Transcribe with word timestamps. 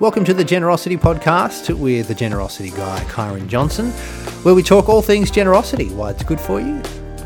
Welcome 0.00 0.24
to 0.26 0.32
the 0.32 0.44
Generosity 0.44 0.96
Podcast 0.96 1.76
with 1.76 2.06
the 2.06 2.14
Generosity 2.14 2.70
guy, 2.70 3.00
Kyron 3.06 3.48
Johnson, 3.48 3.90
where 4.44 4.54
we 4.54 4.62
talk 4.62 4.88
all 4.88 5.02
things 5.02 5.28
generosity, 5.28 5.88
why 5.88 6.12
it's 6.12 6.22
good 6.22 6.40
for 6.40 6.60
you, 6.60 6.76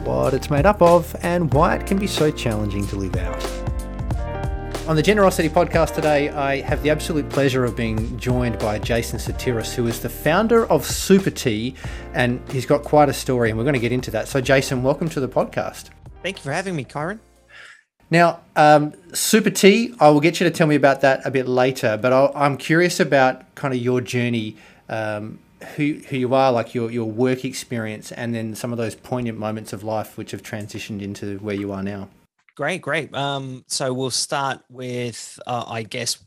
what 0.04 0.32
it's 0.32 0.48
made 0.48 0.64
up 0.64 0.80
of, 0.80 1.14
and 1.22 1.52
why 1.52 1.74
it 1.74 1.86
can 1.86 1.98
be 1.98 2.06
so 2.06 2.30
challenging 2.30 2.86
to 2.86 2.96
live 2.96 3.14
out. 3.16 4.88
On 4.88 4.96
the 4.96 5.02
Generosity 5.02 5.50
Podcast 5.50 5.94
today, 5.94 6.30
I 6.30 6.62
have 6.62 6.82
the 6.82 6.88
absolute 6.88 7.28
pleasure 7.28 7.62
of 7.62 7.76
being 7.76 8.18
joined 8.18 8.58
by 8.58 8.78
Jason 8.78 9.18
Sotiris, 9.18 9.74
who 9.74 9.86
is 9.86 10.00
the 10.00 10.08
founder 10.08 10.64
of 10.68 10.80
Supertee, 10.82 11.76
and 12.14 12.40
he's 12.50 12.64
got 12.64 12.84
quite 12.84 13.10
a 13.10 13.12
story, 13.12 13.50
and 13.50 13.58
we're 13.58 13.64
going 13.64 13.74
to 13.74 13.80
get 13.80 13.92
into 13.92 14.10
that. 14.12 14.28
So, 14.28 14.40
Jason, 14.40 14.82
welcome 14.82 15.10
to 15.10 15.20
the 15.20 15.28
podcast. 15.28 15.90
Thank 16.22 16.38
you 16.38 16.44
for 16.44 16.52
having 16.52 16.74
me, 16.74 16.86
Kyron. 16.86 17.18
Now, 18.12 18.40
um, 18.56 18.92
Supertee, 19.12 19.96
I 19.98 20.10
will 20.10 20.20
get 20.20 20.38
you 20.38 20.44
to 20.44 20.50
tell 20.50 20.66
me 20.66 20.74
about 20.74 21.00
that 21.00 21.24
a 21.24 21.30
bit 21.30 21.48
later, 21.48 21.96
but 21.96 22.12
i 22.12 22.44
am 22.44 22.58
curious 22.58 23.00
about 23.00 23.54
kind 23.54 23.72
of 23.72 23.80
your 23.80 24.02
journey, 24.02 24.58
um, 24.90 25.38
who, 25.76 25.94
who 26.10 26.18
you 26.18 26.34
are, 26.34 26.52
like 26.52 26.74
your, 26.74 26.90
your 26.90 27.10
work 27.10 27.42
experience, 27.42 28.12
and 28.12 28.34
then 28.34 28.54
some 28.54 28.70
of 28.70 28.76
those 28.76 28.94
poignant 28.94 29.38
moments 29.38 29.72
of 29.72 29.82
life 29.82 30.18
which 30.18 30.32
have 30.32 30.42
transitioned 30.42 31.00
into 31.00 31.38
where 31.38 31.54
you 31.54 31.72
are 31.72 31.82
now. 31.82 32.10
Great, 32.54 32.82
great. 32.82 33.14
Um, 33.14 33.64
so 33.66 33.94
we'll 33.94 34.10
start 34.10 34.60
with, 34.68 35.40
uh, 35.46 35.64
I 35.66 35.82
guess, 35.82 36.22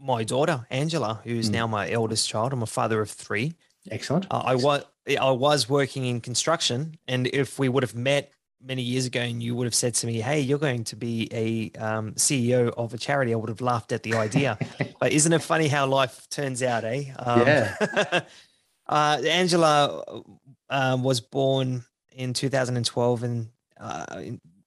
my 0.00 0.22
daughter 0.22 0.68
Angela, 0.70 1.20
who's 1.24 1.48
mm. 1.48 1.54
now 1.54 1.66
my 1.66 1.90
eldest 1.90 2.28
child. 2.28 2.52
I'm 2.52 2.62
a 2.62 2.66
father 2.66 3.00
of 3.00 3.10
three. 3.10 3.54
Excellent. 3.90 4.28
Uh, 4.30 4.42
I 4.44 4.54
was 4.54 4.84
I 5.20 5.30
was 5.32 5.68
working 5.68 6.06
in 6.06 6.20
construction, 6.20 6.96
and 7.08 7.26
if 7.26 7.58
we 7.58 7.68
would 7.68 7.82
have 7.82 7.96
met 7.96 8.30
many 8.64 8.82
years 8.82 9.06
ago 9.06 9.20
and 9.20 9.42
you 9.42 9.54
would 9.54 9.66
have 9.66 9.74
said 9.74 9.94
to 9.94 10.06
me, 10.06 10.20
"Hey, 10.20 10.40
you're 10.40 10.58
going 10.58 10.84
to 10.84 10.96
be 10.96 11.28
a 11.32 11.78
um, 11.80 12.12
CEO 12.14 12.68
of 12.76 12.94
a 12.94 12.98
charity," 12.98 13.32
I 13.32 13.36
would 13.36 13.48
have 13.48 13.60
laughed 13.60 13.92
at 13.92 14.02
the 14.02 14.14
idea. 14.14 14.58
but 15.00 15.12
isn't 15.12 15.32
it 15.32 15.42
funny 15.42 15.68
how 15.68 15.86
life 15.86 16.28
turns 16.30 16.62
out, 16.62 16.84
eh? 16.84 17.04
Um, 17.18 17.46
yeah. 17.46 17.76
uh, 18.88 19.22
Angela 19.24 20.22
uh, 20.70 20.98
was 21.00 21.20
born 21.20 21.84
in 22.12 22.32
2012, 22.32 23.22
and 23.22 23.48
uh, 23.80 24.20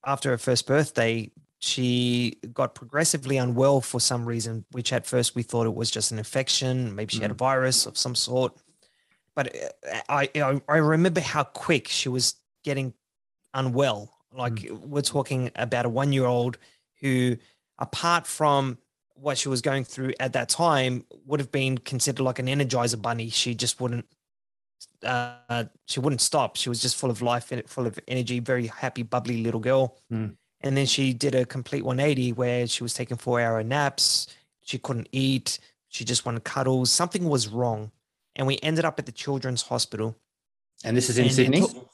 after 0.05 0.29
her 0.31 0.37
first 0.37 0.67
birthday, 0.67 1.31
she 1.59 2.37
got 2.53 2.75
progressively 2.75 3.37
unwell 3.37 3.81
for 3.81 3.99
some 3.99 4.25
reason. 4.25 4.65
Which 4.71 4.91
at 4.93 5.05
first 5.05 5.35
we 5.35 5.43
thought 5.43 5.65
it 5.65 5.75
was 5.75 5.89
just 5.89 6.11
an 6.11 6.17
infection, 6.17 6.95
maybe 6.95 7.13
she 7.13 7.19
mm. 7.19 7.23
had 7.23 7.31
a 7.31 7.35
mm. 7.35 7.39
virus 7.39 7.85
of 7.85 7.97
some 7.97 8.15
sort. 8.15 8.53
But 9.35 9.55
uh, 9.55 9.99
I, 10.09 10.29
I 10.35 10.61
I 10.67 10.77
remember 10.77 11.21
how 11.21 11.43
quick 11.43 11.87
she 11.87 12.09
was 12.09 12.35
getting 12.63 12.93
unwell. 13.55 14.13
Like 14.31 14.53
mm. 14.53 14.79
we're 14.81 15.01
talking 15.01 15.49
about 15.55 15.85
a 15.85 15.89
one 15.89 16.13
year 16.13 16.25
old 16.25 16.57
who, 17.01 17.37
apart 17.79 18.27
from 18.27 18.77
what 19.15 19.37
she 19.37 19.49
was 19.49 19.61
going 19.61 19.83
through 19.83 20.13
at 20.19 20.33
that 20.33 20.49
time, 20.49 21.05
would 21.25 21.39
have 21.39 21.51
been 21.51 21.77
considered 21.79 22.21
like 22.21 22.37
an 22.37 22.47
energizer 22.47 23.01
bunny. 23.01 23.29
She 23.29 23.55
just 23.55 23.81
wouldn't. 23.81 24.05
Uh, 25.03 25.65
she 25.87 25.99
wouldn't 25.99 26.21
stop. 26.21 26.57
She 26.57 26.69
was 26.69 26.81
just 26.81 26.95
full 26.95 27.09
of 27.09 27.21
life, 27.21 27.51
and 27.51 27.67
full 27.67 27.87
of 27.87 27.99
energy, 28.07 28.39
very 28.39 28.67
happy, 28.67 29.03
bubbly 29.03 29.41
little 29.41 29.59
girl. 29.59 29.97
Mm. 30.11 30.35
And 30.61 30.75
then 30.75 30.85
she 30.85 31.13
did 31.13 31.35
a 31.35 31.45
complete 31.45 31.83
180 31.83 32.33
where 32.33 32.67
she 32.67 32.83
was 32.83 32.93
taking 32.93 33.17
four 33.17 33.39
hour 33.39 33.63
naps. 33.63 34.27
She 34.63 34.79
couldn't 34.79 35.09
eat. 35.11 35.59
She 35.89 36.03
just 36.03 36.25
wanted 36.25 36.43
cuddles. 36.43 36.91
Something 36.91 37.29
was 37.29 37.47
wrong. 37.47 37.91
And 38.35 38.47
we 38.47 38.59
ended 38.63 38.83
up 38.83 38.99
at 38.99 39.05
the 39.05 39.11
children's 39.11 39.61
hospital. 39.61 40.15
And 40.83 40.97
this 40.97 41.09
is 41.09 41.17
in 41.17 41.29
Sydney? 41.29 41.61
Took, 41.61 41.89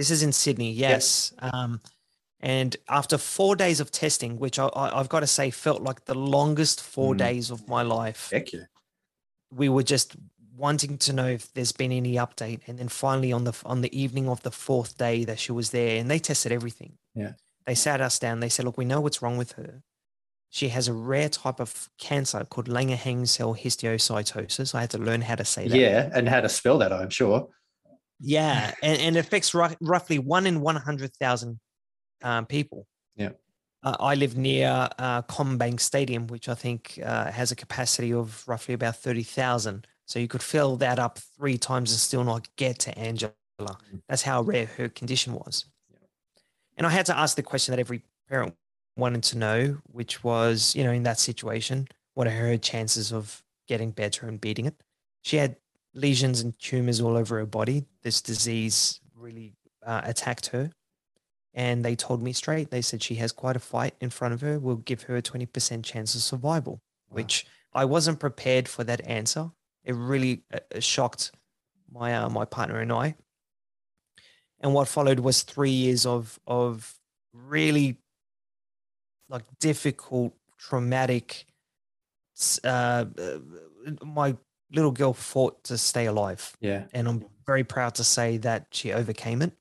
this 0.00 0.10
is 0.10 0.22
in 0.22 0.32
Sydney, 0.32 0.72
yes. 0.72 1.34
yes. 1.42 1.52
Um, 1.52 1.82
and 2.40 2.74
after 2.88 3.18
four 3.18 3.54
days 3.54 3.80
of 3.80 3.90
testing, 3.90 4.38
which 4.38 4.58
I, 4.58 4.70
have 4.94 5.10
got 5.10 5.20
to 5.20 5.26
say 5.26 5.50
felt 5.50 5.82
like 5.82 6.06
the 6.06 6.14
longest 6.14 6.80
four 6.82 7.12
mm. 7.12 7.18
days 7.18 7.50
of 7.50 7.68
my 7.68 7.82
life. 7.82 8.30
Heck 8.32 8.50
yeah. 8.54 8.60
We 9.52 9.68
were 9.68 9.82
just 9.82 10.16
wanting 10.56 10.96
to 10.96 11.12
know 11.12 11.26
if 11.26 11.52
there's 11.52 11.72
been 11.72 11.92
any 11.92 12.14
update. 12.14 12.60
And 12.66 12.78
then 12.78 12.88
finally 12.88 13.30
on 13.30 13.44
the 13.44 13.52
on 13.66 13.82
the 13.82 13.94
evening 13.94 14.26
of 14.26 14.42
the 14.42 14.50
fourth 14.50 14.96
day 14.96 15.24
that 15.24 15.38
she 15.38 15.52
was 15.52 15.68
there, 15.68 16.00
and 16.00 16.10
they 16.10 16.18
tested 16.18 16.50
everything. 16.50 16.94
Yeah. 17.14 17.32
They 17.66 17.74
sat 17.74 18.00
us 18.00 18.18
down. 18.18 18.40
They 18.40 18.48
said, 18.48 18.64
look, 18.64 18.78
we 18.78 18.86
know 18.86 19.02
what's 19.02 19.20
wrong 19.20 19.36
with 19.36 19.52
her. 19.52 19.82
She 20.48 20.70
has 20.70 20.88
a 20.88 20.94
rare 20.94 21.28
type 21.28 21.60
of 21.60 21.90
cancer 21.98 22.46
called 22.48 22.68
Langerhans 22.68 23.28
cell 23.28 23.54
histiocytosis. 23.54 24.74
I 24.74 24.80
had 24.80 24.90
to 24.90 24.98
learn 24.98 25.20
how 25.20 25.34
to 25.34 25.44
say 25.44 25.68
that. 25.68 25.78
Yeah, 25.78 26.08
and 26.14 26.26
how 26.26 26.40
to 26.40 26.48
spell 26.48 26.78
that, 26.78 26.90
I'm 26.90 27.10
sure. 27.10 27.50
Yeah, 28.20 28.74
and, 28.82 29.00
and 29.00 29.16
it 29.16 29.20
affects 29.20 29.54
r- 29.54 29.74
roughly 29.80 30.18
one 30.18 30.46
in 30.46 30.60
one 30.60 30.76
hundred 30.76 31.14
thousand 31.16 31.58
um, 32.22 32.46
people. 32.46 32.86
Yeah. 33.16 33.30
Uh, 33.82 33.96
I 33.98 34.14
live 34.14 34.36
near 34.36 34.88
uh, 34.98 35.22
CommBank 35.22 35.80
Stadium, 35.80 36.26
which 36.26 36.48
I 36.48 36.54
think 36.54 37.00
uh, 37.02 37.30
has 37.30 37.50
a 37.50 37.56
capacity 37.56 38.12
of 38.12 38.46
roughly 38.46 38.74
about 38.74 38.96
thirty 38.96 39.22
thousand. 39.22 39.86
So 40.04 40.18
you 40.18 40.28
could 40.28 40.42
fill 40.42 40.76
that 40.76 40.98
up 40.98 41.18
three 41.36 41.56
times 41.56 41.92
and 41.92 42.00
still 42.00 42.24
not 42.24 42.48
get 42.56 42.78
to 42.80 42.98
Angela. 42.98 43.32
Mm-hmm. 43.60 43.98
That's 44.08 44.22
how 44.22 44.42
rare 44.42 44.66
her 44.66 44.88
condition 44.88 45.32
was. 45.34 45.64
And 46.76 46.86
I 46.86 46.90
had 46.90 47.06
to 47.06 47.16
ask 47.16 47.36
the 47.36 47.42
question 47.42 47.72
that 47.72 47.80
every 47.80 48.02
parent 48.28 48.54
wanted 48.96 49.22
to 49.22 49.38
know, 49.38 49.78
which 49.84 50.24
was, 50.24 50.74
you 50.74 50.82
know, 50.82 50.92
in 50.92 51.04
that 51.04 51.20
situation, 51.20 51.88
what 52.14 52.26
are 52.26 52.30
her 52.30 52.56
chances 52.58 53.12
of 53.12 53.42
getting 53.68 53.92
better 53.92 54.26
and 54.26 54.40
beating 54.40 54.66
it? 54.66 54.74
She 55.22 55.36
had 55.36 55.56
lesions 55.94 56.40
and 56.40 56.58
tumors 56.58 57.00
all 57.00 57.16
over 57.16 57.38
her 57.38 57.46
body. 57.46 57.84
This 58.02 58.22
disease 58.22 59.00
really 59.14 59.54
uh, 59.84 60.02
attacked 60.04 60.48
her. 60.48 60.70
And 61.52 61.84
they 61.84 61.96
told 61.96 62.22
me 62.22 62.32
straight, 62.32 62.70
they 62.70 62.82
said 62.82 63.02
she 63.02 63.16
has 63.16 63.32
quite 63.32 63.56
a 63.56 63.60
fight 63.60 63.94
in 64.00 64.10
front 64.10 64.34
of 64.34 64.40
her. 64.40 64.58
We'll 64.58 64.76
give 64.76 65.02
her 65.02 65.16
a 65.16 65.22
20% 65.22 65.82
chance 65.82 66.14
of 66.14 66.22
survival, 66.22 66.80
wow. 67.10 67.16
which 67.16 67.46
I 67.72 67.84
wasn't 67.84 68.20
prepared 68.20 68.68
for 68.68 68.84
that 68.84 69.04
answer. 69.04 69.50
It 69.84 69.94
really 69.94 70.42
uh, 70.52 70.60
uh, 70.74 70.80
shocked 70.80 71.32
my 71.92 72.14
uh, 72.14 72.28
my 72.28 72.44
partner 72.44 72.78
and 72.78 72.92
I. 72.92 73.16
And 74.60 74.74
what 74.74 74.86
followed 74.86 75.20
was 75.20 75.42
three 75.42 75.70
years 75.70 76.06
of 76.06 76.38
of 76.46 76.94
really 77.32 77.98
like 79.28 79.44
difficult, 79.58 80.34
traumatic. 80.58 81.46
Uh, 82.62 83.06
uh 83.18 83.38
my 84.04 84.36
little 84.72 84.90
girl 84.90 85.12
fought 85.12 85.64
to 85.64 85.78
stay 85.78 86.06
alive. 86.06 86.56
Yeah. 86.60 86.84
And 86.92 87.08
I'm 87.08 87.24
very 87.46 87.64
proud 87.64 87.94
to 87.96 88.04
say 88.04 88.36
that 88.38 88.66
she 88.70 88.92
overcame 88.92 89.42
it. 89.42 89.52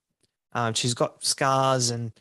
Um, 0.53 0.73
she's 0.73 0.93
got 0.93 1.23
scars 1.23 1.89
and 1.89 2.11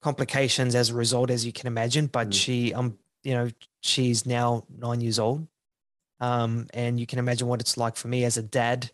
complications 0.00 0.74
as 0.74 0.90
a 0.90 0.94
result, 0.94 1.30
as 1.30 1.44
you 1.44 1.52
can 1.52 1.66
imagine, 1.66 2.06
but 2.06 2.30
mm. 2.30 2.34
she, 2.34 2.74
um, 2.74 2.98
you 3.22 3.34
know, 3.34 3.48
she's 3.80 4.26
now 4.26 4.64
nine 4.76 5.00
years 5.00 5.18
old. 5.18 5.46
Um, 6.20 6.66
and 6.74 6.98
you 6.98 7.06
can 7.06 7.18
imagine 7.18 7.46
what 7.46 7.60
it's 7.60 7.76
like 7.76 7.96
for 7.96 8.08
me 8.08 8.24
as 8.24 8.36
a 8.36 8.42
dad. 8.42 8.90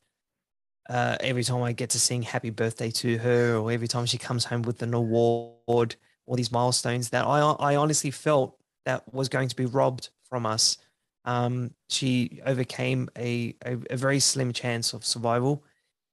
Uh, 0.88 1.16
every 1.20 1.42
time 1.42 1.62
I 1.62 1.72
get 1.72 1.90
to 1.90 2.00
sing 2.00 2.22
happy 2.22 2.50
birthday 2.50 2.90
to 2.90 3.18
her, 3.18 3.56
or 3.56 3.72
every 3.72 3.88
time 3.88 4.04
she 4.04 4.18
comes 4.18 4.44
home 4.44 4.62
with 4.62 4.82
an 4.82 4.92
award, 4.92 5.96
all 6.26 6.36
these 6.36 6.52
milestones 6.52 7.10
that 7.10 7.26
I, 7.26 7.40
I 7.40 7.76
honestly 7.76 8.10
felt 8.10 8.58
that 8.84 9.12
was 9.12 9.28
going 9.28 9.48
to 9.48 9.56
be 9.56 9.64
robbed 9.64 10.10
from 10.28 10.44
us 10.44 10.76
um, 11.24 11.72
she 11.88 12.40
overcame 12.44 13.08
a, 13.16 13.56
a, 13.64 13.76
a 13.90 13.96
very 13.96 14.20
slim 14.20 14.52
chance 14.52 14.92
of 14.92 15.04
survival, 15.04 15.64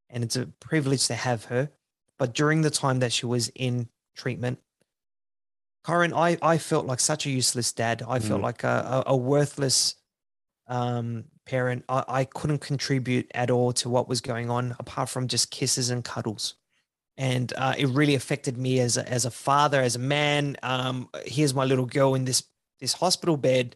and 0.09 0.23
it's 0.23 0.35
a 0.35 0.45
privilege 0.45 1.07
to 1.07 1.15
have 1.15 1.45
her. 1.45 1.69
But 2.17 2.33
during 2.33 2.61
the 2.61 2.69
time 2.69 2.99
that 2.99 3.11
she 3.11 3.25
was 3.25 3.49
in 3.49 3.89
treatment, 4.15 4.59
Kyron, 5.85 6.13
I, 6.15 6.37
I 6.41 6.57
felt 6.57 6.85
like 6.85 6.99
such 6.99 7.25
a 7.25 7.31
useless 7.31 7.73
dad. 7.73 8.03
I 8.07 8.19
mm. 8.19 8.23
felt 8.23 8.41
like 8.41 8.63
a, 8.63 9.03
a, 9.07 9.13
a 9.13 9.17
worthless 9.17 9.95
um, 10.67 11.25
parent. 11.45 11.83
I, 11.89 12.03
I 12.07 12.23
couldn't 12.25 12.59
contribute 12.59 13.29
at 13.33 13.49
all 13.49 13.73
to 13.73 13.89
what 13.89 14.07
was 14.07 14.21
going 14.21 14.49
on 14.49 14.75
apart 14.79 15.09
from 15.09 15.27
just 15.27 15.51
kisses 15.51 15.89
and 15.89 16.03
cuddles. 16.03 16.55
And 17.17 17.51
uh, 17.57 17.73
it 17.77 17.87
really 17.87 18.15
affected 18.15 18.57
me 18.57 18.79
as 18.79 18.97
a, 18.97 19.07
as 19.09 19.25
a 19.25 19.31
father, 19.31 19.81
as 19.81 19.95
a 19.95 19.99
man. 19.99 20.55
Um, 20.63 21.09
here's 21.25 21.53
my 21.53 21.65
little 21.65 21.85
girl 21.85 22.15
in 22.15 22.25
this 22.25 22.43
this 22.79 22.93
hospital 22.93 23.37
bed 23.37 23.75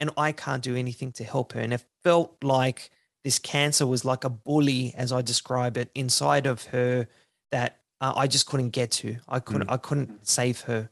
and 0.00 0.10
I 0.16 0.32
can't 0.32 0.62
do 0.62 0.76
anything 0.76 1.12
to 1.12 1.24
help 1.24 1.52
her. 1.52 1.60
And 1.60 1.72
it 1.72 1.84
felt 2.04 2.36
like 2.42 2.90
this 3.24 3.38
cancer 3.38 3.86
was 3.86 4.04
like 4.04 4.24
a 4.24 4.30
bully, 4.30 4.94
as 4.96 5.12
I 5.12 5.22
describe 5.22 5.76
it, 5.76 5.90
inside 5.94 6.46
of 6.46 6.64
her 6.66 7.08
that 7.50 7.80
uh, 8.00 8.12
I 8.14 8.26
just 8.26 8.46
couldn't 8.46 8.70
get 8.70 8.90
to. 8.92 9.16
I 9.28 9.40
couldn't. 9.40 9.68
Mm. 9.68 9.72
I 9.72 9.76
couldn't 9.78 10.28
save 10.28 10.60
her, 10.62 10.90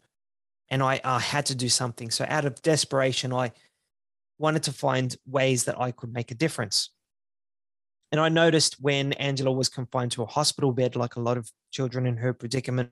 and 0.68 0.82
I, 0.82 1.00
I 1.04 1.20
had 1.20 1.46
to 1.46 1.54
do 1.54 1.68
something. 1.68 2.10
So 2.10 2.24
out 2.28 2.44
of 2.44 2.60
desperation, 2.62 3.32
I 3.32 3.52
wanted 4.38 4.62
to 4.64 4.72
find 4.72 5.16
ways 5.26 5.64
that 5.64 5.80
I 5.80 5.92
could 5.92 6.12
make 6.12 6.30
a 6.30 6.34
difference. 6.34 6.90
And 8.10 8.20
I 8.20 8.28
noticed 8.28 8.80
when 8.80 9.12
Angela 9.14 9.52
was 9.52 9.68
confined 9.68 10.12
to 10.12 10.22
a 10.22 10.26
hospital 10.26 10.72
bed, 10.72 10.96
like 10.96 11.16
a 11.16 11.20
lot 11.20 11.36
of 11.36 11.50
children 11.72 12.06
in 12.06 12.16
her 12.16 12.32
predicament 12.32 12.90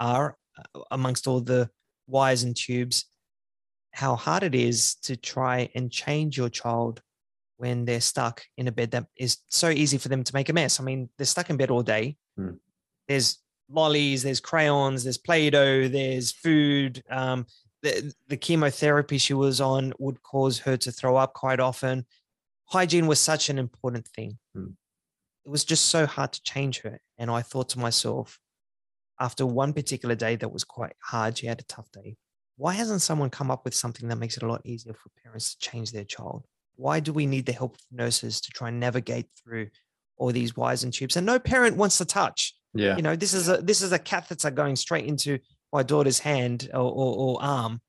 are, 0.00 0.36
uh, 0.58 0.80
amongst 0.90 1.26
all 1.26 1.40
the 1.40 1.70
wires 2.06 2.42
and 2.42 2.56
tubes, 2.56 3.06
how 3.94 4.16
hard 4.16 4.42
it 4.42 4.56
is 4.56 4.96
to 4.96 5.16
try 5.16 5.70
and 5.76 5.90
change 5.90 6.36
your 6.36 6.48
child 6.48 7.00
when 7.58 7.84
they're 7.84 8.00
stuck 8.00 8.42
in 8.56 8.66
a 8.66 8.72
bed 8.72 8.90
that 8.90 9.06
is 9.16 9.38
so 9.48 9.68
easy 9.68 9.98
for 9.98 10.08
them 10.08 10.24
to 10.24 10.34
make 10.34 10.48
a 10.48 10.52
mess. 10.52 10.80
I 10.80 10.82
mean, 10.82 11.08
they're 11.16 11.24
stuck 11.26 11.48
in 11.48 11.56
bed 11.56 11.70
all 11.70 11.84
day. 11.84 12.16
Mm. 12.38 12.58
There's 13.06 13.38
lollies, 13.70 14.24
there's 14.24 14.40
crayons, 14.40 15.04
there's 15.04 15.16
Play 15.16 15.48
Doh, 15.48 15.86
there's 15.86 16.32
food. 16.32 17.04
Um, 17.08 17.46
the, 17.82 18.12
the 18.26 18.36
chemotherapy 18.36 19.16
she 19.18 19.32
was 19.32 19.60
on 19.60 19.92
would 20.00 20.20
cause 20.24 20.58
her 20.60 20.76
to 20.78 20.90
throw 20.90 21.16
up 21.16 21.32
quite 21.32 21.60
often. 21.60 22.04
Hygiene 22.66 23.06
was 23.06 23.20
such 23.20 23.48
an 23.48 23.58
important 23.58 24.08
thing. 24.08 24.38
Hmm. 24.56 24.72
It 25.46 25.50
was 25.50 25.64
just 25.64 25.84
so 25.84 26.04
hard 26.04 26.32
to 26.32 26.42
change 26.42 26.80
her. 26.80 26.98
And 27.16 27.30
I 27.30 27.42
thought 27.42 27.68
to 27.70 27.78
myself, 27.78 28.40
after 29.20 29.46
one 29.46 29.72
particular 29.72 30.16
day 30.16 30.34
that 30.34 30.52
was 30.52 30.64
quite 30.64 30.96
hard, 31.00 31.38
she 31.38 31.46
had 31.46 31.60
a 31.60 31.64
tough 31.64 31.92
day. 31.92 32.16
Why 32.56 32.72
hasn't 32.72 33.02
someone 33.02 33.30
come 33.30 33.50
up 33.50 33.64
with 33.64 33.74
something 33.74 34.08
that 34.08 34.16
makes 34.16 34.36
it 34.36 34.42
a 34.42 34.48
lot 34.48 34.62
easier 34.64 34.94
for 34.94 35.10
parents 35.22 35.54
to 35.54 35.70
change 35.70 35.90
their 35.92 36.04
child? 36.04 36.44
Why 36.76 37.00
do 37.00 37.12
we 37.12 37.26
need 37.26 37.46
the 37.46 37.52
help 37.52 37.74
of 37.74 37.80
nurses 37.90 38.40
to 38.42 38.50
try 38.50 38.68
and 38.68 38.80
navigate 38.80 39.26
through 39.42 39.68
all 40.16 40.30
these 40.32 40.56
wires 40.56 40.84
and 40.84 40.92
tubes? 40.92 41.16
And 41.16 41.26
no 41.26 41.38
parent 41.38 41.76
wants 41.76 41.98
to 41.98 42.04
touch. 42.04 42.54
Yeah. 42.74 42.96
You 42.96 43.02
know, 43.02 43.16
this 43.16 43.34
is 43.34 43.48
a 43.48 43.58
this 43.58 43.82
is 43.82 43.92
a 43.92 43.98
catheter 43.98 44.50
going 44.50 44.76
straight 44.76 45.06
into 45.06 45.38
my 45.72 45.82
daughter's 45.82 46.18
hand 46.18 46.70
or, 46.72 46.80
or, 46.80 47.16
or 47.16 47.42
arm, 47.42 47.80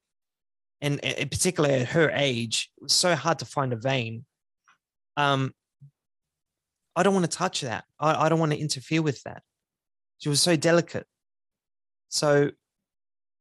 and 0.82 1.00
in 1.00 1.30
particular 1.30 1.70
at 1.70 1.88
her 1.90 2.12
age, 2.14 2.70
it 2.78 2.84
was 2.84 2.94
so 2.94 3.16
hard 3.16 3.40
to 3.40 3.46
find 3.46 3.74
a 3.74 3.76
vein. 3.76 4.26
Um, 5.18 5.54
I 6.96 7.04
don't 7.04 7.14
want 7.14 7.30
to 7.30 7.38
touch 7.38 7.62
that. 7.62 7.84
I, 8.00 8.26
I 8.26 8.30
don't 8.30 8.40
want 8.40 8.52
to 8.52 8.60
interfere 8.60 9.02
with 9.02 9.22
that. 9.24 9.42
She 10.20 10.30
was 10.30 10.42
so 10.42 10.56
delicate. 10.56 11.08
So 12.10 12.52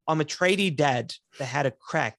I'm 0.06 0.20
a 0.20 0.24
tradie 0.24 0.74
dad 0.74 1.14
that 1.38 1.46
had 1.46 1.66
a 1.66 1.70
crack 1.70 2.18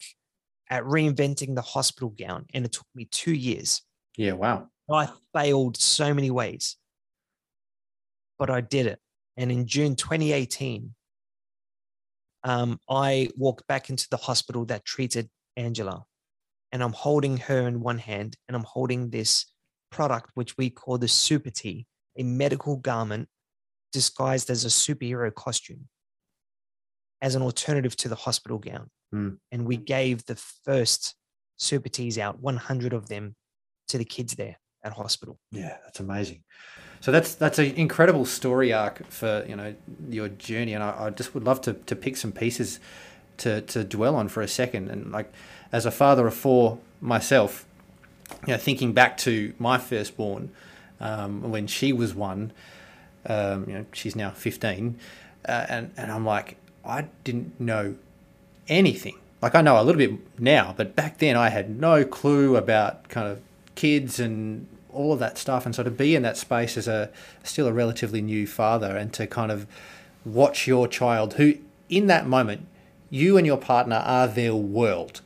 at 0.70 0.84
reinventing 0.84 1.56
the 1.56 1.62
hospital 1.62 2.10
gown, 2.10 2.46
and 2.54 2.66
it 2.66 2.72
took 2.72 2.88
me 2.96 3.06
two 3.12 3.34
years. 3.34 3.82
Yeah. 4.18 4.34
Wow. 4.34 4.70
I 4.92 5.10
failed 5.34 5.78
so 5.78 6.14
many 6.14 6.32
ways, 6.32 6.78
but 8.38 8.50
I 8.50 8.62
did 8.62 8.86
it. 8.88 9.00
And 9.38 9.52
in 9.52 9.68
June 9.68 9.96
2018, 9.96 10.94
um, 12.44 12.80
I 12.90 13.30
walked 13.36 13.68
back 13.68 13.90
into 13.90 14.08
the 14.10 14.18
hospital 14.18 14.66
that 14.66 14.86
treated 14.86 15.30
Angela, 15.58 16.06
and 16.72 16.84
I'm 16.84 16.94
holding 16.94 17.38
her 17.38 17.68
in 17.68 17.82
one 17.82 17.98
hand, 17.98 18.38
and 18.48 18.56
I'm 18.56 18.64
holding 18.64 19.10
this 19.10 19.48
product 19.92 20.32
which 20.36 20.58
we 20.58 20.70
call 20.70 20.98
the 20.98 21.08
Supertee, 21.08 21.86
a 22.18 22.24
medical 22.24 22.78
garment 22.78 23.28
disguised 23.92 24.50
as 24.50 24.66
a 24.66 24.70
superhero 24.70 25.34
costume, 25.34 25.88
as 27.26 27.34
an 27.34 27.42
alternative 27.42 27.96
to 27.98 28.08
the 28.08 28.16
hospital 28.16 28.60
gown. 28.60 28.88
Mm. 29.14 29.38
And 29.52 29.66
we 29.66 29.78
gave 29.78 30.26
the 30.26 30.36
first 30.36 31.16
Supertees 31.60 32.20
out, 32.20 32.40
100 32.40 32.94
of 32.94 33.08
them, 33.08 33.36
to 33.88 33.98
the 33.98 34.06
kids 34.06 34.36
there 34.36 34.58
at 34.84 34.94
hospital. 34.94 35.40
Yeah, 35.52 35.78
that's 35.84 36.00
amazing. 36.00 36.44
So 37.00 37.12
that's 37.12 37.34
that's 37.36 37.58
an 37.58 37.74
incredible 37.76 38.26
story 38.26 38.74
arc 38.74 39.08
for 39.10 39.44
you 39.48 39.56
know 39.56 39.76
your 40.10 40.28
journey, 40.30 40.74
and 40.74 40.84
I, 40.84 41.06
I 41.06 41.10
just 41.10 41.34
would 41.34 41.44
love 41.44 41.62
to 41.62 41.74
to 41.74 41.96
pick 41.96 42.18
some 42.18 42.32
pieces 42.32 42.80
to 43.38 43.62
to 43.62 43.84
dwell 43.84 44.16
on 44.16 44.28
for 44.28 44.42
a 44.42 44.48
second. 44.48 44.90
And 44.90 45.12
like 45.12 45.32
as 45.72 45.86
a 45.86 45.92
father 45.92 46.28
of 46.28 46.34
four 46.34 46.80
myself, 47.02 47.66
you 48.46 48.54
know, 48.54 48.58
thinking 48.58 48.94
back 48.94 49.18
to 49.18 49.54
my 49.60 49.78
firstborn 49.78 50.52
um, 51.00 51.52
when 51.52 51.68
she 51.68 51.94
was 51.94 52.14
one, 52.14 52.52
um, 53.26 53.66
you 53.68 53.74
know, 53.76 53.86
she's 53.94 54.16
now 54.16 54.32
fifteen, 54.32 55.00
uh, 55.48 55.66
and 55.70 55.92
and 55.98 56.12
I'm 56.12 56.26
like, 56.26 56.58
I 56.86 57.08
didn't 57.24 57.60
know 57.60 57.96
anything. 58.68 59.16
Like 59.42 59.56
I 59.56 59.62
know 59.62 59.80
a 59.80 59.84
little 59.84 60.00
bit 60.00 60.40
now, 60.40 60.74
but 60.76 60.96
back 60.96 61.18
then 61.20 61.36
I 61.36 61.50
had 61.50 61.80
no 61.80 62.04
clue 62.04 62.56
about 62.56 63.10
kind 63.10 63.28
of 63.28 63.42
kids 63.76 64.20
and 64.20 64.68
all 64.92 65.14
of 65.14 65.20
that 65.20 65.38
stuff. 65.38 65.66
And 65.66 65.76
so 65.76 65.84
to 65.84 65.92
be 65.92 66.16
in 66.16 66.24
that 66.24 66.38
space 66.38 66.78
as 66.78 66.88
a 66.88 67.12
still 67.44 67.68
a 67.68 67.74
relatively 67.74 68.22
new 68.22 68.48
father 68.48 68.96
and 68.96 69.14
to 69.14 69.28
kind 69.28 69.52
of 69.52 69.68
watch 70.24 70.68
your 70.68 70.88
child 70.88 71.36
who 71.36 71.56
in 71.90 72.08
that 72.08 72.26
moment 72.26 72.66
you 73.10 73.38
and 73.38 73.46
your 73.46 73.58
partner 73.58 73.98
are 73.98 74.28
their 74.28 74.56
world. 74.56 75.22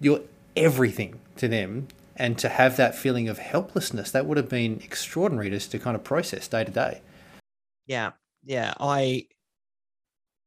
You're 0.00 0.20
everything 0.56 1.20
to 1.36 1.48
them 1.48 1.88
and 2.16 2.38
to 2.38 2.48
have 2.48 2.76
that 2.76 2.94
feeling 2.94 3.28
of 3.28 3.38
helplessness 3.38 4.10
that 4.10 4.26
would 4.26 4.36
have 4.36 4.48
been 4.48 4.80
extraordinary 4.84 5.50
just 5.50 5.70
to 5.72 5.78
kind 5.78 5.96
of 5.96 6.04
process 6.04 6.46
day 6.46 6.64
to 6.64 6.70
day. 6.70 7.00
Yeah. 7.86 8.12
Yeah. 8.44 8.74
I 8.78 9.26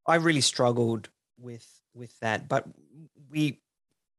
I 0.08 0.16
really 0.16 0.40
struggled 0.40 1.08
with 1.38 1.66
with 1.94 2.18
that, 2.20 2.48
but 2.48 2.64
we 3.30 3.60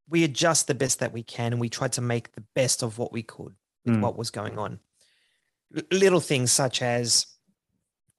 we 0.07 0.23
adjust 0.23 0.67
the 0.67 0.73
best 0.75 0.99
that 0.99 1.11
we 1.13 1.23
can 1.23 1.51
and 1.53 1.59
we 1.61 1.69
tried 1.69 1.93
to 1.93 2.01
make 2.01 2.31
the 2.33 2.43
best 2.55 2.81
of 2.83 2.97
what 2.97 3.11
we 3.11 3.23
could 3.23 3.55
with 3.85 3.95
Mm. 3.95 4.01
what 4.01 4.17
was 4.17 4.29
going 4.31 4.57
on. 4.57 4.79
L- 5.75 5.83
little 5.91 6.19
things 6.19 6.51
such 6.51 6.81
as 6.81 7.25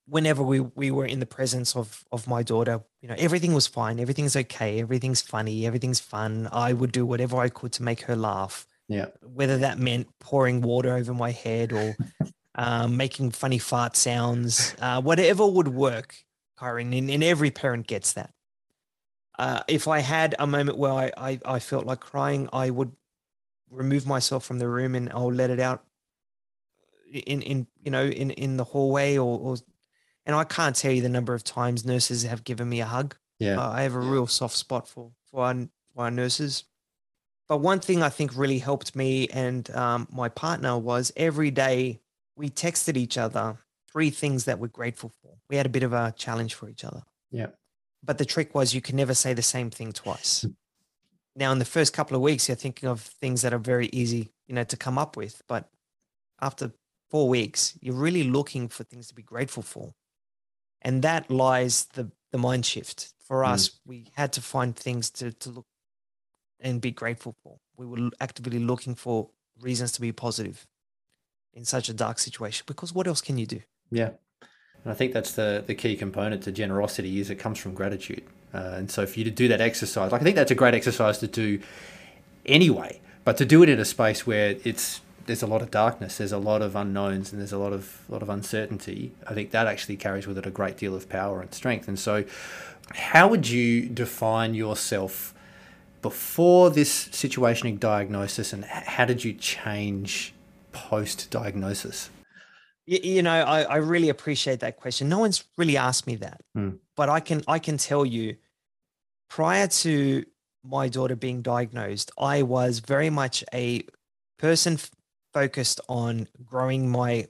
whenever 0.06 0.42
we, 0.42 0.60
we 0.60 0.90
were 0.90 1.06
in 1.06 1.20
the 1.20 1.26
presence 1.26 1.76
of 1.76 2.04
of 2.12 2.26
my 2.26 2.42
daughter, 2.42 2.80
you 3.00 3.08
know, 3.08 3.14
everything 3.18 3.54
was 3.54 3.66
fine, 3.66 4.00
everything's 4.00 4.36
okay, 4.36 4.80
everything's 4.80 5.20
funny, 5.22 5.66
everything's 5.66 6.00
fun. 6.00 6.48
I 6.52 6.72
would 6.72 6.92
do 6.92 7.06
whatever 7.06 7.38
I 7.38 7.48
could 7.48 7.72
to 7.74 7.82
make 7.82 8.02
her 8.02 8.16
laugh, 8.16 8.66
Yeah. 8.88 9.06
whether 9.22 9.58
that 9.58 9.78
meant 9.78 10.08
pouring 10.18 10.60
water 10.62 10.94
over 10.96 11.14
my 11.14 11.30
head 11.32 11.72
or 11.72 11.96
um, 12.56 12.96
making 12.96 13.30
funny 13.32 13.58
fart 13.58 13.96
sounds, 13.96 14.74
uh, 14.80 15.00
whatever 15.00 15.46
would 15.46 15.68
work, 15.68 16.14
Kyron. 16.60 16.96
And, 16.96 17.10
and 17.10 17.24
every 17.24 17.50
parent 17.50 17.86
gets 17.86 18.12
that. 18.14 18.32
Uh, 19.38 19.62
if 19.68 19.88
I 19.88 20.00
had 20.00 20.34
a 20.38 20.46
moment 20.46 20.76
where 20.76 20.92
I, 20.92 21.12
I, 21.16 21.40
I 21.44 21.58
felt 21.60 21.86
like 21.86 22.00
crying, 22.00 22.48
I 22.52 22.68
would 22.68 22.92
remove 23.70 24.06
myself 24.06 24.44
from 24.44 24.58
the 24.58 24.68
room 24.68 24.94
and 24.94 25.10
I'll 25.10 25.32
let 25.32 25.50
it 25.50 25.60
out 25.60 25.84
in, 27.10 27.40
in 27.42 27.66
you 27.82 27.90
know, 27.90 28.04
in, 28.04 28.30
in 28.32 28.56
the 28.56 28.64
hallway 28.64 29.16
or, 29.16 29.38
or, 29.38 29.56
and 30.26 30.36
I 30.36 30.44
can't 30.44 30.76
tell 30.76 30.92
you 30.92 31.00
the 31.00 31.08
number 31.08 31.32
of 31.32 31.42
times 31.42 31.86
nurses 31.86 32.24
have 32.24 32.44
given 32.44 32.68
me 32.68 32.80
a 32.80 32.86
hug. 32.86 33.16
Yeah. 33.38 33.58
Uh, 33.58 33.70
I 33.70 33.82
have 33.82 33.94
a 33.94 34.00
real 34.00 34.26
soft 34.26 34.56
spot 34.56 34.86
for, 34.86 35.12
for 35.30 35.44
our, 35.44 35.54
for 35.94 36.04
our 36.04 36.10
nurses. 36.10 36.64
But 37.48 37.58
one 37.58 37.80
thing 37.80 38.02
I 38.02 38.10
think 38.10 38.36
really 38.36 38.58
helped 38.58 38.94
me 38.94 39.28
and 39.28 39.68
um, 39.70 40.06
my 40.12 40.28
partner 40.28 40.76
was 40.76 41.12
every 41.16 41.50
day 41.50 42.00
we 42.36 42.50
texted 42.50 42.96
each 42.96 43.16
other 43.16 43.58
three 43.92 44.10
things 44.10 44.44
that 44.44 44.58
we're 44.58 44.68
grateful 44.68 45.10
for. 45.22 45.36
We 45.48 45.56
had 45.56 45.66
a 45.66 45.70
bit 45.70 45.82
of 45.82 45.92
a 45.92 46.12
challenge 46.16 46.54
for 46.54 46.68
each 46.68 46.84
other. 46.84 47.02
Yeah. 47.30 47.48
But 48.02 48.18
the 48.18 48.24
trick 48.24 48.54
was 48.54 48.74
you 48.74 48.80
can 48.80 48.96
never 48.96 49.14
say 49.14 49.34
the 49.34 49.42
same 49.42 49.70
thing 49.70 49.92
twice. 49.92 50.46
now, 51.36 51.52
in 51.52 51.58
the 51.58 51.64
first 51.64 51.92
couple 51.92 52.16
of 52.16 52.22
weeks, 52.22 52.48
you're 52.48 52.56
thinking 52.56 52.88
of 52.88 53.00
things 53.00 53.42
that 53.42 53.52
are 53.52 53.58
very 53.58 53.88
easy, 53.92 54.30
you 54.46 54.54
know, 54.54 54.64
to 54.64 54.76
come 54.76 54.98
up 54.98 55.16
with. 55.16 55.42
But 55.48 55.68
after 56.40 56.72
four 57.10 57.28
weeks, 57.28 57.76
you're 57.80 57.94
really 57.94 58.24
looking 58.24 58.68
for 58.68 58.84
things 58.84 59.08
to 59.08 59.14
be 59.14 59.22
grateful 59.22 59.62
for. 59.62 59.92
And 60.82 61.02
that 61.02 61.30
lies 61.30 61.86
the, 61.94 62.10
the 62.32 62.38
mind 62.38 62.64
shift. 62.66 63.12
For 63.26 63.42
Mm. 63.42 63.48
us, 63.52 63.80
we 63.86 64.06
had 64.14 64.32
to 64.32 64.40
find 64.40 64.74
things 64.74 65.10
to, 65.12 65.32
to 65.32 65.50
look 65.50 65.66
and 66.60 66.80
be 66.80 66.90
grateful 66.90 67.34
for. 67.42 67.58
We 67.76 67.86
were 67.86 68.10
actively 68.20 68.58
looking 68.58 68.94
for 68.94 69.30
reasons 69.60 69.92
to 69.92 70.00
be 70.00 70.12
positive 70.12 70.66
in 71.52 71.64
such 71.64 71.88
a 71.88 71.94
dark 71.94 72.18
situation 72.18 72.64
because 72.66 72.92
what 72.94 73.06
else 73.06 73.20
can 73.20 73.38
you 73.38 73.46
do? 73.46 73.60
Yeah. 73.90 74.10
And 74.84 74.92
I 74.92 74.94
think 74.94 75.12
that's 75.12 75.32
the, 75.32 75.62
the 75.66 75.74
key 75.74 75.96
component 75.96 76.42
to 76.44 76.52
generosity 76.52 77.20
is 77.20 77.30
it 77.30 77.36
comes 77.36 77.58
from 77.58 77.74
gratitude. 77.74 78.22
Uh, 78.52 78.74
and 78.76 78.90
so 78.90 79.06
for 79.06 79.18
you 79.18 79.24
to 79.24 79.30
do 79.30 79.48
that 79.48 79.60
exercise, 79.60 80.12
like 80.12 80.20
I 80.20 80.24
think 80.24 80.36
that's 80.36 80.50
a 80.50 80.54
great 80.54 80.74
exercise 80.74 81.18
to 81.18 81.26
do 81.26 81.60
anyway, 82.46 83.00
but 83.24 83.36
to 83.36 83.44
do 83.44 83.62
it 83.62 83.68
in 83.68 83.78
a 83.78 83.84
space 83.84 84.26
where 84.26 84.56
it's 84.64 85.00
there's 85.26 85.42
a 85.42 85.46
lot 85.46 85.62
of 85.62 85.70
darkness, 85.70 86.18
there's 86.18 86.32
a 86.32 86.38
lot 86.38 86.62
of 86.62 86.74
unknowns, 86.74 87.30
and 87.30 87.40
there's 87.40 87.52
a 87.52 87.58
lot 87.58 87.72
of 87.72 88.00
lot 88.08 88.22
of 88.22 88.28
uncertainty. 88.28 89.12
I 89.28 89.34
think 89.34 89.52
that 89.52 89.66
actually 89.66 89.96
carries 89.96 90.26
with 90.26 90.38
it 90.38 90.46
a 90.46 90.50
great 90.50 90.76
deal 90.76 90.94
of 90.94 91.08
power 91.08 91.40
and 91.40 91.54
strength. 91.54 91.86
And 91.86 91.98
so, 91.98 92.24
how 92.94 93.28
would 93.28 93.48
you 93.48 93.88
define 93.88 94.54
yourself 94.54 95.32
before 96.02 96.70
this 96.70 96.90
situation 96.90 97.76
diagnosis, 97.76 98.52
and 98.52 98.64
how 98.64 99.04
did 99.04 99.22
you 99.22 99.32
change 99.34 100.34
post 100.72 101.30
diagnosis? 101.30 102.10
You, 102.90 102.98
you 103.02 103.22
know, 103.22 103.30
I, 103.30 103.62
I 103.62 103.76
really 103.76 104.08
appreciate 104.08 104.60
that 104.60 104.76
question. 104.76 105.08
No 105.08 105.20
one's 105.20 105.44
really 105.56 105.76
asked 105.76 106.08
me 106.08 106.16
that, 106.16 106.40
Hmm. 106.54 106.70
but 106.96 107.08
I 107.08 107.20
can 107.20 107.42
I 107.46 107.60
can 107.60 107.76
tell 107.76 108.04
you, 108.04 108.36
prior 109.28 109.68
to 109.68 110.24
my 110.64 110.88
daughter 110.88 111.14
being 111.14 111.40
diagnosed, 111.40 112.10
I 112.18 112.42
was 112.42 112.80
very 112.80 113.08
much 113.08 113.44
a 113.54 113.84
person 114.38 114.74
f- 114.74 114.90
focused 115.32 115.80
on 115.88 116.26
growing 116.44 116.90
my 116.90 117.28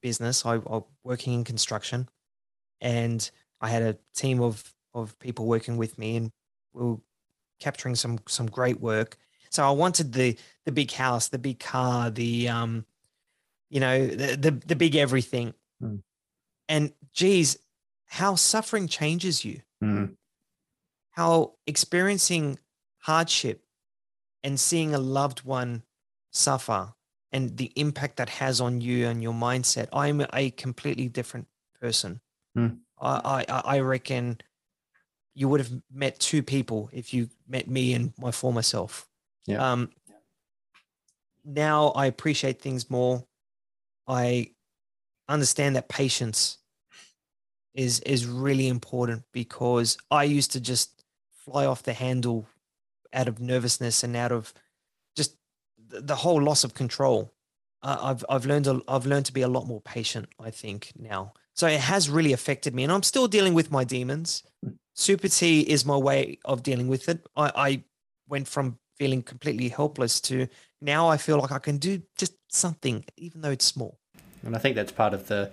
business. 0.00 0.46
I, 0.46 0.56
I 0.56 0.80
working 1.04 1.34
in 1.34 1.44
construction, 1.44 2.08
and 2.80 3.30
I 3.60 3.68
had 3.68 3.82
a 3.82 3.98
team 4.16 4.40
of 4.40 4.74
of 4.94 5.18
people 5.18 5.44
working 5.46 5.76
with 5.76 5.98
me, 5.98 6.16
and 6.16 6.30
we 6.72 6.84
were 6.84 6.96
capturing 7.60 7.96
some 7.96 8.18
some 8.26 8.46
great 8.46 8.80
work. 8.80 9.18
So 9.50 9.62
I 9.62 9.72
wanted 9.72 10.14
the 10.14 10.38
the 10.64 10.72
big 10.72 10.90
house, 10.90 11.28
the 11.28 11.38
big 11.38 11.58
car, 11.58 12.10
the 12.10 12.48
um, 12.48 12.86
you 13.72 13.80
know, 13.80 14.06
the 14.06 14.36
the, 14.36 14.50
the 14.50 14.76
big 14.76 14.94
everything. 14.94 15.54
Hmm. 15.80 15.96
And 16.68 16.92
geez, 17.12 17.58
how 18.06 18.36
suffering 18.36 18.86
changes 18.86 19.44
you 19.44 19.62
Mm. 19.82 20.14
how 21.10 21.54
experiencing 21.66 22.56
hardship 22.98 23.64
and 24.44 24.60
seeing 24.60 24.94
a 24.94 24.98
loved 24.98 25.42
one 25.42 25.82
suffer 26.30 26.94
and 27.32 27.56
the 27.56 27.72
impact 27.74 28.16
that 28.18 28.28
has 28.28 28.60
on 28.60 28.80
you 28.80 29.08
and 29.08 29.24
your 29.24 29.32
mindset 29.34 29.88
i'm 29.92 30.24
a 30.32 30.50
completely 30.52 31.08
different 31.08 31.48
person 31.80 32.20
Hmm. 32.54 32.68
I, 33.00 33.44
I 33.48 33.62
i 33.76 33.80
reckon 33.80 34.38
you 35.34 35.48
would 35.48 35.58
have 35.58 35.72
met 35.90 36.20
two 36.20 36.44
people 36.44 36.88
if 36.92 37.12
you 37.12 37.28
met 37.48 37.66
me 37.66 37.94
and 37.94 38.12
my 38.18 38.30
former 38.30 38.62
self. 38.62 39.08
Yeah. 39.46 39.72
Um, 39.72 39.90
now 41.44 41.88
I 41.88 42.06
appreciate 42.06 42.60
things 42.60 42.90
more. 42.90 43.24
I 44.06 44.50
understand 45.28 45.76
that 45.76 45.88
patience 45.88 46.58
is 47.74 48.00
is 48.00 48.26
really 48.26 48.68
important 48.68 49.22
because 49.32 49.96
I 50.10 50.24
used 50.24 50.52
to 50.52 50.60
just 50.60 51.04
fly 51.32 51.66
off 51.66 51.82
the 51.82 51.94
handle 51.94 52.46
out 53.12 53.28
of 53.28 53.40
nervousness 53.40 54.02
and 54.02 54.16
out 54.16 54.32
of 54.32 54.52
just 55.16 55.36
the 55.88 56.16
whole 56.16 56.40
loss 56.40 56.64
of 56.64 56.74
control. 56.74 57.32
Uh, 57.82 57.98
I've 58.00 58.24
I've 58.28 58.46
learned 58.46 58.66
a, 58.66 58.80
I've 58.86 59.06
learned 59.06 59.26
to 59.26 59.32
be 59.32 59.42
a 59.42 59.48
lot 59.48 59.66
more 59.66 59.80
patient. 59.80 60.28
I 60.38 60.50
think 60.50 60.92
now, 60.98 61.32
so 61.54 61.66
it 61.66 61.80
has 61.80 62.10
really 62.10 62.32
affected 62.32 62.74
me, 62.74 62.82
and 62.82 62.92
I'm 62.92 63.02
still 63.02 63.28
dealing 63.28 63.54
with 63.54 63.70
my 63.70 63.84
demons. 63.84 64.44
Supertee 64.94 65.64
is 65.64 65.84
my 65.84 65.96
way 65.96 66.38
of 66.44 66.62
dealing 66.62 66.86
with 66.86 67.08
it. 67.08 67.26
I, 67.34 67.52
I 67.56 67.84
went 68.28 68.46
from 68.46 68.78
feeling 68.98 69.22
completely 69.22 69.68
helpless 69.68 70.20
to 70.20 70.46
now 70.82 71.08
I 71.08 71.16
feel 71.16 71.38
like 71.38 71.52
I 71.52 71.58
can 71.58 71.78
do 71.78 72.02
just 72.18 72.34
something, 72.48 73.04
even 73.16 73.40
though 73.40 73.50
it's 73.50 73.64
small. 73.64 73.98
And 74.44 74.56
I 74.56 74.58
think 74.58 74.76
that's 74.76 74.92
part 74.92 75.14
of 75.14 75.28
the 75.28 75.50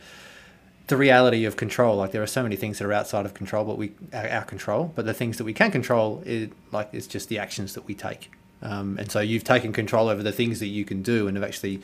the 0.87 0.97
reality 0.97 1.45
of 1.45 1.55
control. 1.55 1.97
Like 1.97 2.11
there 2.11 2.23
are 2.23 2.27
so 2.27 2.41
many 2.41 2.55
things 2.55 2.79
that 2.79 2.85
are 2.85 2.93
outside 2.93 3.25
of 3.25 3.35
control, 3.35 3.63
but 3.63 3.77
we 3.77 3.91
our, 4.11 4.43
control. 4.43 4.91
But 4.95 5.05
the 5.05 5.13
things 5.13 5.37
that 5.37 5.43
we 5.43 5.53
can 5.53 5.71
control 5.71 6.23
like 6.71 6.89
it's 6.91 7.07
just 7.07 7.29
the 7.29 7.37
actions 7.37 7.75
that 7.75 7.85
we 7.85 7.93
take. 7.93 8.31
Um, 8.61 8.97
and 8.97 9.09
so 9.09 9.19
you've 9.19 9.43
taken 9.43 9.71
control 9.71 10.09
over 10.09 10.23
the 10.23 10.31
things 10.31 10.59
that 10.59 10.67
you 10.67 10.83
can 10.83 11.01
do, 11.01 11.27
and 11.27 11.37
have 11.37 11.45
actually 11.45 11.81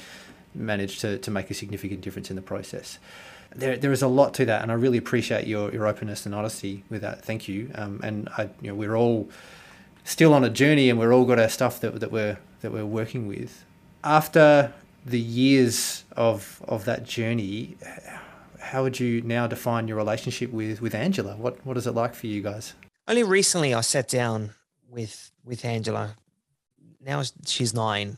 managed 0.53 1.01
to 1.01 1.17
to 1.19 1.31
make 1.31 1.49
a 1.51 1.53
significant 1.53 2.01
difference 2.01 2.29
in 2.29 2.35
the 2.35 2.41
process. 2.41 2.99
There, 3.55 3.77
there 3.77 3.91
is 3.93 4.01
a 4.01 4.07
lot 4.07 4.33
to 4.33 4.45
that, 4.45 4.63
and 4.63 4.71
I 4.71 4.75
really 4.75 4.97
appreciate 4.97 5.47
your, 5.47 5.71
your 5.71 5.87
openness 5.87 6.25
and 6.25 6.35
honesty 6.35 6.83
with 6.89 7.01
that. 7.03 7.23
Thank 7.23 7.47
you. 7.47 7.71
Um, 7.75 8.01
and 8.03 8.27
I, 8.37 8.49
you 8.61 8.69
know, 8.69 8.75
we're 8.75 8.97
all 8.97 9.29
still 10.05 10.33
on 10.33 10.45
a 10.45 10.49
journey, 10.49 10.89
and 10.89 10.97
we're 10.97 11.13
all 11.13 11.25
got 11.25 11.37
our 11.37 11.49
stuff 11.49 11.81
that, 11.81 11.99
that 11.99 12.11
we're 12.11 12.37
that 12.61 12.71
we're 12.71 12.85
working 12.85 13.27
with. 13.27 13.65
After 14.03 14.71
the 15.05 15.19
years 15.19 16.05
of 16.15 16.61
of 16.65 16.85
that 16.85 17.03
journey, 17.03 17.75
how 18.59 18.83
would 18.83 18.99
you 18.99 19.21
now 19.21 19.47
define 19.47 19.89
your 19.89 19.97
relationship 19.97 20.51
with 20.51 20.81
with 20.81 20.95
Angela? 20.95 21.35
What 21.35 21.65
what 21.65 21.75
is 21.75 21.85
it 21.85 21.91
like 21.91 22.15
for 22.15 22.27
you 22.27 22.41
guys? 22.41 22.73
Only 23.07 23.23
recently 23.23 23.73
I 23.73 23.81
sat 23.81 24.07
down 24.07 24.51
with 24.89 25.31
with 25.43 25.65
Angela. 25.65 26.15
Now 27.01 27.21
she's 27.45 27.73
nine, 27.73 28.17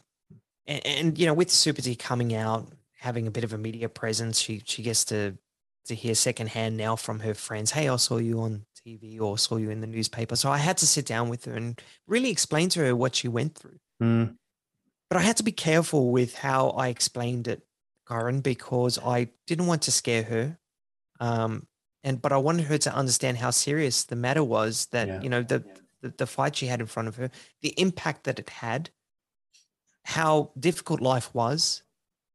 and, 0.68 0.86
and 0.86 1.18
you 1.18 1.26
know, 1.26 1.34
with 1.34 1.50
Supertee 1.50 1.98
coming 1.98 2.34
out, 2.34 2.68
having 3.00 3.28
a 3.28 3.32
bit 3.32 3.44
of 3.44 3.54
a 3.54 3.58
media 3.58 3.90
presence, 3.90 4.40
she 4.40 4.62
she 4.66 4.84
gets 4.84 5.04
to 5.06 5.38
to 5.88 5.96
hear 5.96 6.16
secondhand 6.16 6.78
now 6.78 6.96
from 6.96 7.22
her 7.22 7.34
friends. 7.34 7.72
Hey, 7.72 7.88
I 7.90 7.96
saw 7.96 8.18
you 8.18 8.42
on 8.42 8.66
TV 8.88 9.20
or 9.20 9.38
saw 9.38 9.58
you 9.58 9.70
in 9.70 9.82
the 9.82 9.88
newspaper. 9.88 10.36
So 10.36 10.50
I 10.50 10.58
had 10.58 10.78
to 10.78 10.88
sit 10.88 11.06
down 11.06 11.30
with 11.30 11.46
her 11.46 11.54
and 11.54 11.80
really 12.08 12.30
explain 12.30 12.70
to 12.70 12.80
her 12.82 12.96
what 12.96 13.16
she 13.16 13.28
went 13.28 13.56
through. 13.56 13.80
Mm. 14.02 14.36
But 15.10 15.18
I 15.18 15.22
had 15.22 15.38
to 15.38 15.44
be 15.44 15.52
careful 15.52 16.12
with 16.12 16.36
how 16.36 16.70
I 16.70 16.88
explained 16.90 17.48
it 17.48 17.62
Kyron 18.08 18.42
because 18.42 18.98
I 19.00 19.30
didn't 19.46 19.68
want 19.68 19.82
to 19.84 19.92
scare 19.92 20.24
her. 20.24 20.58
Um, 21.20 21.68
and 22.04 22.22
but 22.22 22.32
I 22.32 22.38
wanted 22.38 22.66
her 22.68 22.78
to 22.78 22.94
understand 22.96 23.38
how 23.38 23.50
serious 23.52 24.06
the 24.06 24.16
matter 24.16 24.44
was 24.44 24.88
that, 24.88 25.08
Yeah. 25.08 25.22
you 25.22 25.30
know, 25.30 25.44
the, 25.44 25.64
the 26.02 26.10
the 26.10 26.28
fight 26.28 26.56
she 26.56 26.68
had 26.68 26.80
in 26.80 26.88
front 26.88 27.08
of 27.08 27.16
her, 27.18 27.32
the 27.62 27.74
impact 27.80 28.24
that 28.26 28.40
it 28.40 28.50
had, 28.50 28.92
how 30.04 30.52
difficult 30.58 31.02
life 31.02 31.34
was. 31.34 31.84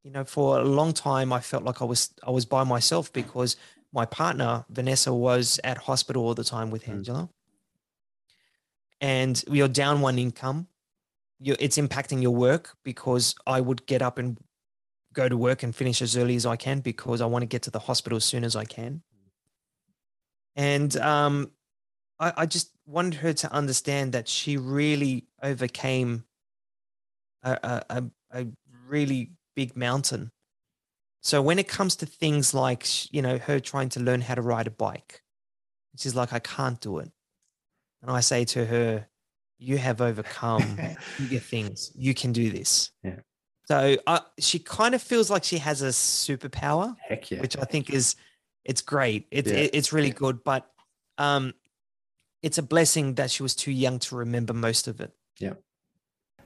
You 0.02 0.11
know, 0.11 0.25
for 0.25 0.59
a 0.59 0.64
long 0.64 0.92
time 0.92 1.32
I 1.32 1.40
felt 1.40 1.62
like 1.62 1.80
I 1.80 1.85
was 1.85 2.11
I 2.26 2.30
was 2.30 2.44
by 2.44 2.64
myself 2.64 3.12
because 3.12 3.56
my 3.92 4.06
partner, 4.06 4.64
Vanessa, 4.70 5.12
was 5.12 5.61
at 5.64 5.76
hospital 5.78 6.25
all 6.25 6.34
the 6.34 6.44
time 6.44 6.70
with 6.70 6.84
Mm. 6.84 6.92
Angela. 6.92 7.28
And 9.00 9.42
you're 9.49 9.68
down 9.68 10.00
one 10.00 10.18
income. 10.18 10.68
you 11.44 11.56
it's 11.58 11.76
impacting 11.76 12.22
your 12.22 12.30
work 12.30 12.76
because 12.84 13.34
I 13.49 13.61
would 13.61 13.84
get 13.87 14.00
up 14.00 14.16
and 14.16 14.38
go 15.12 15.28
to 15.28 15.37
work 15.37 15.64
and 15.64 15.75
finish 15.75 16.00
as 16.00 16.16
early 16.16 16.37
as 16.37 16.46
I 16.46 16.54
can 16.56 16.78
because 16.80 17.20
I 17.20 17.26
want 17.26 17.42
to 17.42 17.46
get 17.46 17.62
to 17.62 17.70
the 17.70 17.80
hospital 17.80 18.16
as 18.16 18.25
soon 18.25 18.44
as 18.44 18.54
I 18.54 18.64
can. 18.64 19.02
And 20.54 20.96
um, 20.99 21.50
I, 22.20 22.32
I 22.37 22.46
just 22.46 22.70
wanted 22.87 23.14
her 23.14 23.32
to 23.32 23.52
understand 23.52 24.12
that 24.12 24.28
she 24.28 24.56
really 24.56 25.26
overcame 25.42 26.25
a, 27.42 27.82
a, 27.90 28.04
a 28.30 28.46
really 28.87 29.32
big 29.56 29.76
mountain. 29.76 30.30
So 31.22 31.40
when 31.40 31.58
it 31.58 31.68
comes 31.68 31.96
to 31.96 32.06
things 32.06 32.52
like, 32.52 33.12
you 33.14 33.22
know, 33.22 33.38
her 33.38 33.60
trying 33.60 33.88
to 33.90 34.00
learn 34.00 34.20
how 34.20 34.34
to 34.34 34.42
ride 34.42 34.66
a 34.66 34.70
bike, 34.72 35.22
she's 35.96 36.14
like, 36.16 36.32
I 36.32 36.40
can't 36.40 36.80
do 36.80 36.98
it. 36.98 37.10
And 38.02 38.10
I 38.10 38.20
say 38.20 38.44
to 38.46 38.66
her, 38.66 39.06
you 39.58 39.78
have 39.78 40.00
overcome 40.00 40.78
bigger 41.18 41.38
things. 41.38 41.92
You 41.94 42.12
can 42.12 42.32
do 42.32 42.50
this. 42.50 42.90
Yeah. 43.04 43.20
So 43.68 43.96
uh, 44.08 44.20
she 44.40 44.58
kind 44.58 44.96
of 44.96 45.00
feels 45.00 45.30
like 45.30 45.44
she 45.44 45.58
has 45.58 45.82
a 45.82 45.88
superpower, 45.88 46.96
Heck 47.08 47.30
yeah. 47.30 47.40
which 47.40 47.56
I 47.56 47.64
think 47.64 47.90
is 47.90 48.16
it's 48.64 48.80
great. 48.82 49.28
It's 49.30 49.50
Yeah. 49.50 49.68
it's 49.72 49.92
really 49.92 50.10
good, 50.10 50.42
but 50.42 50.68
um, 51.18 51.54
it's 52.42 52.58
a 52.58 52.62
blessing 52.62 53.14
that 53.14 53.30
she 53.30 53.44
was 53.44 53.54
too 53.54 53.70
young 53.70 54.00
to 54.00 54.16
remember 54.16 54.52
most 54.52 54.88
of 54.88 55.00
it. 55.00 55.12
Yeah. 55.38 55.54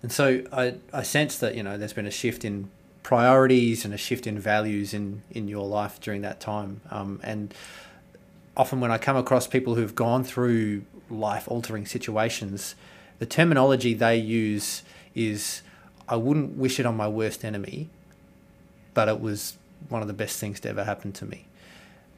And 0.02 0.12
so 0.12 0.44
I, 0.52 0.74
I 0.92 1.02
sense 1.02 1.38
that, 1.38 1.54
you 1.54 1.62
know, 1.62 1.78
there's 1.78 1.94
been 1.94 2.06
a 2.06 2.10
shift 2.10 2.44
in 2.44 2.70
priorities 3.06 3.84
and 3.84 3.94
a 3.94 3.96
shift 3.96 4.26
in 4.26 4.36
values 4.36 4.92
in, 4.92 5.22
in 5.30 5.46
your 5.46 5.64
life 5.64 6.00
during 6.00 6.22
that 6.22 6.40
time. 6.40 6.80
Um, 6.90 7.20
and 7.22 7.54
often 8.56 8.80
when 8.80 8.90
I 8.90 8.98
come 8.98 9.16
across 9.16 9.46
people 9.46 9.76
who've 9.76 9.94
gone 9.94 10.24
through 10.24 10.82
life 11.08 11.46
altering 11.46 11.86
situations, 11.86 12.74
the 13.20 13.26
terminology 13.26 13.94
they 13.94 14.16
use 14.16 14.82
is 15.14 15.62
I 16.08 16.16
wouldn't 16.16 16.56
wish 16.56 16.80
it 16.80 16.84
on 16.84 16.96
my 16.96 17.06
worst 17.06 17.44
enemy, 17.44 17.90
but 18.92 19.08
it 19.08 19.20
was 19.20 19.56
one 19.88 20.02
of 20.02 20.08
the 20.08 20.14
best 20.14 20.40
things 20.40 20.58
to 20.60 20.68
ever 20.68 20.82
happen 20.82 21.12
to 21.12 21.24
me 21.24 21.46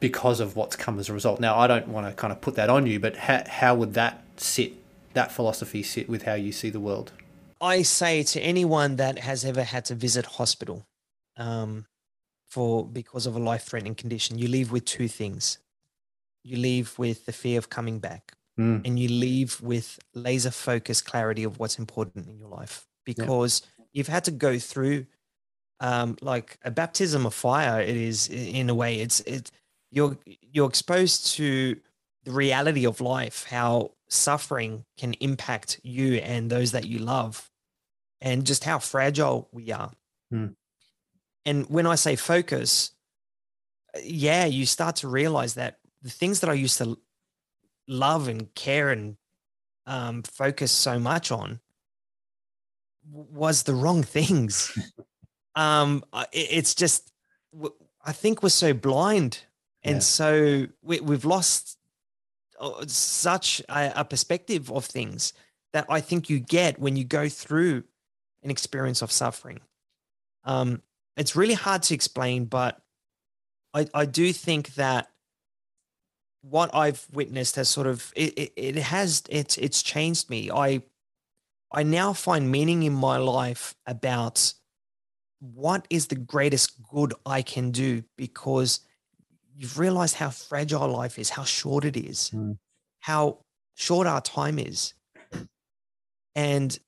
because 0.01 0.41
of 0.41 0.57
what's 0.57 0.75
come 0.75 0.99
as 0.99 1.11
a 1.11 1.13
result. 1.13 1.39
Now, 1.39 1.59
I 1.59 1.67
don't 1.67 1.89
want 1.89 2.07
to 2.07 2.15
kind 2.15 2.33
of 2.33 2.41
put 2.41 2.55
that 2.55 2.71
on 2.71 2.87
you, 2.87 2.99
but 2.99 3.15
how, 3.15 3.43
how 3.47 3.75
would 3.75 3.93
that 3.93 4.23
sit, 4.39 4.73
that 5.13 5.33
philosophy 5.33 5.83
sit 5.83 6.09
with 6.09 6.23
how 6.23 6.33
you 6.33 6.51
see 6.51 6.71
the 6.71 6.81
world? 6.81 7.13
I 7.61 7.83
say 7.83 8.23
to 8.23 8.41
anyone 8.41 8.97
that 8.97 9.19
has 9.19 9.45
ever 9.45 9.63
had 9.63 9.85
to 9.87 9.95
visit 9.95 10.27
hospital 10.27 10.87
um, 11.37 11.87
for 12.47 12.87
because 12.87 13.27
of 13.27 13.37
a 13.37 13.39
life-threatening 13.39 13.95
condition, 13.97 14.39
you 14.39 14.49
leave 14.49 14.71
with 14.73 14.85
two 14.85 15.09
things. 15.09 15.59
You 16.45 16.57
leave 16.57 16.99
with 16.99 17.27
the 17.27 17.33
fear 17.33 17.59
of 17.59 17.69
coming 17.69 17.99
back, 17.99 18.33
Mm. 18.59 18.85
and 18.85 18.99
you 18.99 19.09
leave 19.09 19.61
with 19.61 20.01
laser 20.15 20.51
focused 20.51 21.05
clarity 21.05 21.45
of 21.45 21.61
what's 21.61 21.79
important 21.79 22.27
in 22.27 22.39
your 22.39 22.49
life 22.49 22.89
because 23.05 23.63
you've 23.93 24.09
had 24.09 24.25
to 24.25 24.33
go 24.33 24.59
through 24.59 25.07
um, 25.79 26.17
like 26.21 26.59
a 26.65 26.71
baptism 26.73 27.25
of 27.25 27.35
fire. 27.35 27.81
It 27.81 27.97
is 27.97 28.29
in 28.29 28.69
a 28.69 28.75
way. 28.75 28.99
It's 28.99 29.21
it 29.21 29.53
you're 29.93 30.19
you're 30.27 30.69
exposed 30.69 31.29
to 31.37 31.79
the 32.25 32.33
reality 32.33 32.85
of 32.85 33.01
life, 33.01 33.47
how 33.49 33.93
suffering 34.09 34.85
can 34.97 35.15
impact 35.15 35.81
you 35.83 36.15
and 36.15 36.51
those 36.51 36.73
that 36.73 36.87
you 36.87 36.99
love, 36.99 37.51
and 38.21 38.47
just 38.47 38.65
how 38.65 38.79
fragile 38.79 39.49
we 39.53 39.71
are. 39.73 39.93
Hmm. 40.31 40.49
And 41.45 41.67
when 41.71 41.87
I 41.87 41.95
say 41.95 42.17
focus, 42.17 42.91
yeah, 44.03 44.45
you 44.45 44.67
start 44.67 44.97
to 44.97 45.09
realize 45.09 45.55
that 45.55 45.79
the 46.03 46.11
things 46.11 46.41
that 46.41 46.51
I 46.51 46.55
used 46.55 46.79
to 46.79 46.99
love 47.87 48.29
and 48.29 48.55
care 48.55 48.91
and 48.91 49.17
um, 49.87 50.23
focus 50.23 50.71
so 50.71 50.99
much 50.99 51.33
on 51.33 51.61
was 53.11 53.63
the 53.63 53.75
wrong 53.75 54.03
things. 54.03 54.77
um, 55.55 56.05
it's 56.33 56.75
just, 56.75 57.11
I 58.05 58.13
think 58.13 58.43
we're 58.43 58.51
so 58.51 58.75
blind 58.75 59.45
and 59.83 59.97
Yeah. 59.97 60.01
so 60.01 60.67
we, 60.83 61.01
we've 61.01 61.25
lost 61.25 61.78
such 62.87 63.63
a, 63.69 63.93
a 63.97 64.05
perspective 64.05 64.71
of 64.71 64.85
things 64.85 65.33
that 65.73 65.87
I 65.89 66.01
think 66.01 66.31
you 66.31 66.41
get 66.41 66.79
when 66.79 66.97
you 66.97 67.05
go 67.05 67.29
through 67.29 67.85
an 68.43 68.51
experience 68.51 69.03
of 69.03 69.13
suffering. 69.13 69.61
Um, 70.45 70.83
it's 71.17 71.37
really 71.37 71.55
hard 71.55 71.83
to 71.85 71.95
explain, 71.95 72.47
but 72.47 72.81
I, 73.75 73.87
I 73.93 74.05
do 74.07 74.33
think 74.33 74.75
that 74.75 75.09
what 76.43 76.75
I've 76.75 77.07
witnessed 77.13 77.57
has 77.57 77.69
sort 77.69 77.87
of 77.87 78.13
it, 78.17 78.39
it, 78.39 78.53
it 78.57 78.77
has 78.77 79.23
it's 79.29 79.59
it's 79.59 79.83
changed 79.83 80.31
me. 80.31 80.51
I 80.51 80.83
I 81.73 81.83
now 81.83 82.13
find 82.13 82.51
meaning 82.51 82.85
in 82.85 82.95
my 82.95 83.19
life 83.19 83.75
about 83.87 84.55
what 85.41 85.87
is 85.91 86.07
the 86.07 86.17
greatest 86.17 86.83
good 86.91 87.15
I 87.27 87.43
can 87.43 87.71
do 87.71 88.05
because 88.17 88.81
you've 89.59 89.79
realized 89.79 90.15
how 90.15 90.31
fragile 90.31 90.89
life 90.89 91.19
is, 91.19 91.31
how 91.31 91.45
short 91.45 91.85
it 91.85 91.97
is, 91.97 92.31
Mm. 92.31 92.59
how 93.01 93.39
short 93.75 94.07
our 94.07 94.21
time 94.21 94.59
is. 94.59 94.95
And 96.35 96.79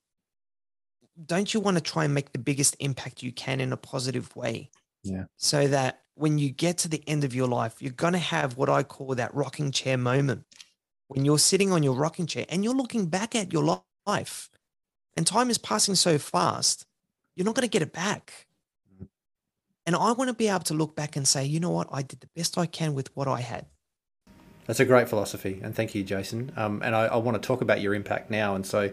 don't 1.27 1.53
you 1.53 1.61
want 1.61 1.77
to 1.77 1.81
try 1.83 2.05
and 2.05 2.15
make 2.15 2.33
the 2.33 2.39
biggest 2.39 2.77
impact 2.79 3.23
you 3.23 3.33
can 3.33 3.61
in 3.61 3.73
a 3.73 3.77
positive 3.77 4.35
way? 4.37 4.71
Yeah. 5.03 5.25
So 5.37 5.67
that 5.69 6.05
when 6.15 6.39
you 6.39 6.51
get 6.51 6.79
to 6.79 6.89
the 6.89 7.03
end 7.09 7.25
of 7.25 7.35
your 7.35 7.49
life, 7.49 7.83
you're 7.83 7.93
going 7.93 8.13
to 8.13 8.19
have 8.19 8.57
what 8.57 8.69
I 8.69 8.85
call 8.85 9.15
that 9.17 9.35
rocking 9.35 9.73
chair 9.73 9.97
moment 9.99 10.45
when 11.09 11.25
you're 11.25 11.39
sitting 11.41 11.73
on 11.73 11.83
your 11.83 11.95
rocking 11.95 12.27
chair 12.27 12.47
and 12.49 12.63
you're 12.63 12.75
looking 12.75 13.07
back 13.07 13.35
at 13.35 13.53
your 13.53 13.83
life 14.07 14.49
and 15.17 15.27
time 15.27 15.51
is 15.51 15.59
passing 15.59 15.97
so 15.97 16.19
fast, 16.19 16.87
you're 17.35 17.45
not 17.45 17.57
going 17.57 17.67
to 17.69 17.71
get 17.71 17.83
it 17.83 17.93
back. 17.93 18.47
And 19.91 19.97
I 19.97 20.13
want 20.13 20.29
to 20.29 20.35
be 20.35 20.47
able 20.47 20.61
to 20.61 20.75
look 20.75 20.95
back 20.95 21.17
and 21.17 21.27
say, 21.27 21.45
you 21.45 21.59
know 21.59 21.71
what, 21.71 21.89
I 21.91 22.03
did 22.03 22.21
the 22.21 22.29
best 22.37 22.57
I 22.57 22.67
can 22.67 22.95
with 22.95 23.11
what 23.17 23.27
I 23.27 23.41
had. 23.41 23.67
That's 24.69 24.79
a 24.79 24.85
great 24.85 25.09
philosophy, 25.09 25.59
and 25.65 25.75
thank 25.75 25.97
you, 25.97 26.05
Jason. 26.05 26.53
Um, 26.57 26.81
and 26.85 26.95
I, 26.95 27.07
I, 27.07 27.17
want 27.17 27.43
to 27.43 27.45
talk 27.45 27.61
about 27.61 27.81
your 27.81 27.93
impact 27.93 28.31
now. 28.31 28.55
And 28.55 28.65
so, 28.65 28.93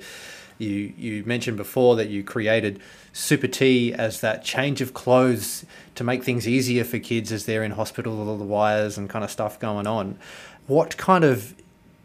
you 0.58 0.92
you 0.98 1.24
mentioned 1.24 1.56
before 1.56 1.98
that 1.98 2.10
you 2.10 2.24
created 2.24 2.82
Supertee 3.14 3.92
as 3.92 4.22
that 4.22 4.44
change 4.44 4.82
of 4.82 4.96
clothes 4.96 5.68
to 5.94 6.04
make 6.04 6.24
things 6.24 6.48
easier 6.48 6.84
for 6.84 6.98
kids 6.98 7.32
as 7.32 7.46
they're 7.46 7.64
in 7.64 7.74
hospital 7.74 8.18
with 8.18 8.28
all 8.28 8.38
the 8.40 8.44
wires 8.44 8.98
and 8.98 9.08
kind 9.08 9.24
of 9.24 9.30
stuff 9.30 9.60
going 9.60 9.86
on. 9.86 10.18
What 10.66 10.98
kind 10.98 11.24
of 11.24 11.54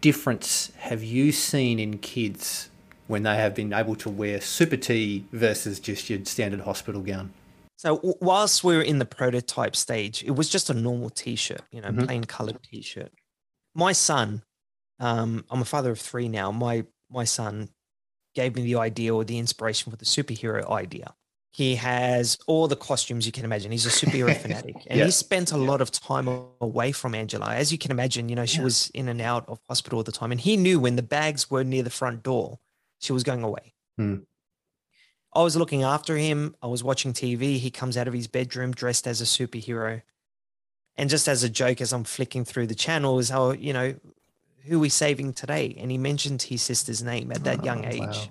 difference 0.02 0.70
have 0.80 1.02
you 1.02 1.32
seen 1.32 1.78
in 1.78 1.96
kids 1.96 2.68
when 3.06 3.22
they 3.22 3.36
have 3.36 3.54
been 3.54 3.72
able 3.72 3.96
to 3.96 4.10
wear 4.10 4.40
Supertee 4.40 5.24
versus 5.32 5.80
just 5.80 6.10
your 6.10 6.22
standard 6.26 6.60
hospital 6.60 7.00
gown? 7.00 7.32
So 7.82 8.16
whilst 8.20 8.62
we 8.62 8.76
were 8.76 8.82
in 8.82 8.98
the 8.98 9.04
prototype 9.04 9.74
stage, 9.74 10.22
it 10.22 10.36
was 10.36 10.48
just 10.48 10.70
a 10.70 10.74
normal 10.74 11.10
T-shirt, 11.10 11.62
you 11.72 11.80
know, 11.80 11.88
mm-hmm. 11.88 12.04
plain 12.04 12.24
colored 12.24 12.62
T-shirt 12.62 13.12
my 13.74 13.92
son, 13.92 14.42
um, 15.00 15.44
I'm 15.50 15.62
a 15.62 15.64
father 15.64 15.90
of 15.90 16.00
three 16.00 16.28
now. 16.28 16.50
My 16.52 16.84
my 17.10 17.24
son 17.24 17.68
gave 18.34 18.54
me 18.54 18.62
the 18.62 18.76
idea 18.76 19.14
or 19.14 19.24
the 19.24 19.38
inspiration 19.38 19.90
for 19.90 19.96
the 19.96 20.04
superhero 20.04 20.70
idea. 20.70 21.14
He 21.50 21.74
has 21.74 22.38
all 22.46 22.66
the 22.66 22.76
costumes 22.76 23.26
you 23.26 23.32
can 23.32 23.44
imagine. 23.44 23.72
He's 23.72 23.84
a 23.84 23.90
superhero 23.90 24.34
fanatic, 24.40 24.76
and 24.86 24.98
yeah. 24.98 25.04
he 25.04 25.10
spent 25.10 25.52
a 25.52 25.58
yeah. 25.58 25.66
lot 25.66 25.80
of 25.80 25.90
time 25.90 26.28
away 26.60 26.92
from 26.92 27.14
Angela. 27.14 27.54
As 27.54 27.72
you 27.72 27.78
can 27.78 27.90
imagine, 27.90 28.28
you 28.28 28.36
know 28.36 28.46
she 28.46 28.58
yeah. 28.58 28.64
was 28.64 28.90
in 28.94 29.08
and 29.08 29.20
out 29.20 29.48
of 29.48 29.58
hospital 29.68 29.98
all 29.98 30.04
the 30.04 30.12
time, 30.12 30.32
and 30.32 30.40
he 30.40 30.56
knew 30.56 30.80
when 30.80 30.96
the 30.96 31.02
bags 31.02 31.50
were 31.50 31.64
near 31.64 31.82
the 31.82 31.90
front 31.90 32.22
door, 32.22 32.58
she 33.00 33.12
was 33.12 33.22
going 33.22 33.42
away. 33.42 33.74
Hmm. 33.98 34.18
I 35.34 35.42
was 35.42 35.56
looking 35.56 35.82
after 35.82 36.16
him. 36.16 36.54
I 36.62 36.66
was 36.66 36.84
watching 36.84 37.12
TV. 37.12 37.58
He 37.58 37.70
comes 37.70 37.96
out 37.96 38.08
of 38.08 38.14
his 38.14 38.28
bedroom 38.28 38.72
dressed 38.72 39.06
as 39.06 39.20
a 39.20 39.24
superhero. 39.24 40.02
And 40.96 41.08
just 41.08 41.26
as 41.26 41.42
a 41.42 41.48
joke, 41.48 41.80
as 41.80 41.92
I'm 41.92 42.04
flicking 42.04 42.44
through 42.44 42.66
the 42.66 42.74
channels, 42.74 43.30
how, 43.30 43.52
you 43.52 43.72
know, 43.72 43.94
who 44.64 44.76
are 44.76 44.80
we 44.80 44.90
saving 44.90 45.32
today? 45.32 45.74
And 45.78 45.90
he 45.90 45.98
mentioned 45.98 46.42
his 46.42 46.62
sister's 46.62 47.02
name 47.02 47.32
at 47.32 47.44
that 47.44 47.60
oh, 47.60 47.64
young 47.64 47.84
age. 47.84 48.00
Wow. 48.00 48.24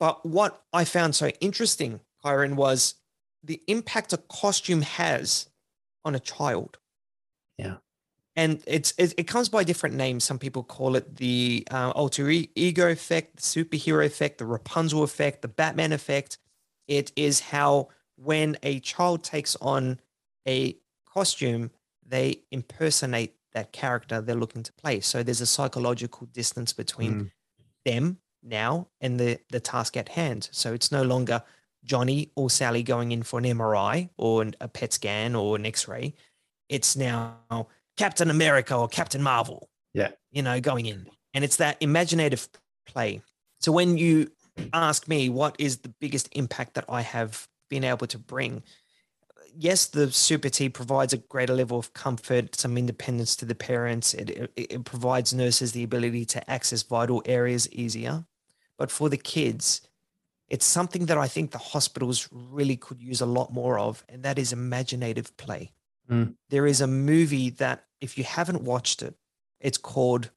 But 0.00 0.26
what 0.26 0.62
I 0.72 0.84
found 0.84 1.14
so 1.14 1.28
interesting, 1.40 2.00
Kyron, 2.24 2.54
was 2.54 2.94
the 3.42 3.62
impact 3.68 4.12
a 4.12 4.18
costume 4.18 4.82
has 4.82 5.48
on 6.04 6.14
a 6.14 6.20
child. 6.20 6.78
Yeah. 7.56 7.76
And 8.38 8.62
it's 8.68 8.94
it, 8.98 9.14
it 9.18 9.24
comes 9.24 9.48
by 9.48 9.64
different 9.64 9.96
names. 9.96 10.22
Some 10.22 10.38
people 10.38 10.62
call 10.62 10.94
it 10.94 11.16
the 11.16 11.66
uh, 11.72 11.90
alter 11.90 12.30
ego 12.30 12.88
effect, 12.88 13.34
the 13.34 13.42
superhero 13.42 14.06
effect, 14.06 14.38
the 14.38 14.46
Rapunzel 14.46 15.02
effect, 15.02 15.42
the 15.42 15.48
Batman 15.48 15.92
effect. 15.92 16.38
It 16.86 17.10
is 17.16 17.40
how 17.40 17.88
when 18.14 18.56
a 18.62 18.78
child 18.78 19.24
takes 19.24 19.56
on 19.56 19.98
a 20.46 20.76
costume, 21.04 21.72
they 22.06 22.42
impersonate 22.52 23.34
that 23.54 23.72
character 23.72 24.20
they're 24.20 24.36
looking 24.36 24.62
to 24.62 24.72
play. 24.74 25.00
So 25.00 25.24
there's 25.24 25.40
a 25.40 25.46
psychological 25.46 26.28
distance 26.28 26.72
between 26.72 27.12
mm. 27.12 27.30
them 27.84 28.18
now 28.40 28.86
and 29.00 29.18
the 29.18 29.40
the 29.50 29.58
task 29.58 29.96
at 29.96 30.10
hand. 30.10 30.48
So 30.52 30.72
it's 30.72 30.92
no 30.92 31.02
longer 31.02 31.42
Johnny 31.82 32.30
or 32.36 32.50
Sally 32.50 32.84
going 32.84 33.10
in 33.10 33.24
for 33.24 33.40
an 33.40 33.46
MRI 33.46 34.10
or 34.16 34.46
a 34.60 34.68
PET 34.68 34.92
scan 34.92 35.34
or 35.34 35.56
an 35.56 35.66
X-ray. 35.66 36.14
It's 36.68 36.94
now 36.94 37.66
Captain 37.98 38.30
America 38.30 38.74
or 38.74 38.88
Captain 38.88 39.22
Marvel. 39.22 39.68
Yeah. 39.92 40.10
You 40.30 40.42
know, 40.42 40.60
going 40.60 40.86
in. 40.86 41.06
And 41.34 41.44
it's 41.44 41.56
that 41.56 41.76
imaginative 41.80 42.48
play. 42.86 43.20
So 43.60 43.72
when 43.72 43.98
you 43.98 44.30
ask 44.72 45.08
me 45.08 45.28
what 45.28 45.56
is 45.58 45.78
the 45.78 45.88
biggest 46.00 46.28
impact 46.32 46.74
that 46.74 46.84
I 46.88 47.02
have 47.02 47.48
been 47.68 47.84
able 47.84 48.06
to 48.06 48.18
bring, 48.18 48.62
yes, 49.54 49.86
the 49.86 50.06
Supertee 50.06 50.72
provides 50.72 51.12
a 51.12 51.18
greater 51.18 51.54
level 51.54 51.78
of 51.78 51.92
comfort, 51.92 52.54
some 52.54 52.78
independence 52.78 53.36
to 53.36 53.44
the 53.44 53.54
parents. 53.54 54.14
It, 54.14 54.30
it, 54.30 54.52
it, 54.56 54.84
provides 54.84 55.34
nurses 55.34 55.72
the 55.72 55.82
ability 55.82 56.24
to 56.26 56.50
access 56.50 56.82
vital 56.82 57.22
areas 57.26 57.70
easier. 57.72 58.24
But 58.78 58.90
for 58.90 59.08
the 59.08 59.16
kids, 59.16 59.82
it's 60.48 60.64
something 60.64 61.06
that 61.06 61.18
I 61.18 61.26
think 61.26 61.50
the 61.50 61.58
hospitals 61.58 62.28
really 62.32 62.76
could 62.76 63.02
use 63.02 63.20
a 63.20 63.26
lot 63.26 63.52
more 63.52 63.78
of, 63.78 64.04
and 64.08 64.22
that 64.22 64.38
is 64.38 64.52
imaginative 64.52 65.36
play. 65.36 65.72
Mm. 66.10 66.34
There 66.48 66.66
is 66.66 66.80
a 66.80 66.86
movie 66.86 67.50
that, 67.50 67.84
if 68.00 68.18
you 68.18 68.24
haven't 68.24 68.62
watched 68.62 69.02
it, 69.02 69.14
it's 69.60 69.78
called 69.78 70.30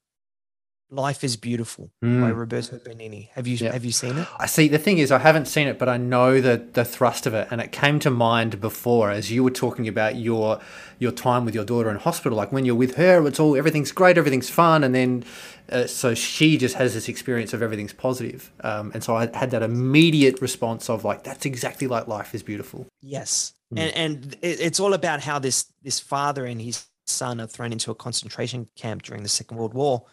Life 0.94 1.24
is 1.24 1.38
Beautiful 1.38 1.90
mm. 2.04 2.22
by 2.22 2.30
Roberto 2.32 2.78
Benigni. 2.78 3.30
Have 3.30 3.48
you 3.48 3.58
have 3.70 3.86
you 3.86 3.94
seen 3.94 4.18
it? 4.18 4.28
I 4.38 4.46
see. 4.46 4.68
The 4.68 4.78
thing 4.78 4.98
is, 4.98 5.10
I 5.10 5.20
haven't 5.20 5.48
seen 5.48 5.68
it, 5.70 5.80
but 5.80 5.88
I 5.88 5.96
know 5.96 6.42
the 6.42 6.68
the 6.74 6.84
thrust 6.84 7.26
of 7.26 7.34
it, 7.34 7.48
and 7.50 7.62
it 7.62 7.72
came 7.72 7.98
to 8.00 8.10
mind 8.12 8.60
before 8.60 9.10
as 9.10 9.32
you 9.32 9.42
were 9.42 9.52
talking 9.52 9.88
about 9.88 10.18
your 10.18 10.60
your 11.00 11.14
time 11.14 11.46
with 11.46 11.56
your 11.56 11.64
daughter 11.64 11.90
in 11.90 11.96
hospital. 11.96 12.38
Like 12.38 12.52
when 12.52 12.66
you're 12.66 12.76
with 12.76 12.96
her, 12.96 13.26
it's 13.26 13.40
all 13.40 13.56
everything's 13.56 13.94
great, 13.94 14.18
everything's 14.18 14.50
fun, 14.50 14.84
and 14.84 14.94
then 14.94 15.24
uh, 15.72 15.88
so 15.88 16.14
she 16.14 16.58
just 16.58 16.76
has 16.76 16.94
this 16.94 17.08
experience 17.08 17.54
of 17.54 17.62
everything's 17.62 17.94
positive. 17.94 18.52
Um, 18.62 18.92
and 18.94 19.02
so 19.02 19.16
I 19.16 19.30
had 19.34 19.52
that 19.52 19.64
immediate 19.64 20.42
response 20.42 20.90
of 20.90 21.06
like, 21.06 21.24
that's 21.24 21.46
exactly 21.46 21.88
like 21.88 22.08
life 22.08 22.36
is 22.36 22.44
beautiful. 22.44 22.86
Yes, 23.02 23.54
mm. 23.74 23.80
and 23.80 23.96
and 23.96 24.38
it's 24.42 24.82
all 24.82 24.94
about 24.94 25.22
how 25.22 25.40
this 25.40 25.72
this 25.82 26.02
father 26.02 26.46
and 26.46 26.62
his 26.62 26.86
son 27.12 27.42
are 27.42 27.48
thrown 27.48 27.72
into 27.72 27.92
a 27.92 27.96
concentration 27.96 28.68
camp 28.76 29.04
during 29.04 29.24
the 29.24 29.30
Second 29.30 29.58
World 29.58 29.74
War 29.74 30.06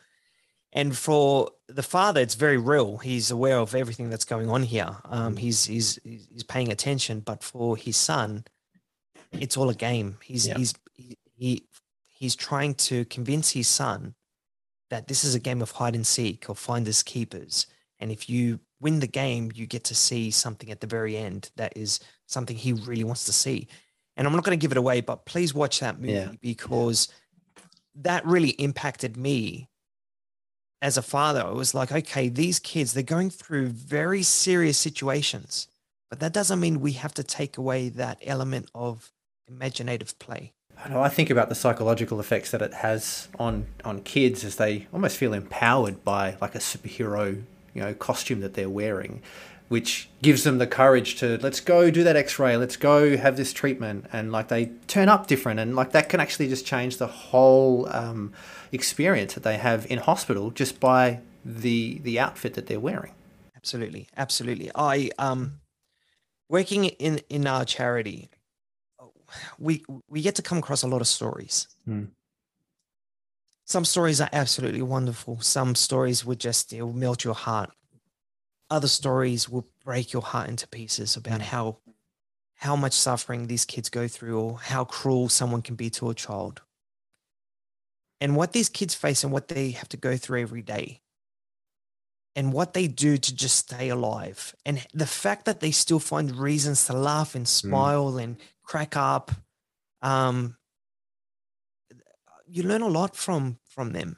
and 0.72 0.96
for 0.96 1.50
the 1.68 1.82
father, 1.82 2.20
it's 2.20 2.34
very 2.34 2.58
real. 2.58 2.98
He's 2.98 3.30
aware 3.30 3.58
of 3.58 3.74
everything 3.74 4.10
that's 4.10 4.24
going 4.24 4.50
on 4.50 4.62
here. 4.62 4.96
Um, 5.06 5.34
mm. 5.34 5.38
he's 5.38 5.64
he's 5.64 5.98
he's 6.04 6.44
paying 6.44 6.70
attention. 6.70 7.20
But 7.20 7.42
for 7.42 7.76
his 7.76 7.96
son, 7.96 8.44
it's 9.32 9.56
all 9.56 9.70
a 9.70 9.74
game. 9.74 10.18
He's 10.22 10.46
yeah. 10.46 10.58
he's 10.58 10.74
he 11.34 11.64
he's 12.06 12.36
trying 12.36 12.74
to 12.74 13.04
convince 13.06 13.50
his 13.50 13.68
son 13.68 14.14
that 14.90 15.08
this 15.08 15.24
is 15.24 15.34
a 15.34 15.40
game 15.40 15.62
of 15.62 15.70
hide 15.70 15.94
and 15.94 16.06
seek 16.06 16.48
or 16.48 16.54
finders 16.54 17.02
keepers. 17.02 17.66
And 17.98 18.12
if 18.12 18.28
you 18.28 18.60
win 18.80 19.00
the 19.00 19.06
game, 19.06 19.50
you 19.54 19.66
get 19.66 19.84
to 19.84 19.94
see 19.94 20.30
something 20.30 20.70
at 20.70 20.80
the 20.80 20.86
very 20.86 21.16
end 21.16 21.50
that 21.56 21.76
is 21.76 21.98
something 22.26 22.56
he 22.56 22.72
really 22.72 23.04
wants 23.04 23.24
to 23.24 23.32
see. 23.32 23.68
And 24.18 24.26
I'm 24.26 24.34
not 24.34 24.44
going 24.44 24.58
to 24.58 24.60
give 24.60 24.72
it 24.72 24.76
away, 24.76 25.00
but 25.00 25.24
please 25.24 25.54
watch 25.54 25.80
that 25.80 25.98
movie 25.98 26.12
yeah. 26.12 26.32
because 26.42 27.08
that 27.94 28.26
really 28.26 28.50
impacted 28.50 29.16
me 29.16 29.68
as 30.80 30.96
a 30.96 31.02
father, 31.02 31.40
it 31.40 31.54
was 31.54 31.74
like, 31.74 31.90
okay, 31.90 32.28
these 32.28 32.58
kids, 32.58 32.92
they're 32.92 33.02
going 33.02 33.30
through 33.30 33.68
very 33.68 34.22
serious 34.22 34.78
situations, 34.78 35.66
but 36.08 36.20
that 36.20 36.32
doesn't 36.32 36.60
mean 36.60 36.80
we 36.80 36.92
have 36.92 37.14
to 37.14 37.24
take 37.24 37.58
away 37.58 37.88
that 37.88 38.18
element 38.22 38.70
of 38.74 39.12
imaginative 39.48 40.18
play. 40.18 40.52
I 40.84 40.88
know 40.88 41.02
I 41.02 41.08
think 41.08 41.30
about 41.30 41.48
the 41.48 41.56
psychological 41.56 42.20
effects 42.20 42.52
that 42.52 42.62
it 42.62 42.72
has 42.72 43.28
on 43.40 43.66
on 43.84 44.02
kids 44.02 44.44
as 44.44 44.56
they 44.56 44.86
almost 44.92 45.16
feel 45.16 45.34
empowered 45.34 46.04
by 46.04 46.36
like 46.40 46.54
a 46.54 46.58
superhero, 46.58 47.42
you 47.74 47.80
know, 47.82 47.94
costume 47.94 48.40
that 48.40 48.54
they're 48.54 48.70
wearing, 48.70 49.20
which 49.68 50.08
gives 50.22 50.44
them 50.44 50.58
the 50.58 50.66
courage 50.66 51.16
to 51.16 51.38
let's 51.38 51.60
go 51.60 51.90
do 51.90 52.02
that 52.02 52.16
x-ray, 52.16 52.56
let's 52.56 52.76
go 52.76 53.16
have 53.16 53.36
this 53.36 53.52
treatment 53.52 54.06
and 54.12 54.32
like 54.32 54.48
they 54.48 54.66
turn 54.86 55.08
up 55.08 55.26
different 55.26 55.60
and 55.60 55.76
like 55.76 55.92
that 55.92 56.08
can 56.08 56.20
actually 56.20 56.48
just 56.48 56.66
change 56.66 56.96
the 56.96 57.06
whole 57.06 57.88
um, 57.90 58.32
experience 58.72 59.34
that 59.34 59.42
they 59.42 59.58
have 59.58 59.86
in 59.90 59.98
hospital 59.98 60.50
just 60.50 60.80
by 60.80 61.20
the 61.44 61.98
the 62.00 62.18
outfit 62.18 62.54
that 62.54 62.66
they're 62.66 62.80
wearing. 62.80 63.12
Absolutely, 63.56 64.08
absolutely. 64.16 64.70
I 64.74 65.10
um 65.18 65.60
working 66.48 66.86
in 66.86 67.20
in 67.28 67.46
our 67.46 67.64
charity, 67.64 68.30
we 69.58 69.84
we 70.08 70.22
get 70.22 70.34
to 70.36 70.42
come 70.42 70.58
across 70.58 70.82
a 70.82 70.88
lot 70.88 71.00
of 71.00 71.06
stories. 71.06 71.68
Mm. 71.86 72.08
Some 73.64 73.84
stories 73.84 74.18
are 74.20 74.30
absolutely 74.32 74.80
wonderful. 74.80 75.40
Some 75.42 75.74
stories 75.74 76.24
would 76.24 76.40
just 76.40 76.72
will 76.72 76.92
melt 76.94 77.22
your 77.24 77.34
heart. 77.34 77.70
Other 78.70 78.88
stories 78.88 79.48
will 79.48 79.66
break 79.84 80.12
your 80.12 80.22
heart 80.22 80.48
into 80.48 80.68
pieces 80.68 81.16
about 81.16 81.40
mm. 81.40 81.44
how 81.44 81.78
how 82.58 82.74
much 82.74 82.92
suffering 82.92 83.46
these 83.46 83.64
kids 83.64 83.88
go 83.88 84.08
through 84.08 84.38
or 84.40 84.58
how 84.58 84.84
cruel 84.84 85.28
someone 85.28 85.62
can 85.62 85.76
be 85.76 85.88
to 85.90 86.10
a 86.10 86.14
child 86.14 86.60
and 88.20 88.34
what 88.34 88.52
these 88.52 88.68
kids 88.68 88.94
face 88.94 89.22
and 89.22 89.32
what 89.32 89.46
they 89.46 89.70
have 89.70 89.88
to 89.88 89.96
go 89.96 90.16
through 90.16 90.40
every 90.40 90.62
day 90.62 91.00
and 92.34 92.52
what 92.52 92.74
they 92.74 92.88
do 92.88 93.16
to 93.16 93.34
just 93.34 93.56
stay 93.56 93.88
alive 93.88 94.54
and 94.66 94.84
the 94.92 95.06
fact 95.06 95.44
that 95.44 95.60
they 95.60 95.70
still 95.70 96.00
find 96.00 96.36
reasons 96.36 96.84
to 96.86 96.92
laugh 96.92 97.34
and 97.34 97.46
mm. 97.46 97.48
smile 97.48 98.12
mm. 98.12 98.22
and 98.22 98.36
crack 98.62 98.96
up 98.96 99.30
um, 100.02 100.56
you 102.46 102.62
learn 102.62 102.82
a 102.82 102.88
lot 102.88 103.16
from 103.16 103.58
from 103.68 103.92
them 103.92 104.16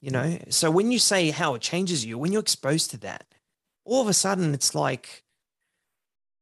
you 0.00 0.10
know 0.10 0.38
so 0.48 0.70
when 0.70 0.90
you 0.90 0.98
say 0.98 1.30
how 1.30 1.54
it 1.54 1.62
changes 1.62 2.04
you 2.04 2.18
when 2.18 2.32
you're 2.32 2.40
exposed 2.40 2.90
to 2.90 2.98
that 2.98 3.26
all 3.84 4.02
of 4.02 4.08
a 4.08 4.14
sudden 4.14 4.54
it's 4.54 4.74
like 4.74 5.24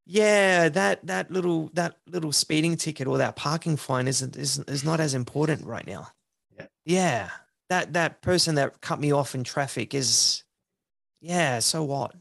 yeah 0.07 0.69
that 0.69 1.07
that 1.07 1.31
little 1.31 1.71
that 1.75 1.97
little 2.07 2.33
speeding 2.33 2.77
ticket 2.77 3.07
or 3.07 3.19
that 3.19 3.37
parking 3.37 3.77
fine 3.77 4.09
isn't 4.09 4.37
is, 4.37 4.59
is 4.61 4.85
not 4.85 5.01
as 5.01 5.15
important 5.15 5.65
right 5.67 5.87
now 5.87 6.09
yeah. 6.57 6.67
yeah 6.85 7.31
that 7.69 7.93
that 7.93 8.23
person 8.23 8.55
that 8.57 8.81
cut 8.81 9.01
me 9.01 9.13
off 9.13 9.35
in 9.35 9.45
traffic 9.45 9.95
is, 9.95 10.45
yeah, 11.21 11.59
so 11.59 11.85
what? 11.85 12.15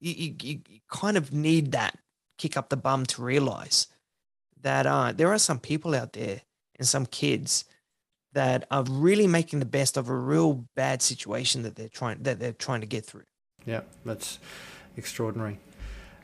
You 0.00 0.12
you, 0.12 0.34
you 0.42 0.60
you 0.68 0.80
kind 0.90 1.16
of 1.16 1.32
need 1.32 1.72
that 1.72 1.98
kick 2.38 2.56
up 2.56 2.68
the 2.68 2.76
bum 2.76 3.06
to 3.06 3.22
realize 3.22 3.88
that 4.62 4.86
uh, 4.86 5.12
there 5.12 5.32
are 5.32 5.38
some 5.38 5.58
people 5.58 5.94
out 5.94 6.12
there 6.12 6.42
and 6.78 6.86
some 6.86 7.06
kids 7.06 7.64
that 8.32 8.66
are 8.70 8.84
really 8.84 9.26
making 9.26 9.58
the 9.58 9.64
best 9.66 9.96
of 9.96 10.08
a 10.08 10.14
real 10.14 10.66
bad 10.76 11.00
situation 11.00 11.62
that 11.62 11.74
they're 11.74 11.88
trying 11.88 12.22
that 12.22 12.38
they're 12.38 12.52
trying 12.52 12.80
to 12.80 12.86
get 12.86 13.04
through. 13.04 13.24
Yeah, 13.66 13.82
that's 14.04 14.38
extraordinary. 14.96 15.58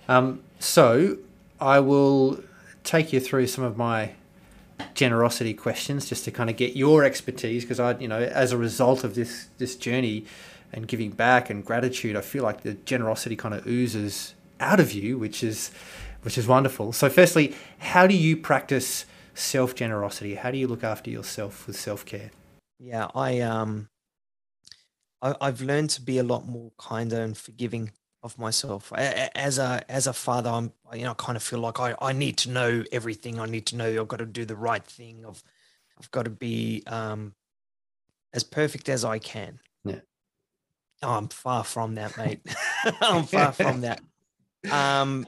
Um, 0.09 0.43
so 0.59 1.19
I 1.61 1.81
will 1.81 2.43
take 2.85 3.13
you 3.13 3.21
through 3.21 3.49
some 3.49 3.65
of 3.65 3.77
my 3.77 4.13
generosity 4.95 5.55
questions 5.55 6.09
just 6.09 6.25
to 6.25 6.31
kind 6.31 6.51
of 6.51 6.57
get 6.57 6.75
your 6.75 7.05
expertise 7.05 7.65
because 7.65 7.79
I, 7.79 7.99
you 7.99 8.09
know, 8.09 8.21
as 8.21 8.53
a 8.53 8.57
result 8.57 9.05
of 9.05 9.15
this 9.15 9.49
this 9.59 9.77
journey 9.77 10.25
and 10.73 10.89
giving 10.89 11.11
back 11.11 11.51
and 11.51 11.65
gratitude, 11.65 12.17
I 12.17 12.23
feel 12.23 12.43
like 12.43 12.63
the 12.63 12.75
generosity 12.75 13.37
kind 13.37 13.55
of 13.55 13.67
oozes 13.67 14.35
out 14.59 14.81
of 14.81 14.93
you, 14.93 15.19
which 15.19 15.45
is 15.45 15.71
which 16.23 16.39
is 16.39 16.47
wonderful. 16.47 16.93
So, 16.93 17.09
firstly, 17.09 17.55
how 17.79 18.07
do 18.07 18.15
you 18.17 18.37
practice 18.37 19.05
self 19.35 19.75
generosity? 19.75 20.37
How 20.37 20.51
do 20.51 20.59
you 20.59 20.69
look 20.69 20.85
after 20.85 21.11
yourself 21.11 21.67
with 21.67 21.77
self 21.77 22.07
care? 22.07 22.31
Yeah, 22.79 23.09
I 23.15 23.41
um, 23.41 23.89
I, 25.23 25.35
I've 25.41 25.63
learned 25.63 25.91
to 25.91 26.03
be 26.03 26.19
a 26.19 26.23
lot 26.23 26.47
more 26.47 26.73
kinder 26.79 27.23
and 27.23 27.37
forgiving 27.37 27.93
of 28.23 28.39
myself 28.39 28.93
as 28.95 29.59
a 29.59 29.85
as 29.89 30.07
a 30.07 30.13
father 30.13 30.49
i'm 30.49 30.73
you 30.93 31.03
know 31.03 31.11
I 31.11 31.15
kind 31.15 31.35
of 31.35 31.43
feel 31.43 31.59
like 31.59 31.81
i 31.81 31.97
i 32.01 32.13
need 32.13 32.37
to 32.39 32.51
know 32.51 32.85
everything 32.93 33.41
i 33.41 33.47
need 33.47 33.67
to 33.67 33.77
know 33.77 34.01
i've 34.01 34.07
got 34.07 34.19
to 34.19 34.27
do 34.27 34.45
the 34.45 34.55
right 34.55 34.85
thing 34.85 35.25
i've 35.27 35.43
i've 35.99 36.09
got 36.13 36.27
to 36.27 36.31
be 36.31 36.85
um 36.87 37.35
as 38.33 38.45
perfect 38.45 38.89
as 38.89 39.05
i 39.05 39.19
can 39.19 39.59
yeah 39.85 39.97
oh, 41.03 41.15
i'm 41.15 41.27
far 41.27 41.65
from 41.65 41.97
that 41.97 42.17
mate 42.17 42.41
i'm 43.01 43.25
far 43.25 43.51
from 43.51 43.81
that 43.81 44.01
um 44.71 45.27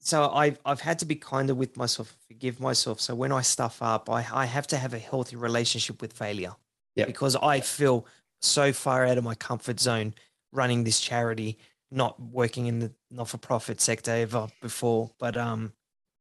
so 0.00 0.30
I've 0.30 0.58
I've 0.64 0.80
had 0.80 1.00
to 1.00 1.04
be 1.04 1.16
kinder 1.16 1.54
with 1.54 1.76
myself, 1.76 2.16
forgive 2.28 2.60
myself. 2.60 3.00
So 3.00 3.14
when 3.14 3.32
I 3.32 3.42
stuff 3.42 3.82
up, 3.82 4.08
I, 4.08 4.24
I 4.32 4.46
have 4.46 4.66
to 4.68 4.76
have 4.76 4.94
a 4.94 4.98
healthy 4.98 5.36
relationship 5.36 6.00
with 6.00 6.12
failure. 6.12 6.54
Yeah. 6.94 7.04
Because 7.04 7.36
I 7.36 7.60
feel 7.60 8.06
so 8.40 8.72
far 8.72 9.04
out 9.04 9.18
of 9.18 9.24
my 9.24 9.34
comfort 9.34 9.80
zone 9.80 10.14
running 10.52 10.84
this 10.84 11.00
charity, 11.00 11.58
not 11.90 12.20
working 12.20 12.66
in 12.66 12.78
the 12.78 12.92
not 13.10 13.28
for 13.28 13.38
profit 13.38 13.80
sector 13.80 14.12
ever 14.12 14.48
before. 14.60 15.10
But 15.18 15.36
um 15.36 15.72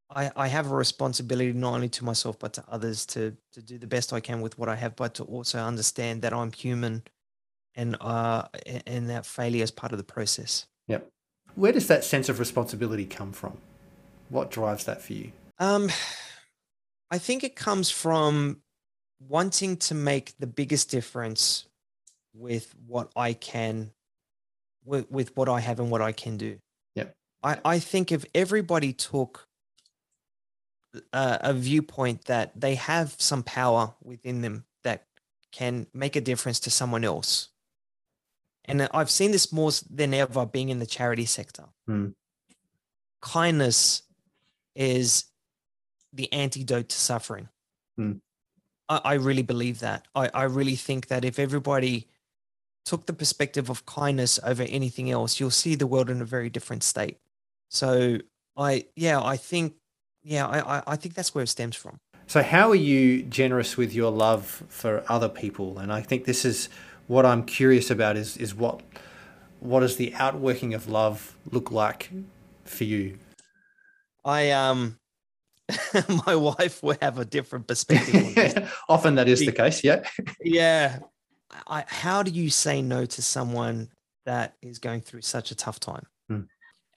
I, 0.09 0.31
I 0.35 0.47
have 0.47 0.71
a 0.71 0.75
responsibility 0.75 1.51
not 1.51 1.73
only 1.73 1.89
to 1.89 2.05
myself 2.05 2.39
but 2.39 2.53
to 2.53 2.63
others 2.69 3.05
to 3.07 3.35
to 3.53 3.61
do 3.61 3.77
the 3.77 3.87
best 3.87 4.13
I 4.13 4.19
can 4.19 4.41
with 4.41 4.57
what 4.57 4.69
I 4.69 4.75
have, 4.75 4.95
but 4.95 5.15
to 5.15 5.23
also 5.23 5.59
understand 5.59 6.21
that 6.21 6.33
I'm 6.33 6.51
human 6.51 7.03
and 7.75 7.97
uh 8.01 8.43
and 8.85 9.09
that 9.09 9.25
failure 9.25 9.63
is 9.63 9.71
part 9.71 9.91
of 9.91 9.97
the 9.97 10.03
process. 10.03 10.65
Yep. 10.87 11.07
Where 11.55 11.71
does 11.71 11.87
that 11.87 12.03
sense 12.03 12.29
of 12.29 12.39
responsibility 12.39 13.05
come 13.05 13.31
from? 13.31 13.57
What 14.29 14.51
drives 14.51 14.85
that 14.85 15.01
for 15.01 15.13
you? 15.13 15.31
Um, 15.59 15.89
I 17.09 17.17
think 17.17 17.43
it 17.43 17.55
comes 17.55 17.89
from 17.89 18.61
wanting 19.19 19.77
to 19.77 19.95
make 19.95 20.33
the 20.37 20.47
biggest 20.47 20.91
difference 20.91 21.65
with 22.37 22.73
what 22.85 23.11
I 23.15 23.33
can, 23.33 23.91
with, 24.85 25.09
with 25.09 25.35
what 25.35 25.49
I 25.49 25.59
have 25.59 25.79
and 25.79 25.89
what 25.89 26.01
I 26.01 26.11
can 26.11 26.37
do. 26.37 26.59
Yeah. 26.95 27.05
I, 27.43 27.57
I 27.65 27.79
think 27.79 28.11
if 28.11 28.25
everybody 28.35 28.93
took 28.93 29.47
a, 31.13 31.39
a 31.41 31.53
viewpoint 31.53 32.25
that 32.25 32.59
they 32.59 32.75
have 32.75 33.15
some 33.17 33.43
power 33.43 33.93
within 34.03 34.41
them 34.41 34.65
that 34.83 35.05
can 35.51 35.87
make 35.93 36.15
a 36.15 36.21
difference 36.21 36.59
to 36.61 36.71
someone 36.71 37.03
else. 37.03 37.49
And 38.65 38.87
I've 38.93 39.09
seen 39.09 39.31
this 39.31 39.53
more 39.53 39.71
than 39.89 40.13
ever 40.13 40.45
being 40.45 40.69
in 40.69 40.79
the 40.79 40.85
charity 40.85 41.25
sector. 41.25 41.65
Mm. 41.89 42.13
Kindness 43.21 44.03
is 44.75 45.25
the 46.13 46.31
antidote 46.33 46.89
to 46.89 46.95
suffering. 46.95 47.47
Mm. 47.99 48.19
I, 48.89 49.01
I, 49.03 49.13
really 49.13 49.41
believe 49.41 49.79
that. 49.79 50.07
I, 50.13 50.29
I 50.33 50.43
really 50.43 50.75
think 50.75 51.07
that 51.07 51.23
if 51.23 51.39
everybody 51.39 52.07
took 52.87 53.05
the 53.05 53.13
perspective 53.13 53.69
of 53.69 53.85
kindness 53.85 54.39
over 54.43 54.63
anything 54.63 55.11
else, 55.11 55.41
you'll 55.41 55.51
see 55.51 55.75
the 55.75 55.85
world 55.85 56.09
in 56.09 56.21
a 56.21 56.25
very 56.25 56.49
different 56.49 56.83
state. 56.83 57.17
So 57.67 58.19
I, 58.55 58.85
yeah, 58.95 59.21
I 59.21 59.35
think, 59.35 59.73
yeah, 60.23 60.47
I, 60.47 60.81
I 60.87 60.95
think 60.95 61.13
that's 61.13 61.35
where 61.35 61.43
it 61.43 61.47
stems 61.47 61.75
from. 61.75 61.99
So 62.27 62.41
how 62.41 62.69
are 62.69 62.75
you 62.75 63.23
generous 63.23 63.75
with 63.75 63.93
your 63.93 64.09
love 64.09 64.63
for 64.69 65.03
other 65.09 65.27
people? 65.27 65.79
And 65.79 65.91
I 65.91 66.01
think 66.01 66.23
this 66.23 66.45
is 66.45 66.69
what 67.07 67.25
I'm 67.25 67.43
curious 67.43 67.89
about 67.89 68.17
is 68.17 68.35
is 68.37 68.53
what 68.53 68.81
what 69.59 69.79
does 69.79 69.95
the 69.95 70.13
outworking 70.15 70.73
of 70.73 70.89
love 70.89 71.37
look 71.51 71.71
like 71.71 72.09
for 72.65 72.83
you? 72.83 73.17
I 74.25 74.51
um 74.51 74.99
my 76.25 76.35
wife 76.35 76.83
will 76.83 76.97
have 77.01 77.17
a 77.17 77.25
different 77.25 77.67
perspective. 77.67 78.73
Often 78.89 79.15
that 79.15 79.27
is 79.27 79.39
the 79.39 79.53
case, 79.53 79.83
yeah. 79.83 80.03
yeah. 80.41 80.99
I, 81.67 81.85
how 81.87 82.23
do 82.23 82.31
you 82.31 82.49
say 82.49 82.81
no 82.81 83.05
to 83.05 83.21
someone 83.21 83.89
that 84.25 84.55
is 84.61 84.79
going 84.79 85.01
through 85.01 85.21
such 85.21 85.51
a 85.51 85.55
tough 85.55 85.79
time? 85.79 86.05
Hmm. 86.27 86.41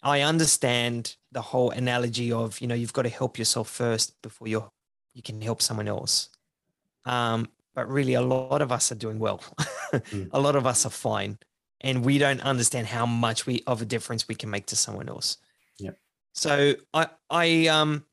I 0.03 0.23
understand 0.23 1.17
the 1.31 1.43
whole 1.43 1.71
analogy 1.71 2.33
of, 2.33 2.61
you 2.61 2.67
know, 2.67 2.75
you've 2.75 2.93
got 2.93 3.03
to 3.03 3.09
help 3.09 3.39
yourself 3.39 3.69
first 3.69 4.21
before 4.23 4.49
you're 4.49 4.71
you 5.15 5.23
can 5.23 5.41
help 5.41 5.61
someone 5.61 5.89
else. 5.89 6.29
Um, 7.05 7.49
but 7.75 7.89
really 7.89 8.15
a 8.15 8.23
lot 8.23 8.63
of 8.63 8.71
us 8.73 8.93
are 8.93 8.97
doing 8.97 9.19
well. 9.19 9.43
hmm. 9.93 10.25
A 10.33 10.41
lot 10.41 10.57
of 10.57 10.67
us 10.67 10.87
are 10.87 10.91
fine. 10.91 11.39
And 11.81 12.05
we 12.05 12.19
don't 12.19 12.41
understand 12.41 12.87
how 12.87 13.07
much 13.07 13.47
we 13.47 13.63
of 13.67 13.81
a 13.81 13.85
difference 13.85 14.29
we 14.29 14.35
can 14.35 14.51
make 14.51 14.67
to 14.67 14.77
someone 14.77 15.09
else. 15.09 15.39
Yeah. 15.79 15.93
So 16.35 16.75
I 16.93 17.09
I 17.31 17.67
um 17.69 18.05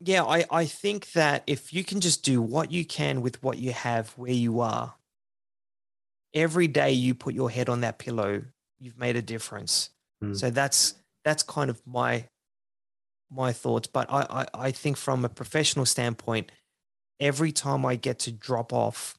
yeah, 0.00 0.24
I, 0.24 0.44
I 0.50 0.66
think 0.66 1.12
that 1.12 1.42
if 1.46 1.72
you 1.72 1.82
can 1.82 2.00
just 2.00 2.22
do 2.22 2.42
what 2.42 2.70
you 2.70 2.84
can 2.84 3.22
with 3.22 3.42
what 3.42 3.58
you 3.58 3.72
have 3.72 4.10
where 4.10 4.32
you 4.32 4.60
are, 4.60 4.94
every 6.36 6.68
day 6.68 6.92
you 6.92 7.14
put 7.14 7.34
your 7.34 7.50
head 7.50 7.68
on 7.68 7.80
that 7.80 7.98
pillow, 7.98 8.42
you've 8.78 8.98
made 8.98 9.16
a 9.16 9.22
difference. 9.22 9.90
Mm. 10.22 10.36
So 10.36 10.50
that's 10.50 10.94
that's 11.24 11.42
kind 11.42 11.70
of 11.70 11.84
my 11.84 12.28
my 13.30 13.52
thoughts. 13.52 13.88
But 13.88 14.06
I, 14.12 14.26
I, 14.30 14.46
I 14.66 14.70
think 14.70 14.96
from 14.96 15.24
a 15.24 15.28
professional 15.28 15.86
standpoint, 15.86 16.52
every 17.18 17.50
time 17.50 17.84
I 17.84 17.96
get 17.96 18.20
to 18.20 18.32
drop 18.32 18.72
off 18.72 19.18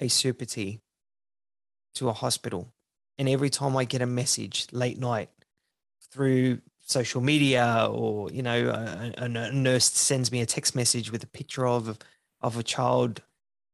a 0.00 0.06
Supertee 0.06 0.80
to 1.94 2.08
a 2.08 2.12
hospital, 2.12 2.74
and 3.16 3.28
every 3.28 3.48
time 3.48 3.76
I 3.76 3.84
get 3.84 4.02
a 4.02 4.06
message 4.06 4.66
late 4.72 4.98
night 4.98 5.30
through 6.10 6.60
social 6.84 7.20
media 7.20 7.88
or 7.90 8.30
you 8.30 8.42
know 8.42 8.68
a, 8.68 9.24
a, 9.24 9.28
nurse 9.28 9.84
sends 9.84 10.32
me 10.32 10.40
a 10.40 10.46
text 10.46 10.74
message 10.74 11.12
with 11.12 11.22
a 11.22 11.28
picture 11.28 11.66
of 11.66 11.96
of 12.40 12.58
a 12.58 12.62
child 12.62 13.22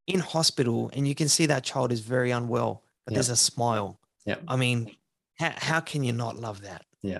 in 0.09 0.19
hospital 0.19 0.89
and 0.93 1.07
you 1.07 1.15
can 1.15 1.29
see 1.29 1.45
that 1.45 1.63
child 1.63 1.91
is 1.91 2.01
very 2.01 2.31
unwell 2.31 2.83
but 3.05 3.13
there's 3.13 3.29
a 3.29 3.35
smile. 3.35 3.99
Yeah. 4.25 4.35
I 4.47 4.55
mean 4.55 4.95
how, 5.37 5.53
how 5.55 5.79
can 5.79 6.03
you 6.03 6.13
not 6.13 6.35
love 6.35 6.61
that? 6.61 6.85
Yeah. 7.01 7.19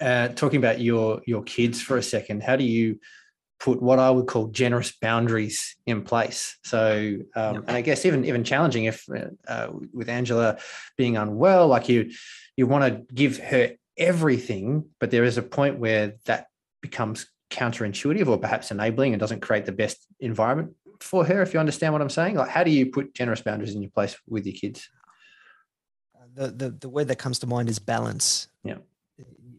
Uh, 0.00 0.28
talking 0.28 0.58
about 0.58 0.80
your 0.80 1.22
your 1.26 1.42
kids 1.42 1.80
for 1.80 1.96
a 1.96 2.02
second 2.02 2.42
how 2.42 2.56
do 2.56 2.64
you 2.64 2.98
put 3.60 3.80
what 3.80 3.98
i 3.98 4.10
would 4.10 4.26
call 4.26 4.48
generous 4.48 4.92
boundaries 5.00 5.76
in 5.86 6.02
place? 6.02 6.58
So 6.64 7.16
um, 7.36 7.56
and 7.66 7.70
i 7.70 7.80
guess 7.80 8.04
even 8.04 8.24
even 8.24 8.44
challenging 8.44 8.84
if 8.84 9.06
uh, 9.48 9.68
with 9.92 10.08
angela 10.08 10.58
being 10.96 11.16
unwell 11.16 11.68
like 11.68 11.88
you 11.88 12.10
you 12.56 12.66
want 12.66 12.84
to 12.84 13.14
give 13.14 13.38
her 13.38 13.72
everything, 13.96 14.86
but 15.00 15.10
there 15.10 15.24
is 15.24 15.38
a 15.38 15.42
point 15.42 15.78
where 15.78 16.14
that 16.26 16.46
becomes 16.80 17.26
counterintuitive 17.50 18.26
or 18.26 18.38
perhaps 18.38 18.70
enabling 18.70 19.12
and 19.12 19.20
doesn't 19.20 19.40
create 19.40 19.64
the 19.64 19.72
best 19.72 20.06
environment 20.20 20.72
for 21.04 21.24
her, 21.24 21.42
if 21.42 21.52
you 21.52 21.60
understand 21.60 21.92
what 21.92 22.02
I'm 22.02 22.10
saying. 22.10 22.36
Like, 22.36 22.48
how 22.48 22.64
do 22.64 22.70
you 22.70 22.86
put 22.86 23.14
generous 23.14 23.42
boundaries 23.42 23.74
in 23.74 23.82
your 23.82 23.90
place 23.90 24.16
with 24.28 24.46
your 24.46 24.54
kids? 24.54 24.88
The, 26.34 26.48
the, 26.48 26.70
the 26.70 26.88
word 26.88 27.08
that 27.08 27.16
comes 27.16 27.38
to 27.40 27.46
mind 27.46 27.68
is 27.68 27.78
balance. 27.78 28.48
Yeah. 28.64 28.78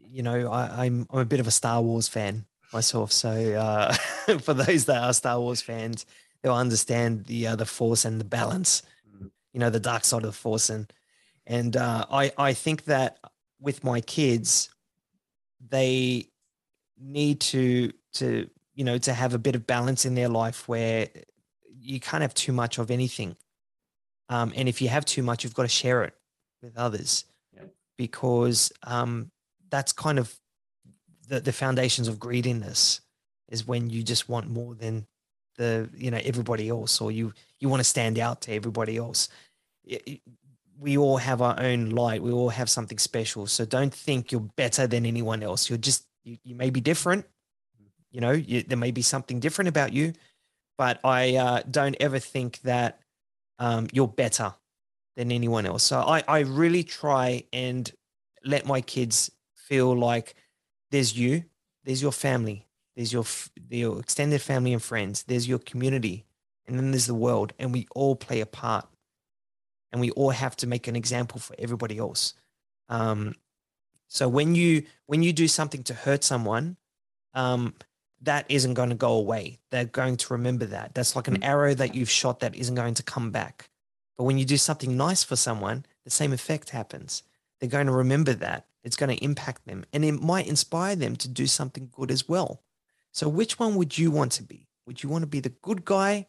You 0.09 0.23
know, 0.23 0.51
I, 0.51 0.85
I'm, 0.85 1.07
I'm 1.11 1.19
a 1.19 1.25
bit 1.25 1.39
of 1.39 1.47
a 1.47 1.51
Star 1.51 1.81
Wars 1.81 2.07
fan 2.07 2.45
myself. 2.73 3.11
So 3.11 3.29
uh, 3.29 3.93
for 4.39 4.53
those 4.53 4.85
that 4.85 5.03
are 5.03 5.13
Star 5.13 5.39
Wars 5.39 5.61
fans, 5.61 6.05
they'll 6.41 6.53
understand 6.53 7.25
the 7.25 7.47
uh, 7.47 7.55
the 7.55 7.65
force 7.65 8.05
and 8.05 8.19
the 8.19 8.25
balance. 8.25 8.83
Mm. 9.15 9.31
You 9.53 9.59
know, 9.59 9.69
the 9.69 9.79
dark 9.79 10.03
side 10.03 10.23
of 10.23 10.27
the 10.27 10.31
force, 10.31 10.69
and 10.69 10.91
and 11.47 11.77
uh, 11.77 12.05
I 12.11 12.31
I 12.37 12.53
think 12.53 12.85
that 12.85 13.19
with 13.59 13.83
my 13.83 14.01
kids, 14.01 14.69
they 15.69 16.27
need 16.99 17.39
to 17.41 17.91
to 18.13 18.49
you 18.73 18.83
know 18.83 18.97
to 18.97 19.13
have 19.13 19.33
a 19.33 19.39
bit 19.39 19.55
of 19.55 19.65
balance 19.65 20.05
in 20.05 20.15
their 20.15 20.29
life 20.29 20.67
where 20.67 21.09
you 21.85 21.99
can't 21.99 22.21
have 22.21 22.33
too 22.33 22.51
much 22.51 22.77
of 22.77 22.91
anything. 22.91 23.35
Um, 24.29 24.51
and 24.55 24.67
if 24.67 24.81
you 24.81 24.89
have 24.89 25.05
too 25.05 25.23
much, 25.23 25.43
you've 25.43 25.53
got 25.53 25.63
to 25.63 25.69
share 25.69 26.03
it 26.03 26.13
with 26.61 26.77
others. 26.77 27.25
Because 27.97 28.73
um, 28.83 29.31
that's 29.69 29.93
kind 29.93 30.19
of 30.19 30.33
the, 31.27 31.39
the 31.39 31.53
foundations 31.53 32.07
of 32.07 32.19
greediness 32.19 33.01
is 33.49 33.67
when 33.67 33.89
you 33.89 34.03
just 34.03 34.27
want 34.27 34.49
more 34.49 34.75
than 34.75 35.05
the 35.57 35.89
you 35.95 36.11
know 36.11 36.19
everybody 36.23 36.67
else 36.67 36.99
or 36.99 37.11
you 37.11 37.33
you 37.59 37.69
want 37.69 37.79
to 37.79 37.85
stand 37.85 38.19
out 38.19 38.41
to 38.41 38.51
everybody 38.51 38.97
else. 38.97 39.29
We 40.77 40.97
all 40.97 41.17
have 41.17 41.41
our 41.41 41.57
own 41.57 41.91
light. 41.91 42.21
We 42.21 42.33
all 42.33 42.49
have 42.49 42.69
something 42.69 42.97
special. 42.97 43.47
So 43.47 43.63
don't 43.63 43.93
think 43.93 44.33
you're 44.33 44.41
better 44.41 44.87
than 44.87 45.05
anyone 45.05 45.41
else. 45.41 45.69
You're 45.69 45.77
just 45.77 46.05
you, 46.25 46.37
you 46.43 46.55
may 46.55 46.69
be 46.69 46.81
different. 46.81 47.25
You 48.11 48.21
know 48.21 48.31
you, 48.31 48.63
there 48.63 48.77
may 48.77 48.91
be 48.91 49.01
something 49.01 49.39
different 49.39 49.69
about 49.69 49.93
you 49.93 50.13
but 50.77 50.99
i 51.03 51.35
uh, 51.35 51.61
don't 51.69 51.95
ever 51.99 52.19
think 52.19 52.59
that 52.61 52.99
um, 53.59 53.87
you're 53.91 54.07
better 54.07 54.53
than 55.15 55.31
anyone 55.31 55.65
else. 55.65 55.83
So 55.83 55.99
I, 55.99 56.23
I 56.27 56.39
really 56.39 56.83
try 56.83 57.43
and 57.53 57.89
let 58.43 58.65
my 58.65 58.81
kids 58.81 59.31
feel 59.55 59.97
like 59.97 60.35
there's 60.91 61.17
you 61.17 61.43
there's 61.83 62.01
your 62.01 62.11
family 62.11 62.67
there's 62.95 63.11
your 63.11 63.25
your 63.69 63.99
extended 63.99 64.39
family 64.39 64.71
and 64.73 64.81
friends 64.81 65.23
there's 65.23 65.47
your 65.47 65.57
community 65.57 66.25
and 66.67 66.77
then 66.77 66.91
there's 66.91 67.07
the 67.07 67.15
world 67.15 67.53
and 67.57 67.73
we 67.73 67.87
all 67.95 68.15
play 68.15 68.41
a 68.41 68.45
part. 68.45 68.87
And 69.91 70.01
we 70.01 70.11
all 70.11 70.31
have 70.31 70.57
to 70.57 70.67
make 70.67 70.89
an 70.89 70.95
example 70.97 71.39
for 71.39 71.55
everybody 71.57 71.97
else. 71.97 72.33
Um, 72.89 73.35
so 74.09 74.27
when 74.27 74.53
you 74.53 74.83
when 75.05 75.23
you 75.23 75.31
do 75.31 75.47
something 75.47 75.83
to 75.83 75.93
hurt 75.93 76.23
someone 76.23 76.75
um, 77.33 77.75
that 78.21 78.45
isn't 78.49 78.73
going 78.73 78.89
to 78.89 78.95
go 78.95 79.13
away 79.13 79.59
they're 79.71 79.85
going 79.85 80.15
to 80.15 80.33
remember 80.33 80.65
that 80.65 80.93
that's 80.93 81.15
like 81.15 81.27
an 81.27 81.39
mm. 81.39 81.45
arrow 81.45 81.73
that 81.73 81.95
you've 81.95 82.09
shot 82.09 82.39
that 82.39 82.55
isn't 82.55 82.75
going 82.75 82.93
to 82.93 83.03
come 83.03 83.31
back 83.31 83.69
but 84.17 84.23
when 84.23 84.37
you 84.37 84.45
do 84.45 84.57
something 84.57 84.95
nice 84.95 85.23
for 85.23 85.35
someone 85.35 85.85
the 86.03 86.09
same 86.09 86.33
effect 86.33 86.69
happens 86.69 87.23
they're 87.59 87.69
going 87.69 87.87
to 87.87 87.91
remember 87.91 88.33
that 88.33 88.65
it's 88.83 88.95
going 88.95 89.15
to 89.15 89.23
impact 89.23 89.65
them 89.65 89.83
and 89.93 90.05
it 90.05 90.13
might 90.13 90.47
inspire 90.47 90.95
them 90.95 91.15
to 91.15 91.27
do 91.27 91.47
something 91.47 91.89
good 91.91 92.11
as 92.11 92.27
well 92.27 92.61
so 93.15 93.29
which 93.29 93.57
one 93.57 93.75
would 93.75 93.97
you 93.97 94.11
want 94.11 94.33
to 94.33 94.43
be? 94.43 94.67
Would 94.85 95.01
you 95.01 95.07
want 95.07 95.21
to 95.21 95.27
be 95.27 95.39
the 95.39 95.53
good 95.61 95.85
guy 95.85 96.27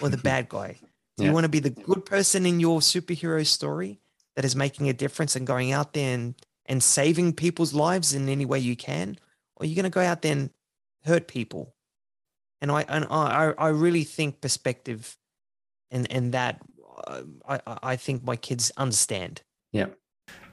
or 0.00 0.08
the 0.08 0.16
bad 0.16 0.48
guy? 0.48 0.78
Do 1.18 1.24
yeah. 1.24 1.28
you 1.28 1.34
want 1.34 1.44
to 1.44 1.50
be 1.50 1.60
the 1.60 1.68
good 1.68 2.06
person 2.06 2.46
in 2.46 2.58
your 2.58 2.80
superhero 2.80 3.46
story 3.46 4.00
that 4.34 4.46
is 4.46 4.56
making 4.56 4.88
a 4.88 4.94
difference 4.94 5.36
and 5.36 5.46
going 5.46 5.72
out 5.72 5.92
there 5.92 6.14
and, 6.14 6.34
and 6.64 6.82
saving 6.82 7.34
people's 7.34 7.74
lives 7.74 8.14
in 8.14 8.30
any 8.30 8.46
way 8.46 8.58
you 8.58 8.76
can? 8.76 9.18
Or 9.56 9.64
are 9.64 9.66
you 9.66 9.76
going 9.76 9.84
to 9.84 9.90
go 9.90 10.00
out 10.00 10.22
there 10.22 10.32
and 10.32 10.48
hurt 11.04 11.28
people? 11.28 11.74
And 12.60 12.70
I 12.70 12.82
and 12.88 13.06
I 13.10 13.54
I 13.58 13.68
really 13.68 14.04
think 14.04 14.40
perspective 14.40 15.16
and 15.90 16.10
and 16.10 16.32
that 16.32 16.60
uh, 17.06 17.22
I 17.48 17.60
I 17.82 17.96
think 17.96 18.24
my 18.24 18.36
kids 18.36 18.72
understand. 18.76 19.42
Yeah. 19.72 19.86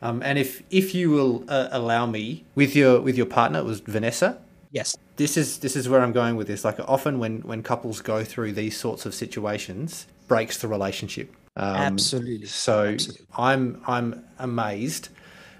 Um, 0.01 0.21
and 0.23 0.37
if 0.37 0.63
if 0.69 0.95
you 0.95 1.09
will 1.11 1.43
uh, 1.47 1.69
allow 1.71 2.05
me 2.05 2.45
with 2.55 2.75
your 2.75 3.01
with 3.01 3.17
your 3.17 3.25
partner, 3.25 3.59
it 3.59 3.65
was 3.65 3.79
Vanessa. 3.79 4.39
Yes. 4.71 4.95
This 5.15 5.35
is 5.37 5.59
this 5.59 5.75
is 5.75 5.89
where 5.89 6.01
I'm 6.01 6.11
going 6.11 6.35
with 6.35 6.47
this. 6.47 6.63
Like 6.63 6.79
often 6.87 7.19
when 7.19 7.41
when 7.41 7.63
couples 7.63 8.01
go 8.01 8.23
through 8.23 8.53
these 8.53 8.77
sorts 8.77 9.05
of 9.05 9.13
situations, 9.13 10.07
breaks 10.27 10.57
the 10.57 10.67
relationship. 10.67 11.35
Um, 11.55 11.75
Absolutely. 11.75 12.45
So 12.45 12.85
Absolutely. 12.85 13.25
I'm 13.37 13.81
I'm 13.87 14.23
amazed 14.37 15.09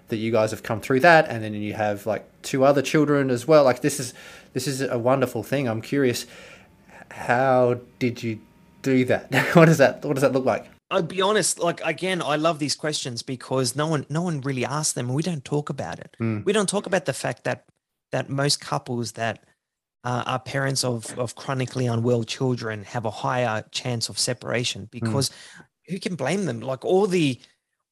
that 0.10 0.18
you 0.18 0.32
guys 0.32 0.52
have 0.52 0.64
come 0.64 0.82
through 0.82 1.02
that, 1.02 1.28
and 1.28 1.44
then 1.44 1.54
you 1.54 1.74
have 1.74 2.06
like 2.06 2.26
two 2.42 2.64
other 2.64 2.82
children 2.82 3.30
as 3.30 3.48
well. 3.48 3.64
Like 3.64 3.82
this 3.82 4.00
is 4.00 4.14
this 4.54 4.68
is 4.68 4.82
a 4.82 4.98
wonderful 4.98 5.44
thing. 5.44 5.68
I'm 5.68 5.82
curious, 5.82 6.26
how 7.12 7.80
did 8.00 8.24
you 8.24 8.40
do 8.82 9.06
that? 9.06 9.34
what 9.56 9.66
does 9.66 9.78
that 9.78 10.04
what 10.06 10.14
does 10.14 10.22
that 10.22 10.34
look 10.34 10.46
like? 10.46 10.66
I'll 10.92 11.04
be 11.04 11.22
honest. 11.22 11.60
Like 11.60 11.82
again, 11.84 12.22
I 12.22 12.36
love 12.36 12.60
these 12.60 12.76
questions 12.76 13.22
because 13.22 13.76
no 13.76 13.88
one 13.88 14.06
no 14.10 14.22
one 14.22 14.42
really 14.42 14.66
asks 14.66 14.94
them, 14.94 15.14
we 15.14 15.24
don't 15.24 15.46
talk 15.46 15.70
about 15.70 16.00
it. 16.00 16.16
Mm. 16.20 16.46
We 16.46 16.54
don't 16.54 16.70
talk 16.70 16.86
about 16.86 17.06
the 17.06 17.14
fact 17.14 17.44
that 17.44 17.66
that 18.12 18.30
most 18.30 18.60
couples 18.60 19.14
that 19.14 19.44
uh, 20.04 20.24
are 20.26 20.40
parents 20.40 20.84
of, 20.84 21.18
of 21.20 21.36
chronically 21.36 21.86
unwell 21.86 22.24
children 22.24 22.84
have 22.84 23.06
a 23.06 23.12
higher 23.12 23.64
chance 23.72 24.10
of 24.10 24.18
separation 24.18 24.84
hmm. 24.84 24.88
because 24.92 25.30
mm. 25.30 25.34
who 25.90 26.00
can 26.00 26.16
blame 26.16 26.46
them? 26.46 26.62
Like 26.62 26.86
all 26.86 27.06
the 27.06 27.40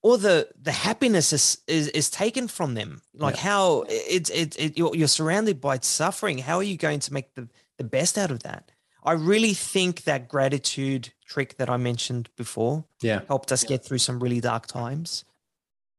all 0.08 0.18
the 0.18 0.48
the 0.62 0.72
happiness 0.72 1.34
is 1.34 1.58
is, 1.68 1.90
is 1.90 2.10
taken 2.10 2.48
from 2.48 2.76
them. 2.76 3.02
Like 3.14 3.36
yeah. 3.36 3.42
how 3.42 3.86
it's 3.90 4.30
it, 4.30 4.56
it, 4.58 4.78
you're, 4.78 4.96
you're 4.96 5.08
surrounded 5.10 5.60
by 5.60 5.80
suffering. 5.80 6.38
How 6.38 6.58
are 6.58 6.64
you 6.64 6.78
going 6.78 7.02
to 7.02 7.14
make 7.14 7.34
the 7.36 7.50
the 7.78 7.84
best 7.84 8.18
out 8.18 8.32
of 8.32 8.44
that? 8.44 8.72
I 9.04 9.14
really 9.14 9.54
think 9.54 10.04
that 10.04 10.30
gratitude 10.30 11.14
trick 11.26 11.58
that 11.58 11.70
I 11.70 11.78
mentioned 11.78 12.30
before 12.38 12.86
yeah. 13.02 13.22
helped 13.28 13.52
us 13.52 13.64
yeah. 13.64 13.70
get 13.70 13.86
through 13.86 14.00
some 14.00 14.20
really 14.20 14.40
dark 14.40 14.66
times. 14.66 15.26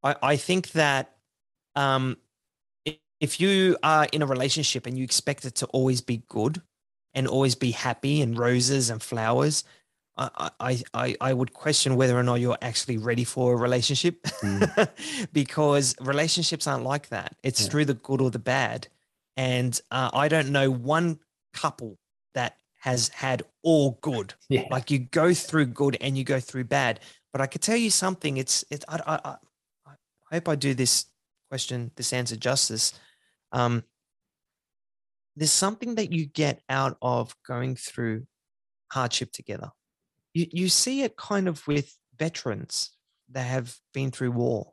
I, 0.02 0.16
I 0.22 0.36
think 0.36 0.72
that 0.72 1.14
um, 1.74 2.16
if 3.20 3.40
you 3.40 3.76
are 3.82 4.06
in 4.12 4.22
a 4.22 4.26
relationship 4.26 4.86
and 4.86 4.96
you 4.96 5.04
expect 5.04 5.44
it 5.44 5.54
to 5.56 5.66
always 5.66 6.00
be 6.00 6.22
good 6.28 6.62
and 7.14 7.26
always 7.26 7.54
be 7.54 7.72
happy 7.72 8.22
and 8.22 8.38
roses 8.38 8.90
and 8.90 9.02
flowers, 9.02 9.64
I, 10.18 10.82
I, 10.94 11.16
I, 11.20 11.32
would 11.32 11.52
question 11.52 11.94
whether 11.94 12.18
or 12.18 12.24
not 12.24 12.40
you're 12.40 12.58
actually 12.60 12.98
ready 12.98 13.22
for 13.24 13.52
a 13.52 13.56
relationship 13.56 14.20
mm. 14.22 15.28
because 15.32 15.94
relationships 16.00 16.66
aren't 16.66 16.84
like 16.84 17.08
that. 17.10 17.36
It's 17.44 17.62
yeah. 17.62 17.68
through 17.68 17.84
the 17.84 17.94
good 17.94 18.20
or 18.20 18.30
the 18.30 18.38
bad. 18.38 18.88
And 19.36 19.80
uh, 19.92 20.10
I 20.12 20.26
don't 20.26 20.50
know 20.50 20.70
one 20.70 21.20
couple 21.54 21.98
that 22.34 22.56
has 22.80 23.08
had 23.08 23.44
all 23.62 23.98
good. 24.00 24.34
Yeah. 24.48 24.64
Like 24.70 24.90
you 24.90 24.98
go 24.98 25.32
through 25.34 25.66
good 25.66 25.96
and 26.00 26.18
you 26.18 26.24
go 26.24 26.40
through 26.40 26.64
bad. 26.64 27.00
But 27.32 27.40
I 27.40 27.46
could 27.46 27.62
tell 27.62 27.76
you 27.76 27.90
something. 27.90 28.38
It's 28.38 28.64
it's. 28.70 28.84
I, 28.88 29.00
I, 29.06 29.20
I, 29.24 29.36
I 29.86 29.92
hope 30.32 30.48
I 30.48 30.54
do 30.56 30.74
this 30.74 31.06
question, 31.50 31.90
this 31.96 32.12
answer 32.12 32.36
justice 32.36 32.92
um, 33.52 33.84
there's 35.36 35.52
something 35.52 35.94
that 35.96 36.12
you 36.12 36.26
get 36.26 36.60
out 36.68 36.96
of 37.00 37.34
going 37.46 37.76
through 37.76 38.26
hardship 38.90 39.32
together. 39.32 39.70
You, 40.38 40.46
you 40.52 40.68
see 40.68 41.02
it 41.02 41.16
kind 41.16 41.48
of 41.48 41.66
with 41.66 41.92
veterans 42.16 42.92
that 43.30 43.42
have 43.42 43.74
been 43.92 44.10
through 44.12 44.30
war. 44.30 44.72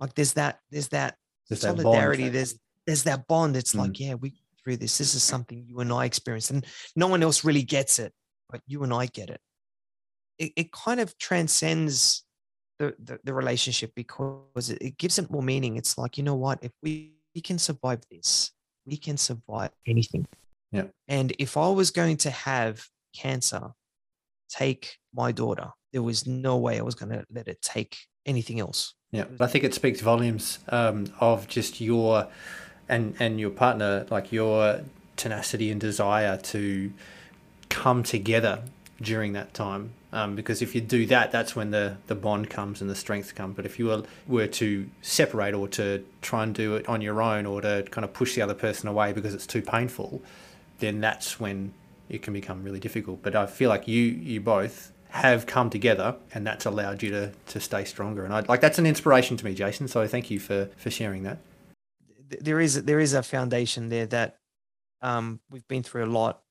Like 0.00 0.14
there's 0.14 0.32
that, 0.32 0.58
there's 0.70 0.88
that 0.88 1.16
there's 1.48 1.60
solidarity. 1.60 2.24
That 2.24 2.32
there's, 2.32 2.58
there's 2.86 3.04
that 3.04 3.28
bond. 3.28 3.56
It's 3.56 3.74
mm. 3.74 3.80
like, 3.80 4.00
yeah, 4.00 4.14
we 4.14 4.34
through 4.64 4.78
this. 4.78 4.98
This 4.98 5.14
is 5.14 5.22
something 5.22 5.64
you 5.66 5.78
and 5.78 5.92
I 5.92 6.06
experienced 6.06 6.50
and 6.50 6.66
no 6.96 7.06
one 7.06 7.22
else 7.22 7.44
really 7.44 7.62
gets 7.62 7.98
it, 7.98 8.12
but 8.48 8.60
you 8.66 8.82
and 8.82 8.92
I 8.92 9.06
get 9.06 9.30
it. 9.30 9.40
It, 10.38 10.52
it 10.56 10.72
kind 10.72 10.98
of 10.98 11.16
transcends 11.18 12.24
the, 12.80 12.94
the, 12.98 13.20
the 13.22 13.32
relationship 13.32 13.92
because 13.94 14.70
it, 14.70 14.78
it 14.80 14.98
gives 14.98 15.18
it 15.18 15.30
more 15.30 15.42
meaning. 15.42 15.76
It's 15.76 15.96
like, 15.96 16.18
you 16.18 16.24
know 16.24 16.34
what, 16.34 16.58
if 16.62 16.72
we 16.82 17.14
we 17.34 17.40
can 17.40 17.58
survive 17.58 18.00
this. 18.10 18.50
We 18.86 18.96
can 18.96 19.16
survive 19.16 19.70
anything. 19.86 20.26
Yeah. 20.72 20.86
And 21.06 21.32
if 21.38 21.56
I 21.56 21.68
was 21.68 21.90
going 21.92 22.16
to 22.18 22.30
have 22.30 22.84
cancer 23.14 23.70
take 24.50 24.96
my 25.14 25.32
daughter, 25.32 25.68
there 25.92 26.02
was 26.02 26.26
no 26.26 26.56
way 26.56 26.78
I 26.78 26.82
was 26.82 26.94
going 26.94 27.12
to 27.12 27.24
let 27.32 27.48
it 27.48 27.60
take 27.62 27.96
anything 28.26 28.60
else. 28.60 28.94
Yeah, 29.12 29.24
I 29.40 29.46
think 29.46 29.64
it 29.64 29.74
speaks 29.74 30.00
volumes 30.00 30.60
um, 30.68 31.06
of 31.18 31.48
just 31.48 31.80
your 31.80 32.28
and 32.88 33.14
and 33.18 33.40
your 33.40 33.50
partner, 33.50 34.06
like 34.10 34.32
your 34.32 34.82
tenacity 35.16 35.70
and 35.70 35.80
desire 35.80 36.36
to 36.36 36.92
come 37.68 38.02
together 38.02 38.62
during 39.00 39.32
that 39.32 39.52
time 39.54 39.92
um, 40.12 40.34
because 40.34 40.60
if 40.60 40.74
you 40.74 40.80
do 40.80 41.06
that, 41.06 41.30
that's 41.30 41.54
when 41.54 41.70
the, 41.70 41.96
the 42.08 42.14
bond 42.14 42.50
comes 42.50 42.80
and 42.80 42.90
the 42.90 42.96
strength 42.96 43.34
comes. 43.34 43.54
But 43.54 43.64
if 43.64 43.78
you 43.78 43.86
were, 43.86 44.02
were 44.26 44.48
to 44.48 44.88
separate 45.02 45.54
or 45.54 45.68
to 45.68 46.04
try 46.20 46.42
and 46.42 46.54
do 46.54 46.76
it 46.76 46.88
on 46.88 47.00
your 47.00 47.22
own 47.22 47.46
or 47.46 47.60
to 47.60 47.84
kind 47.90 48.04
of 48.04 48.12
push 48.12 48.34
the 48.34 48.42
other 48.42 48.54
person 48.54 48.88
away 48.88 49.12
because 49.12 49.34
it's 49.34 49.46
too 49.46 49.62
painful, 49.62 50.20
then 50.80 51.00
that's 51.00 51.38
when 51.38 51.72
it 52.10 52.22
can 52.22 52.32
become 52.34 52.62
really 52.62 52.80
difficult. 52.80 53.22
But 53.22 53.34
I 53.34 53.46
feel 53.46 53.70
like 53.70 53.88
you 53.88 54.02
you 54.02 54.40
both 54.40 54.92
have 55.10 55.44
come 55.46 55.70
together 55.70 56.16
and 56.32 56.46
that's 56.46 56.64
allowed 56.64 57.02
you 57.02 57.10
to, 57.10 57.32
to 57.48 57.58
stay 57.58 57.84
stronger. 57.84 58.24
And 58.24 58.32
I 58.32 58.40
like 58.40 58.60
that's 58.60 58.78
an 58.78 58.86
inspiration 58.86 59.36
to 59.36 59.44
me, 59.44 59.54
Jason. 59.54 59.88
So 59.88 60.06
thank 60.06 60.30
you 60.30 60.38
for, 60.38 60.66
for 60.76 60.90
sharing 60.90 61.22
that. 61.24 61.38
There 62.28 62.60
is 62.60 62.84
there 62.84 63.00
is 63.00 63.12
a 63.12 63.22
foundation 63.22 63.88
there 63.88 64.06
that 64.06 64.38
um, 65.02 65.40
we've 65.50 65.66
been 65.66 65.82
through 65.82 66.04
a 66.04 66.06
lot, 66.06 66.42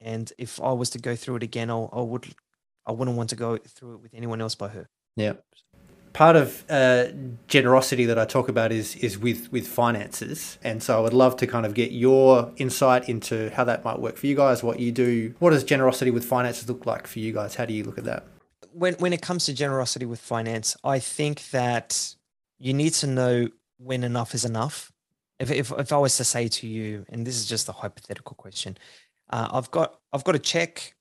and 0.00 0.32
if 0.38 0.60
I 0.62 0.72
was 0.72 0.90
to 0.90 0.98
go 0.98 1.14
through 1.14 1.36
it 1.36 1.42
again, 1.42 1.70
I, 1.70 1.76
I 1.76 2.00
would 2.00 2.34
I 2.86 2.92
wouldn't 2.92 3.16
want 3.16 3.30
to 3.30 3.36
go 3.36 3.58
through 3.58 3.94
it 3.94 4.02
with 4.02 4.14
anyone 4.14 4.40
else 4.40 4.54
but 4.54 4.70
her. 4.70 4.88
Yeah. 5.16 5.34
Part 6.12 6.34
of 6.36 6.64
uh, 6.68 7.06
generosity 7.46 8.04
that 8.06 8.18
I 8.18 8.24
talk 8.24 8.48
about 8.48 8.72
is 8.72 8.96
is 8.96 9.16
with 9.16 9.50
with 9.52 9.66
finances, 9.66 10.58
and 10.62 10.82
so 10.82 10.98
I 10.98 11.00
would 11.00 11.12
love 11.12 11.36
to 11.36 11.46
kind 11.46 11.64
of 11.64 11.74
get 11.74 11.92
your 11.92 12.52
insight 12.56 13.08
into 13.08 13.50
how 13.50 13.64
that 13.64 13.84
might 13.84 14.00
work 14.00 14.16
for 14.16 14.26
you 14.26 14.34
guys. 14.34 14.62
What 14.62 14.80
you 14.80 14.90
do, 14.90 15.34
what 15.38 15.50
does 15.50 15.62
generosity 15.62 16.10
with 16.10 16.24
finances 16.24 16.68
look 16.68 16.84
like 16.84 17.06
for 17.06 17.20
you 17.20 17.32
guys? 17.32 17.54
How 17.54 17.64
do 17.64 17.72
you 17.72 17.84
look 17.84 17.96
at 17.96 18.04
that? 18.04 18.26
When 18.72 18.94
when 18.94 19.12
it 19.12 19.22
comes 19.22 19.46
to 19.46 19.54
generosity 19.54 20.04
with 20.04 20.20
finance, 20.20 20.76
I 20.82 20.98
think 20.98 21.50
that 21.50 22.16
you 22.58 22.74
need 22.74 22.94
to 22.94 23.06
know 23.06 23.48
when 23.78 24.02
enough 24.02 24.34
is 24.34 24.44
enough. 24.44 24.92
If 25.38 25.50
if 25.50 25.70
if 25.72 25.92
I 25.92 25.98
was 25.98 26.16
to 26.16 26.24
say 26.24 26.48
to 26.48 26.66
you, 26.66 27.06
and 27.08 27.26
this 27.26 27.36
is 27.36 27.46
just 27.46 27.68
a 27.68 27.72
hypothetical 27.72 28.34
question, 28.34 28.76
uh, 29.30 29.48
I've 29.52 29.70
got 29.70 30.00
I've 30.12 30.24
got 30.24 30.34
a 30.34 30.40
check 30.40 30.94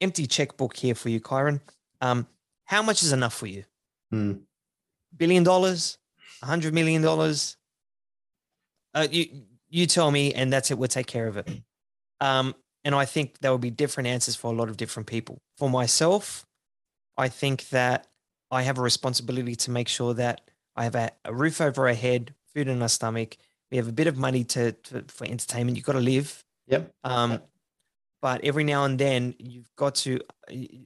empty 0.00 0.26
checkbook 0.26 0.76
here 0.76 0.94
for 0.94 1.08
you, 1.08 1.20
Kyron. 1.20 1.60
Um, 2.00 2.26
how 2.64 2.82
much 2.82 3.02
is 3.02 3.12
enough 3.12 3.34
for 3.34 3.46
you? 3.46 3.64
Mm. 4.12 4.40
Billion 5.16 5.44
dollars, 5.44 5.98
a 6.42 6.46
hundred 6.46 6.74
million 6.74 7.02
dollars. 7.02 7.56
Uh, 8.94 9.06
you 9.10 9.26
you 9.68 9.86
tell 9.86 10.10
me, 10.10 10.34
and 10.34 10.52
that's 10.52 10.70
it. 10.70 10.78
We'll 10.78 10.88
take 10.88 11.06
care 11.06 11.26
of 11.26 11.36
it. 11.36 11.48
Um, 12.20 12.54
and 12.84 12.94
I 12.94 13.04
think 13.04 13.38
there 13.40 13.50
will 13.50 13.58
be 13.58 13.70
different 13.70 14.08
answers 14.08 14.36
for 14.36 14.52
a 14.52 14.56
lot 14.56 14.68
of 14.68 14.76
different 14.76 15.06
people. 15.06 15.40
For 15.56 15.70
myself, 15.70 16.44
I 17.16 17.28
think 17.28 17.68
that 17.70 18.06
I 18.50 18.62
have 18.62 18.78
a 18.78 18.82
responsibility 18.82 19.56
to 19.56 19.70
make 19.70 19.88
sure 19.88 20.14
that 20.14 20.42
I 20.76 20.84
have 20.84 20.94
a, 20.94 21.10
a 21.24 21.32
roof 21.32 21.60
over 21.60 21.88
our 21.88 21.94
head, 21.94 22.34
food 22.54 22.68
in 22.68 22.82
our 22.82 22.88
stomach. 22.88 23.36
We 23.70 23.76
have 23.78 23.88
a 23.88 23.92
bit 23.92 24.06
of 24.06 24.18
money 24.18 24.44
to, 24.44 24.72
to 24.72 25.04
for 25.08 25.26
entertainment. 25.26 25.76
You've 25.76 25.86
got 25.86 25.92
to 25.92 26.00
live. 26.00 26.44
Yep. 26.66 26.92
Um, 27.04 27.40
but 28.20 28.44
every 28.44 28.64
now 28.64 28.84
and 28.84 28.98
then, 28.98 29.34
you've 29.38 29.74
got 29.76 29.94
to. 29.96 30.20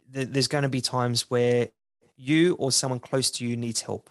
There's 0.09 0.49
going 0.49 0.62
to 0.62 0.69
be 0.69 0.81
times 0.81 1.29
where 1.29 1.69
you 2.17 2.55
or 2.55 2.73
someone 2.73 3.01
close 3.01 3.31
to 3.33 3.47
you 3.47 3.57
needs 3.57 3.81
help. 3.83 4.09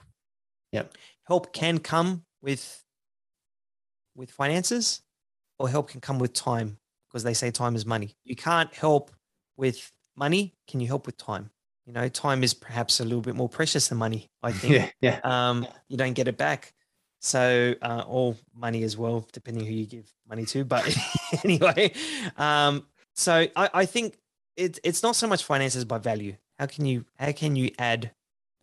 Yep. 0.76 0.98
Help 1.24 1.54
can 1.54 1.80
come 1.80 2.24
with 2.42 2.84
with 4.16 4.32
finances, 4.32 5.02
or 5.60 5.68
help 5.68 5.90
can 5.90 6.02
come 6.02 6.20
with 6.20 6.34
time 6.34 6.78
because 7.10 7.24
they 7.24 7.34
say 7.34 7.52
time 7.52 7.76
is 7.76 7.86
money. 7.86 8.16
You 8.24 8.36
can't 8.36 8.74
help 8.74 9.12
with 9.58 9.92
money. 10.16 10.54
Can 10.68 10.80
you 10.80 10.88
help 10.88 11.06
with 11.06 11.18
time? 11.18 11.50
You 11.86 11.94
know, 11.94 12.08
time 12.10 12.44
is 12.44 12.54
perhaps 12.54 13.00
a 13.00 13.04
little 13.04 13.22
bit 13.22 13.36
more 13.36 13.50
precious 13.50 13.88
than 13.88 13.98
money. 13.98 14.30
I 14.44 14.52
think. 14.60 14.74
Yeah. 14.74 14.90
Yeah. 15.02 15.20
Um, 15.24 15.68
you 15.88 15.98
don't 15.98 16.14
get 16.14 16.28
it 16.28 16.38
back. 16.38 16.74
So, 17.22 17.74
uh, 17.82 18.04
or 18.08 18.36
money 18.54 18.84
as 18.84 18.98
well, 18.98 19.28
depending 19.32 19.66
who 19.66 19.74
you 19.74 19.88
give 19.88 20.12
money 20.30 20.46
to. 20.46 20.64
But 20.64 20.96
anyway, 21.44 21.92
um, 22.38 22.86
so 23.16 23.48
I, 23.56 23.70
I 23.74 23.86
think 23.86 24.20
it's 24.56 24.80
it's 24.84 25.02
not 25.02 25.16
so 25.16 25.28
much 25.28 25.44
finances 25.44 25.86
but 25.86 26.04
value. 26.04 26.36
How 26.60 26.68
can 26.68 26.86
you 26.86 27.06
how 27.18 27.32
can 27.32 27.56
you 27.56 27.72
add, 27.80 28.12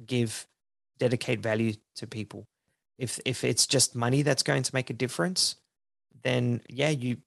give, 0.05 0.47
dedicate 0.99 1.41
value 1.41 1.75
to 1.97 2.07
people? 2.07 2.47
If 2.99 3.19
if 3.25 3.45
it's 3.45 3.67
just 3.67 3.95
money 3.95 4.23
that's 4.23 4.43
going 4.43 4.63
to 4.63 4.75
make 4.75 4.91
a 4.91 4.95
difference, 4.95 5.57
then 6.23 6.61
yeah, 6.69 6.91
you 6.91 7.19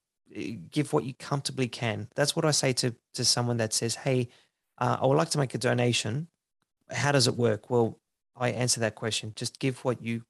give 0.71 0.93
what 0.93 1.06
you 1.06 1.13
comfortably 1.13 1.67
can. 1.67 2.08
That's 2.15 2.36
what 2.36 2.45
I 2.45 2.51
say 2.51 2.73
to 2.73 2.95
to 3.13 3.25
someone 3.25 3.58
that 3.58 3.73
says, 3.73 3.95
"Hey, 3.95 4.30
uh, 4.78 4.97
I 5.01 5.06
would 5.06 5.17
like 5.17 5.30
to 5.32 5.38
make 5.38 5.54
a 5.54 5.58
donation. 5.58 6.28
How 6.91 7.12
does 7.12 7.28
it 7.28 7.36
work?" 7.36 7.69
Well, 7.69 7.99
I 8.36 8.49
answer 8.49 8.80
that 8.82 8.95
question. 8.95 9.34
Just 9.36 9.60
give 9.60 9.84
what 9.84 10.01
you 10.01 10.23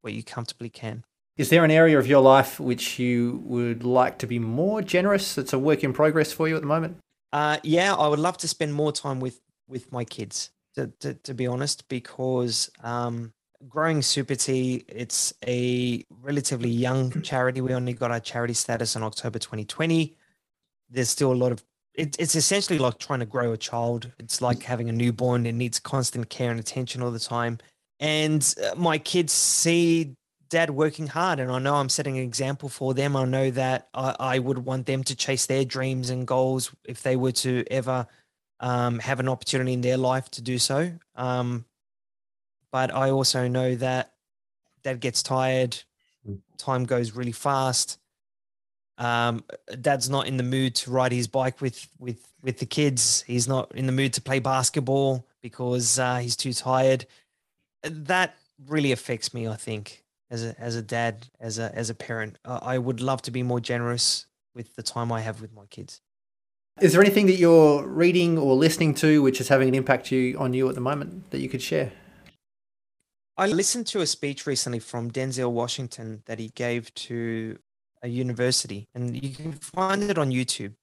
what 0.00 0.12
you 0.12 0.22
comfortably 0.22 0.70
can. 0.70 1.04
Is 1.36 1.50
there 1.50 1.64
an 1.64 1.70
area 1.70 1.98
of 1.98 2.06
your 2.06 2.20
life 2.20 2.58
which 2.58 2.98
you 2.98 3.42
would 3.44 3.84
like 3.84 4.18
to 4.18 4.26
be 4.26 4.40
more 4.40 4.82
generous? 4.82 5.38
It's 5.38 5.52
a 5.52 5.58
work 5.58 5.84
in 5.84 5.92
progress 5.92 6.32
for 6.32 6.48
you 6.48 6.56
at 6.56 6.62
the 6.62 6.66
moment. 6.66 6.98
Uh, 7.32 7.58
yeah, 7.62 7.94
I 7.94 8.08
would 8.08 8.18
love 8.18 8.36
to 8.38 8.48
spend 8.48 8.74
more 8.74 8.92
time 8.92 9.20
with 9.20 9.40
with 9.68 9.92
my 9.92 10.04
kids. 10.04 10.50
To, 10.74 10.86
to, 11.00 11.14
to 11.14 11.34
be 11.34 11.46
honest, 11.46 11.88
because 11.88 12.70
um, 12.84 13.32
growing 13.68 14.00
Supertee, 14.00 14.84
it's 14.88 15.32
a 15.46 16.04
relatively 16.22 16.68
young 16.68 17.10
charity. 17.22 17.60
We 17.60 17.74
only 17.74 17.94
got 17.94 18.10
our 18.10 18.20
charity 18.20 18.54
status 18.54 18.94
in 18.94 19.02
October 19.02 19.38
2020. 19.38 20.16
There's 20.90 21.08
still 21.08 21.32
a 21.32 21.34
lot 21.34 21.52
of 21.52 21.64
it, 21.94 22.14
it's 22.20 22.36
essentially 22.36 22.78
like 22.78 22.98
trying 22.98 23.18
to 23.18 23.26
grow 23.26 23.52
a 23.52 23.56
child. 23.56 24.12
It's 24.20 24.40
like 24.40 24.62
having 24.62 24.88
a 24.88 24.92
newborn. 24.92 25.46
It 25.46 25.52
needs 25.52 25.80
constant 25.80 26.30
care 26.30 26.50
and 26.52 26.60
attention 26.60 27.02
all 27.02 27.10
the 27.10 27.18
time. 27.18 27.58
And 27.98 28.54
uh, 28.64 28.76
my 28.76 28.98
kids 28.98 29.32
see 29.32 30.14
dad 30.48 30.70
working 30.70 31.08
hard, 31.08 31.40
and 31.40 31.50
I 31.50 31.58
know 31.58 31.74
I'm 31.74 31.88
setting 31.88 32.16
an 32.16 32.22
example 32.22 32.68
for 32.68 32.94
them. 32.94 33.16
I 33.16 33.24
know 33.24 33.50
that 33.50 33.88
I, 33.92 34.14
I 34.18 34.38
would 34.38 34.58
want 34.58 34.86
them 34.86 35.02
to 35.04 35.16
chase 35.16 35.46
their 35.46 35.64
dreams 35.64 36.08
and 36.10 36.26
goals 36.26 36.70
if 36.84 37.02
they 37.02 37.16
were 37.16 37.32
to 37.32 37.64
ever 37.70 38.06
um, 38.60 38.98
have 38.98 39.20
an 39.20 39.28
opportunity 39.28 39.72
in 39.72 39.80
their 39.80 39.96
life 39.96 40.30
to 40.32 40.42
do 40.42 40.58
so. 40.58 40.92
Um, 41.16 41.64
but 42.70 42.94
I 42.94 43.10
also 43.10 43.48
know 43.48 43.74
that 43.76 44.12
dad 44.82 45.00
gets 45.00 45.22
tired, 45.22 45.82
time 46.56 46.84
goes 46.84 47.12
really 47.12 47.32
fast. 47.32 47.98
Um, 48.98 49.44
dad's 49.80 50.10
not 50.10 50.26
in 50.26 50.36
the 50.36 50.42
mood 50.42 50.74
to 50.76 50.90
ride 50.90 51.12
his 51.12 51.28
bike 51.28 51.60
with 51.60 51.88
with 51.98 52.32
with 52.42 52.58
the 52.58 52.66
kids. 52.66 53.22
He's 53.26 53.46
not 53.46 53.70
in 53.74 53.86
the 53.86 53.92
mood 53.92 54.12
to 54.14 54.20
play 54.20 54.40
basketball 54.40 55.24
because 55.40 55.98
uh, 55.98 56.16
he's 56.16 56.36
too 56.36 56.52
tired. 56.52 57.06
That 57.82 58.36
really 58.66 58.90
affects 58.90 59.32
me. 59.32 59.46
I 59.46 59.54
think 59.54 60.04
as 60.30 60.44
a 60.44 60.60
as 60.60 60.74
a 60.74 60.82
dad, 60.82 61.28
as 61.40 61.58
a 61.58 61.72
as 61.74 61.90
a 61.90 61.94
parent, 61.94 62.38
uh, 62.44 62.58
I 62.60 62.78
would 62.78 63.00
love 63.00 63.22
to 63.22 63.30
be 63.30 63.42
more 63.42 63.60
generous 63.60 64.26
with 64.54 64.74
the 64.74 64.82
time 64.82 65.12
I 65.12 65.20
have 65.20 65.40
with 65.40 65.52
my 65.52 65.66
kids. 65.66 66.00
Is 66.80 66.92
there 66.92 67.00
anything 67.00 67.26
that 67.26 67.38
you're 67.38 67.84
reading 67.84 68.38
or 68.38 68.54
listening 68.54 68.94
to 68.94 69.20
which 69.20 69.40
is 69.40 69.48
having 69.48 69.68
an 69.68 69.74
impact 69.74 70.12
you, 70.12 70.38
on 70.38 70.52
you 70.52 70.68
at 70.68 70.76
the 70.76 70.80
moment 70.80 71.28
that 71.32 71.40
you 71.40 71.48
could 71.48 71.62
share? 71.62 71.90
I 73.36 73.48
listened 73.48 73.88
to 73.88 74.00
a 74.00 74.06
speech 74.06 74.46
recently 74.46 74.78
from 74.78 75.10
Denzel 75.10 75.50
Washington 75.50 76.22
that 76.26 76.38
he 76.38 76.50
gave 76.50 76.94
to 76.94 77.58
a 78.02 78.08
university, 78.08 78.86
and 78.94 79.20
you 79.20 79.34
can 79.34 79.52
find 79.52 80.04
it 80.04 80.18
on 80.18 80.30
YouTube. 80.30 80.74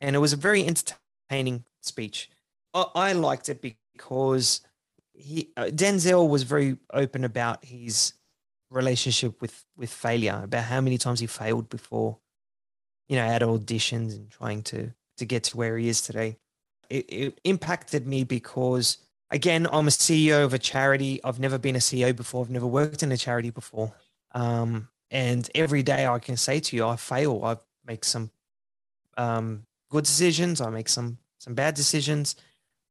And 0.00 0.14
it 0.14 0.18
was 0.18 0.34
a 0.34 0.36
very 0.36 0.66
entertaining 0.66 1.64
speech. 1.80 2.28
I, 2.74 3.12
liked 3.14 3.48
it 3.48 3.62
because 3.62 4.60
he 5.14 5.52
uh, 5.56 5.66
Denzel 5.66 6.28
was 6.28 6.42
very 6.42 6.76
open 6.92 7.24
about 7.24 7.64
his 7.64 8.12
relationship 8.70 9.40
with 9.40 9.64
with 9.76 9.90
failure, 9.90 10.40
about 10.42 10.64
how 10.64 10.82
many 10.82 10.98
times 10.98 11.20
he 11.20 11.26
failed 11.26 11.70
before, 11.70 12.18
you 13.08 13.16
know, 13.16 13.22
at 13.22 13.40
auditions 13.42 14.14
and 14.16 14.28
trying 14.30 14.62
to 14.64 14.92
to 15.18 15.24
get 15.24 15.44
to 15.44 15.56
where 15.56 15.76
he 15.78 15.88
is 15.88 16.00
today. 16.00 16.36
It, 16.90 17.06
it 17.08 17.40
impacted 17.44 18.06
me 18.06 18.24
because 18.24 18.98
again, 19.30 19.66
I'm 19.72 19.88
a 19.88 19.90
CEO 19.90 20.44
of 20.44 20.54
a 20.54 20.58
charity. 20.58 21.20
I've 21.24 21.40
never 21.40 21.58
been 21.58 21.76
a 21.76 21.80
CEO 21.80 22.14
before. 22.14 22.44
I've 22.44 22.50
never 22.50 22.66
worked 22.66 23.02
in 23.02 23.12
a 23.12 23.16
charity 23.16 23.50
before. 23.50 23.92
Um, 24.32 24.88
and 25.10 25.48
every 25.54 25.82
day 25.82 26.06
I 26.06 26.18
can 26.18 26.36
say 26.36 26.60
to 26.60 26.76
you, 26.76 26.86
I 26.86 26.96
fail. 26.96 27.44
I 27.44 27.56
make 27.86 28.04
some 28.04 28.30
um, 29.16 29.64
good 29.90 30.04
decisions. 30.04 30.60
I 30.60 30.70
make 30.70 30.88
some 30.88 31.18
some 31.38 31.54
bad 31.54 31.74
decisions, 31.74 32.36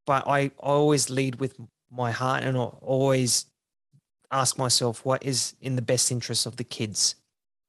but 0.05 0.27
I, 0.27 0.39
I 0.39 0.51
always 0.59 1.09
lead 1.09 1.39
with 1.39 1.55
my 1.89 2.11
heart 2.11 2.43
and 2.43 2.55
I 2.55 2.61
always 2.61 3.45
ask 4.31 4.57
myself 4.57 5.05
what 5.05 5.23
is 5.23 5.55
in 5.59 5.75
the 5.75 5.81
best 5.81 6.11
interest 6.11 6.45
of 6.45 6.57
the 6.57 6.63
kids. 6.63 7.15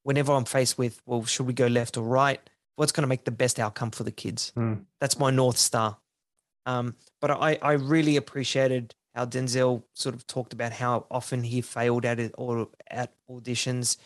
Whenever 0.03 0.33
I'm 0.33 0.45
faced 0.45 0.77
with, 0.77 1.01
well, 1.07 1.25
should 1.25 1.47
we 1.47 1.55
go 1.55 1.67
left 1.67 1.97
or 1.97 2.05
right? 2.05 2.40
What's 2.77 2.93
going 2.93 3.03
to 3.03 3.09
make 3.09 3.25
the 3.25 3.31
best 3.31 3.61
outcome 3.61 3.91
for 3.91 4.03
the 4.03 4.11
kids? 4.11 4.53
Hmm. 4.55 4.75
That's 5.01 5.19
my 5.19 5.31
north 5.31 5.59
star. 5.59 5.99
Um, 6.67 6.97
but 7.21 7.31
I, 7.31 7.59
I 7.63 7.73
really 7.73 8.17
appreciated 8.17 8.95
how 9.15 9.27
Denzel 9.27 9.85
sort 9.95 10.15
of 10.15 10.27
talked 10.27 10.53
about 10.53 10.73
how 10.73 11.07
often 11.11 11.45
he 11.45 11.61
failed 11.61 12.05
at 12.05 12.19
it 12.19 12.35
or 12.37 12.69
at 12.91 13.13
auditions, 13.31 13.97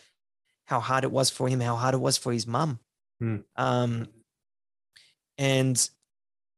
how 0.65 0.79
hard 0.79 1.03
it 1.03 1.11
was 1.11 1.29
for 1.29 1.47
him, 1.47 1.59
how 1.61 1.75
hard 1.75 1.95
it 1.95 1.99
was 1.99 2.17
for 2.17 2.31
his 2.31 2.45
mum. 2.45 2.79
Hmm. 3.19 3.37
Um, 3.55 4.07
and 5.37 5.89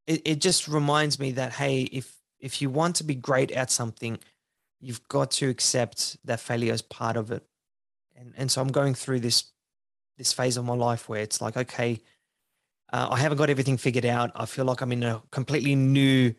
it, 0.07 0.21
it 0.25 0.41
just 0.41 0.67
reminds 0.67 1.19
me 1.19 1.31
that 1.31 1.53
hey, 1.53 1.83
if 1.83 2.17
if 2.39 2.61
you 2.61 2.69
want 2.69 2.95
to 2.97 3.03
be 3.03 3.15
great 3.15 3.51
at 3.51 3.71
something, 3.71 4.17
you've 4.79 5.07
got 5.07 5.31
to 5.31 5.47
accept 5.47 6.17
that 6.25 6.39
failure 6.39 6.73
is 6.73 6.81
part 6.81 7.15
of 7.15 7.31
it. 7.31 7.43
And 8.15 8.33
and 8.35 8.51
so 8.51 8.61
I'm 8.61 8.71
going 8.71 8.95
through 8.95 9.21
this 9.21 9.50
this 10.21 10.33
phase 10.33 10.55
of 10.55 10.65
my 10.65 10.75
life 10.75 11.09
where 11.09 11.21
it's 11.21 11.41
like, 11.41 11.57
okay, 11.57 11.99
uh, 12.93 13.07
I 13.09 13.17
haven't 13.17 13.39
got 13.39 13.49
everything 13.49 13.77
figured 13.77 14.05
out. 14.05 14.31
I 14.35 14.45
feel 14.45 14.65
like 14.65 14.81
I'm 14.81 14.91
in 14.91 15.01
a 15.01 15.21
completely 15.31 15.73
new 15.73 16.35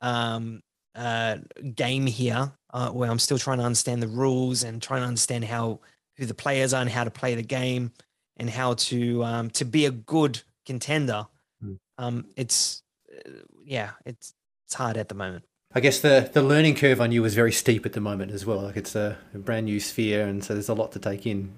um, 0.00 0.62
uh, 0.94 1.36
game 1.74 2.06
here, 2.06 2.52
uh, 2.72 2.88
where 2.90 3.10
I'm 3.10 3.18
still 3.18 3.38
trying 3.38 3.58
to 3.58 3.64
understand 3.64 4.02
the 4.02 4.08
rules 4.08 4.62
and 4.62 4.80
trying 4.80 5.02
to 5.02 5.08
understand 5.08 5.44
how 5.44 5.80
who 6.16 6.24
the 6.24 6.32
players 6.32 6.72
are 6.72 6.80
and 6.80 6.88
how 6.88 7.04
to 7.04 7.10
play 7.10 7.34
the 7.34 7.42
game 7.42 7.92
and 8.38 8.48
how 8.48 8.72
to 8.74 9.22
um, 9.22 9.50
to 9.50 9.66
be 9.66 9.84
a 9.84 9.90
good 9.90 10.40
contender. 10.64 11.26
Mm. 11.62 11.78
Um, 11.98 12.24
it's 12.36 12.82
uh, 13.14 13.30
yeah, 13.64 13.90
it's 14.06 14.32
it's 14.64 14.74
hard 14.74 14.96
at 14.96 15.10
the 15.10 15.14
moment. 15.14 15.44
I 15.74 15.80
guess 15.80 16.00
the, 16.00 16.30
the 16.32 16.42
learning 16.42 16.76
curve 16.76 17.02
on 17.02 17.12
you 17.12 17.22
is 17.26 17.34
very 17.34 17.52
steep 17.52 17.84
at 17.84 17.92
the 17.92 18.00
moment 18.00 18.32
as 18.32 18.46
well. 18.46 18.62
Like 18.62 18.78
it's 18.78 18.94
a, 18.94 19.18
a 19.34 19.38
brand 19.38 19.66
new 19.66 19.78
sphere, 19.78 20.26
and 20.26 20.42
so 20.42 20.54
there's 20.54 20.70
a 20.70 20.74
lot 20.74 20.92
to 20.92 20.98
take 20.98 21.26
in. 21.26 21.52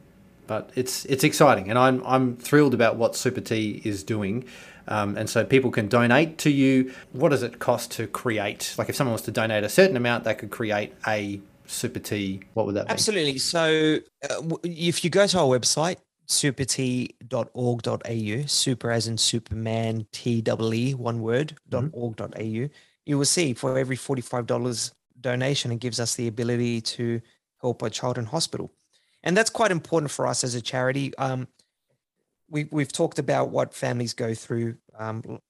But 0.48 0.70
it's 0.74 1.04
it's 1.04 1.22
exciting, 1.22 1.70
and 1.70 1.78
I'm 1.78 2.02
I'm 2.04 2.36
thrilled 2.36 2.74
about 2.74 2.96
what 2.96 3.12
Supertee 3.12 3.84
is 3.86 4.02
doing. 4.02 4.44
Um, 4.88 5.16
and 5.18 5.28
so 5.28 5.44
people 5.44 5.70
can 5.70 5.88
donate 5.88 6.38
to 6.38 6.50
you. 6.50 6.92
What 7.12 7.28
does 7.28 7.42
it 7.42 7.58
cost 7.58 7.90
to 7.92 8.06
create? 8.06 8.74
Like 8.78 8.88
if 8.88 8.96
someone 8.96 9.12
wants 9.12 9.26
to 9.26 9.30
donate 9.30 9.62
a 9.62 9.68
certain 9.68 9.96
amount, 9.98 10.24
they 10.24 10.34
could 10.34 10.50
create 10.50 10.94
a 11.06 11.40
Supertee. 11.66 12.42
What 12.54 12.64
would 12.66 12.74
that 12.76 12.86
be? 12.86 12.92
Absolutely. 12.92 13.36
So 13.38 13.98
uh, 14.28 14.42
if 14.64 15.04
you 15.04 15.10
go 15.10 15.26
to 15.26 15.38
our 15.38 15.58
website, 15.58 15.96
supertee.org.au, 16.26 18.46
super 18.46 18.90
as 18.90 19.06
in 19.08 19.18
Superman, 19.18 20.06
T 20.12 20.40
double 20.40 20.72
E, 20.74 20.94
one 20.94 21.20
word, 21.20 21.54
dot 21.68 21.84
Mhm. 21.84 21.90
org.au, 21.92 22.68
you 23.06 23.18
will 23.18 23.24
see 23.24 23.54
for 23.54 23.78
every 23.78 23.96
$45 23.96 24.92
donation, 25.20 25.72
it 25.72 25.80
gives 25.80 26.00
us 26.00 26.14
the 26.14 26.28
ability 26.28 26.80
to 26.80 27.20
help 27.60 27.82
a 27.82 27.90
child 27.90 28.18
in 28.18 28.24
hospital. 28.24 28.70
And 29.22 29.36
that's 29.36 29.50
quite 29.50 29.70
important 29.70 30.10
for 30.10 30.26
us 30.26 30.44
as 30.44 30.54
a 30.54 30.60
charity. 30.60 31.16
Um, 31.18 31.48
we, 32.48 32.68
we've 32.70 32.92
talked 32.92 33.18
about 33.18 33.50
what 33.50 33.74
families 33.74 34.14
go 34.14 34.32
through, 34.34 34.76
um, 34.98 35.40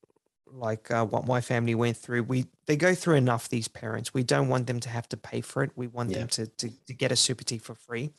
like 0.51 0.91
uh, 0.91 1.05
what 1.05 1.27
my 1.27 1.41
family 1.41 1.75
went 1.75 1.97
through. 1.97 2.25
We 2.25 2.47
They 2.67 2.77
go 2.77 2.95
through 2.95 3.17
enough, 3.17 3.49
these 3.49 3.69
parents. 3.69 4.15
We 4.15 4.23
don't 4.23 4.49
want 4.49 4.67
them 4.67 4.81
to 4.81 4.89
have 4.89 5.09
to 5.11 5.17
pay 5.17 5.41
for 5.43 5.63
it. 5.63 5.71
We 5.77 5.87
want 5.87 6.11
Yeah. 6.11 6.19
them 6.19 6.29
to, 6.29 6.47
to, 6.47 6.71
to 6.87 6.95
get 6.95 7.13
a 7.13 7.15
Supertee 7.15 7.61
for 7.61 7.75
free. 7.75 8.11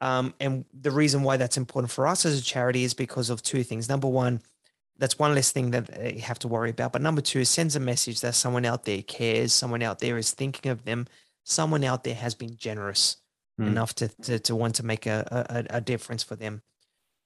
Um, 0.00 0.34
and 0.40 0.64
the 0.72 0.90
reason 0.90 1.22
why 1.22 1.36
that's 1.36 1.56
important 1.56 1.90
for 1.90 2.06
us 2.06 2.24
as 2.24 2.38
a 2.38 2.42
charity 2.42 2.84
is 2.84 2.94
because 2.94 3.30
of 3.30 3.42
two 3.42 3.62
things. 3.62 3.88
Number 3.88 4.08
one, 4.08 4.40
that's 4.98 5.18
one 5.18 5.34
less 5.34 5.50
thing 5.50 5.72
that 5.72 5.86
they 5.86 6.18
have 6.18 6.38
to 6.40 6.48
worry 6.48 6.70
about. 6.70 6.92
But 6.92 7.02
number 7.02 7.20
two, 7.20 7.40
it 7.40 7.46
sends 7.46 7.74
a 7.74 7.80
message 7.80 8.20
that 8.20 8.34
someone 8.34 8.64
out 8.64 8.84
there 8.84 9.02
cares, 9.02 9.52
someone 9.52 9.82
out 9.82 9.98
there 9.98 10.18
is 10.18 10.30
thinking 10.30 10.70
of 10.70 10.84
them, 10.84 11.06
someone 11.42 11.84
out 11.84 12.04
there 12.04 12.14
has 12.14 12.34
been 12.34 12.56
generous 12.56 13.16
mm. 13.60 13.66
enough 13.66 13.94
to, 13.96 14.08
to, 14.22 14.38
to 14.38 14.56
want 14.56 14.76
to 14.76 14.84
make 14.84 15.06
a, 15.06 15.66
a, 15.70 15.76
a 15.76 15.80
difference 15.80 16.22
for 16.22 16.36
them. 16.36 16.62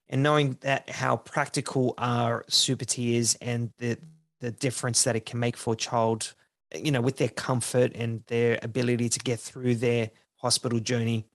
And 0.09 0.22
knowing 0.22 0.57
that 0.61 0.89
how 0.89 1.16
practical 1.16 1.95
our 1.99 2.45
Supertee 2.49 3.14
is 3.14 3.37
and 3.41 3.70
the 3.79 3.99
the 4.41 4.51
difference 4.53 5.03
that 5.05 5.16
it 5.16 5.26
can 5.26 5.41
make 5.41 5.57
for 5.57 5.74
a 5.74 5.76
child, 5.76 6.33
you 6.74 6.93
know, 6.93 7.01
with 7.01 7.16
their 7.16 7.29
comfort 7.29 7.93
and 7.95 8.22
their 8.29 8.59
ability 8.62 9.09
to 9.09 9.18
get 9.18 9.41
through 9.41 9.74
their 9.74 10.11
hospital 10.37 10.79
journey. 10.79 11.26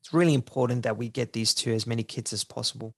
It's 0.00 0.14
really 0.14 0.34
important 0.34 0.84
that 0.84 0.96
we 0.96 1.08
get 1.08 1.32
these 1.32 1.52
to 1.54 1.74
as 1.74 1.86
many 1.86 2.02
kids 2.02 2.32
as 2.32 2.44
possible. 2.44 2.94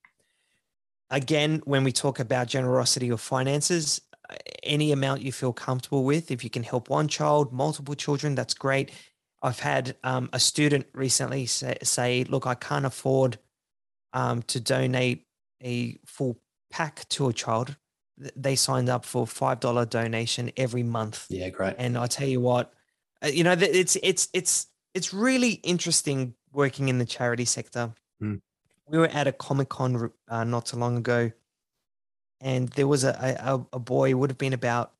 Again, 1.09 1.61
when 1.65 1.83
we 1.83 1.91
talk 1.91 2.19
about 2.19 2.47
generosity 2.47 3.09
of 3.09 3.21
finances, 3.21 4.01
any 4.63 4.91
amount 4.91 5.21
you 5.21 5.31
feel 5.31 5.53
comfortable 5.53 6.03
with, 6.03 6.31
if 6.31 6.43
you 6.43 6.49
can 6.49 6.63
help 6.63 6.89
one 6.89 7.07
child, 7.07 7.51
multiple 7.51 7.95
children, 7.95 8.35
that's 8.35 8.53
great. 8.53 8.91
I've 9.43 9.59
had 9.59 9.97
um, 10.05 10.29
a 10.31 10.39
student 10.39 10.87
recently 10.93 11.45
say, 11.45 11.77
say, 11.83 12.23
Look, 12.23 12.47
I 12.47 12.55
can't 12.55 12.85
afford 12.85 13.37
um, 14.13 14.41
to 14.43 14.59
donate 14.59 15.27
a 15.61 15.99
full 16.05 16.39
pack 16.71 17.07
to 17.09 17.27
a 17.27 17.33
child. 17.33 17.75
They 18.17 18.55
signed 18.55 18.89
up 18.89 19.03
for 19.05 19.25
$5 19.25 19.89
donation 19.89 20.51
every 20.55 20.83
month. 20.83 21.25
Yeah, 21.29 21.49
great. 21.49 21.75
And 21.77 21.97
I 21.97 22.07
tell 22.07 22.27
you 22.27 22.39
what, 22.39 22.73
uh, 23.21 23.27
you 23.27 23.43
know, 23.43 23.51
it's, 23.51 23.97
it's, 24.01 24.29
it's, 24.33 24.67
it's 24.93 25.13
really 25.13 25.53
interesting 25.63 26.35
working 26.53 26.87
in 26.87 26.99
the 26.99 27.05
charity 27.05 27.45
sector. 27.45 27.91
Mm. 28.21 28.41
We 28.87 28.97
were 28.97 29.07
at 29.07 29.27
a 29.27 29.31
Comic 29.31 29.69
Con 29.69 30.11
uh, 30.29 30.43
not 30.43 30.67
too 30.67 30.77
long 30.77 30.97
ago, 30.97 31.31
and 32.39 32.69
there 32.69 32.87
was 32.87 33.03
a, 33.03 33.37
a, 33.39 33.65
a 33.75 33.79
boy 33.79 34.15
would 34.15 34.29
have 34.29 34.37
been 34.37 34.53
about 34.53 34.93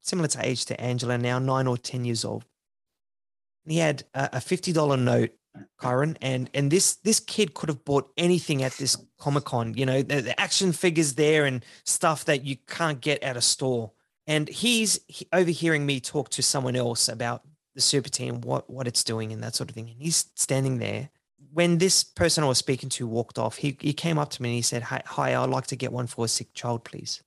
similar 0.00 0.28
to 0.28 0.46
age 0.46 0.66
to 0.66 0.80
Angela 0.80 1.16
now, 1.16 1.38
nine 1.38 1.66
or 1.66 1.78
ten 1.78 2.04
years 2.04 2.24
old. 2.24 2.44
And 3.68 3.74
he 3.74 3.80
had 3.80 4.04
a, 4.14 4.30
a 4.32 4.40
fifty 4.40 4.72
dollar 4.72 4.96
note, 4.96 5.28
Kyron, 5.78 6.16
and 6.22 6.48
and 6.54 6.70
this 6.70 6.94
this 6.94 7.20
kid 7.20 7.52
could 7.52 7.68
have 7.68 7.84
bought 7.84 8.10
anything 8.16 8.62
at 8.62 8.72
this 8.72 8.96
Comic 9.18 9.44
Con. 9.44 9.74
You 9.74 9.84
know, 9.84 10.00
the, 10.00 10.22
the, 10.22 10.40
action 10.40 10.72
figures 10.72 11.16
there 11.16 11.44
and 11.44 11.62
stuff 11.84 12.24
that 12.24 12.46
you 12.46 12.56
can't 12.66 12.98
get 12.98 13.22
at 13.22 13.36
a 13.36 13.42
store. 13.42 13.92
And 14.26 14.48
he's 14.48 14.98
overhearing 15.34 15.84
me 15.84 16.00
talk 16.00 16.30
to 16.30 16.42
someone 16.42 16.76
else 16.76 17.08
about 17.08 17.42
the 17.74 17.82
super 17.82 18.08
team, 18.08 18.40
what 18.40 18.70
what 18.70 18.88
it's 18.88 19.04
doing, 19.04 19.34
and 19.34 19.42
that 19.42 19.54
sort 19.54 19.68
of 19.68 19.74
thing. 19.74 19.90
And 19.90 20.00
he's 20.00 20.30
standing 20.34 20.78
there. 20.78 21.10
When 21.52 21.76
this 21.76 22.04
person 22.04 22.44
I 22.44 22.46
was 22.46 22.56
speaking 22.56 22.88
to 22.88 23.06
walked 23.06 23.38
off, 23.38 23.58
he 23.58 23.76
he 23.82 23.92
came 23.92 24.18
up 24.18 24.30
to 24.30 24.42
me 24.42 24.48
and 24.48 24.56
he 24.56 24.62
said, 24.62 24.84
"Hi, 24.84 25.02
hi 25.04 25.34
I'd 25.34 25.50
like 25.50 25.66
to 25.66 25.76
get 25.76 25.92
one 25.92 26.06
for 26.06 26.24
a 26.24 26.28
sick 26.28 26.54
child, 26.54 26.84
please." 26.84 27.22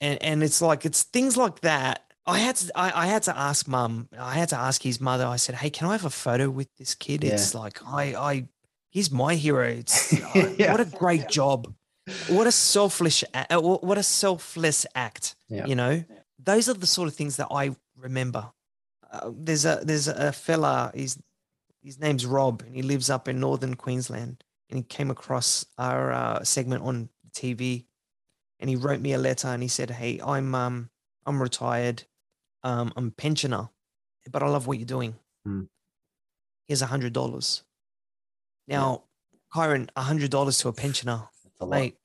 And 0.00 0.20
and 0.20 0.42
it's 0.42 0.60
like 0.60 0.84
it's 0.84 1.04
things 1.04 1.36
like 1.36 1.60
that. 1.60 2.02
I 2.26 2.38
had 2.38 2.56
to 2.56 2.72
I, 2.74 3.04
I 3.04 3.06
had 3.06 3.22
to 3.24 3.36
ask 3.36 3.68
mum. 3.68 4.08
I 4.18 4.34
had 4.34 4.48
to 4.50 4.56
ask 4.56 4.82
his 4.82 5.00
mother. 5.00 5.26
I 5.26 5.36
said, 5.36 5.56
"Hey, 5.56 5.70
can 5.70 5.88
I 5.88 5.92
have 5.92 6.04
a 6.04 6.10
photo 6.10 6.48
with 6.50 6.68
this 6.76 6.94
kid?" 6.94 7.24
Yeah. 7.24 7.34
It's 7.34 7.54
like 7.54 7.80
I 7.86 8.14
I 8.14 8.48
he's 8.90 9.10
my 9.10 9.34
hero. 9.34 9.68
It's 9.68 10.12
yeah. 10.34 10.72
what 10.72 10.80
a 10.80 10.86
great 10.86 11.28
job. 11.28 11.74
What 12.28 12.46
a 12.46 12.52
selfish 12.52 13.24
uh, 13.34 13.60
what 13.60 13.98
a 13.98 14.02
selfless 14.02 14.86
act. 14.94 15.36
Yeah. 15.48 15.66
You 15.66 15.74
know, 15.74 16.04
those 16.38 16.68
are 16.68 16.74
the 16.74 16.86
sort 16.86 17.08
of 17.08 17.14
things 17.14 17.36
that 17.36 17.48
I 17.50 17.76
remember 17.96 18.52
uh, 19.14 19.30
there's 19.32 19.64
a 19.64 19.80
there's 19.82 20.08
a 20.08 20.32
fella. 20.32 20.90
His 20.94 21.18
his 21.82 21.98
name's 22.00 22.26
Rob, 22.26 22.62
and 22.66 22.74
he 22.74 22.82
lives 22.82 23.10
up 23.10 23.28
in 23.28 23.40
northern 23.40 23.74
Queensland. 23.74 24.42
And 24.70 24.78
he 24.78 24.82
came 24.82 25.10
across 25.10 25.66
our 25.78 26.12
uh, 26.12 26.42
segment 26.42 26.82
on 26.82 27.10
TV, 27.32 27.84
and 28.58 28.68
he 28.70 28.76
wrote 28.76 29.00
me 29.00 29.12
a 29.12 29.18
letter, 29.18 29.48
and 29.48 29.62
he 29.62 29.68
said, 29.68 29.90
"Hey, 29.90 30.20
I'm 30.24 30.54
um 30.54 30.90
I'm 31.26 31.40
retired, 31.40 32.04
um 32.64 32.92
I'm 32.96 33.08
a 33.08 33.10
pensioner, 33.12 33.68
but 34.30 34.42
I 34.42 34.48
love 34.48 34.66
what 34.66 34.78
you're 34.78 34.86
doing. 34.86 35.14
Mm. 35.46 35.68
Here's 36.66 36.82
a 36.82 36.86
hundred 36.86 37.12
dollars. 37.12 37.62
Now, 38.66 39.04
yeah. 39.32 39.38
Kyron, 39.54 39.88
a 39.94 40.02
hundred 40.02 40.30
dollars 40.30 40.58
to 40.58 40.68
a 40.68 40.72
pensioner, 40.72 41.28
a 41.60 41.66
mate, 41.66 41.96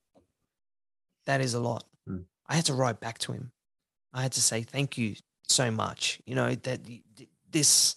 that 1.26 1.40
is 1.40 1.54
a 1.54 1.60
lot. 1.60 1.84
Mm. 2.08 2.26
I 2.46 2.54
had 2.54 2.66
to 2.66 2.74
write 2.74 3.00
back 3.00 3.18
to 3.18 3.32
him. 3.32 3.50
I 4.12 4.22
had 4.22 4.32
to 4.32 4.40
say 4.40 4.62
thank 4.62 4.98
you 4.98 5.16
so 5.48 5.70
much, 5.70 6.20
you 6.26 6.34
know, 6.34 6.54
that 6.54 6.80
this, 7.50 7.96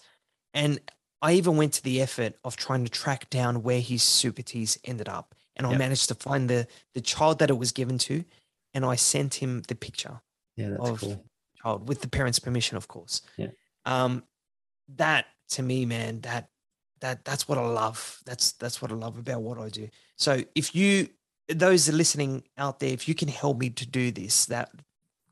and 0.52 0.80
I 1.22 1.32
even 1.34 1.56
went 1.56 1.72
to 1.74 1.82
the 1.82 2.00
effort 2.00 2.34
of 2.44 2.56
trying 2.56 2.84
to 2.84 2.90
track 2.90 3.30
down 3.30 3.62
where 3.62 3.80
his 3.80 4.02
Supertees 4.02 4.78
ended 4.84 5.08
up. 5.08 5.34
And 5.56 5.66
I 5.66 5.76
managed 5.76 6.08
to 6.08 6.14
find 6.16 6.50
the, 6.50 6.66
the 6.94 7.00
child 7.00 7.38
that 7.38 7.48
it 7.48 7.56
was 7.56 7.70
given 7.70 7.96
to. 7.98 8.24
And 8.74 8.84
I 8.84 8.96
sent 8.96 9.34
him 9.34 9.62
the 9.68 9.76
picture 9.76 10.20
yeah, 10.56 10.70
that's 10.70 10.90
of 10.90 11.00
cool. 11.00 11.24
Child 11.64 11.88
with 11.88 12.00
the 12.00 12.08
parents' 12.08 12.38
permission, 12.38 12.76
of 12.76 12.88
course. 12.88 13.22
Yeah. 13.36 13.48
Um, 13.84 14.22
that 14.96 15.26
to 15.50 15.62
me, 15.62 15.86
man, 15.86 16.20
that 16.20 16.48
that 17.00 17.24
that's 17.24 17.48
what 17.48 17.58
I 17.58 17.66
love. 17.66 18.18
That's 18.24 18.52
that's 18.52 18.80
what 18.80 18.90
I 18.90 18.94
love 18.94 19.18
about 19.18 19.42
what 19.42 19.58
I 19.58 19.68
do. 19.68 19.88
So 20.16 20.42
if 20.54 20.74
you 20.74 21.08
those 21.48 21.88
are 21.88 21.92
listening 21.92 22.42
out 22.56 22.80
there, 22.80 22.92
if 22.92 23.08
you 23.08 23.14
can 23.14 23.28
help 23.28 23.58
me 23.58 23.70
to 23.70 23.86
do 23.86 24.10
this, 24.10 24.46
that 24.46 24.70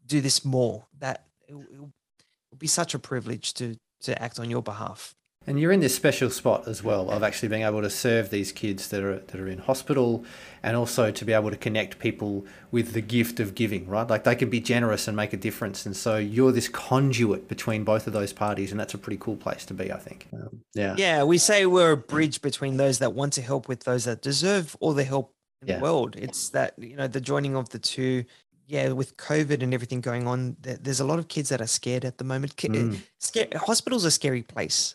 do 0.07 0.20
this 0.20 0.45
more, 0.45 0.87
that 0.99 1.26
it, 1.49 1.55
would 1.55 2.59
be 2.59 2.66
such 2.66 2.95
a 2.95 2.99
privilege 2.99 3.55
to 3.55 3.76
to 4.03 4.22
act 4.22 4.39
on 4.39 4.51
your 4.51 4.62
behalf. 4.62 5.14
And 5.47 5.59
you're 5.59 5.72
in 5.72 5.80
this 5.80 5.95
special 5.95 6.30
spot 6.30 6.68
as 6.68 6.84
well 6.84 7.11
of 7.11 7.22
actually 7.22 7.49
being 7.49 7.62
able 7.62 7.82
to 7.82 7.90
serve 7.90 8.30
these 8.30 8.53
kids 8.53 8.88
that 8.88 9.03
are 9.03 9.18
that 9.18 9.40
are 9.40 9.49
in 9.49 9.59
hospital, 9.59 10.24
and 10.62 10.76
also 10.76 11.11
to 11.11 11.24
be 11.24 11.32
able 11.32 11.51
to 11.51 11.57
connect 11.57 11.99
people 11.99 12.47
with 12.70 12.93
the 12.93 13.01
gift 13.01 13.40
of 13.40 13.55
giving. 13.55 13.88
Right, 13.88 14.09
like 14.09 14.24
they 14.24 14.36
can 14.36 14.51
be 14.51 14.61
generous 14.61 15.09
and 15.09 15.16
make 15.16 15.32
a 15.32 15.36
difference, 15.36 15.84
and 15.84 15.97
so 15.97 16.16
you're 16.16 16.53
this 16.53 16.68
conduit 16.68 17.49
between 17.49 17.82
both 17.84 18.07
of 18.07 18.12
those 18.12 18.32
parties, 18.32 18.70
and 18.70 18.78
that's 18.78 18.95
a 18.95 18.99
pretty 18.99 19.18
cool 19.18 19.36
place 19.36 19.64
to 19.66 19.74
be, 19.74 19.93
I 19.93 19.99
think. 19.99 20.28
Um, 20.32 20.61
yeah, 20.74 20.95
yeah, 20.97 21.24
we 21.24 21.38
say 21.38 21.66
we're 21.66 21.93
a 21.93 21.97
bridge 21.97 22.40
between 22.40 22.76
those 22.76 23.01
that 23.01 23.12
want 23.12 23.32
to 23.34 23.43
help 23.43 23.68
with 23.68 23.84
those 23.84 24.05
that 24.05 24.22
deserve 24.22 24.76
all 24.80 24.93
the 24.93 25.05
help 25.05 25.34
in 25.62 25.68
yeah. 25.68 25.76
the 25.76 25.82
world. 25.82 26.14
It's 26.16 26.51
that 26.51 26.74
you 26.78 26.97
know 26.97 27.09
the 27.09 27.20
joining 27.20 27.57
of 27.57 27.70
the 27.70 27.78
two 27.78 28.24
yeah, 28.72 28.93
with 28.93 29.18
COVID 29.18 29.62
and 29.62 29.74
everything 29.74 30.01
going 30.01 30.26
on, 30.26 30.57
there's 30.61 31.01
a 31.01 31.05
lot 31.05 31.18
of 31.18 31.28
kids 31.28 31.51
that 31.51 31.61
are 31.61 31.66
scared 31.66 32.07
at 32.07 32.16
the 32.16 32.24
moment. 32.24 32.57
Mm. 32.57 33.57
hospitals 33.57 34.07
are 34.07 34.09
a 34.09 34.11
scary 34.11 34.43
place. 34.43 34.95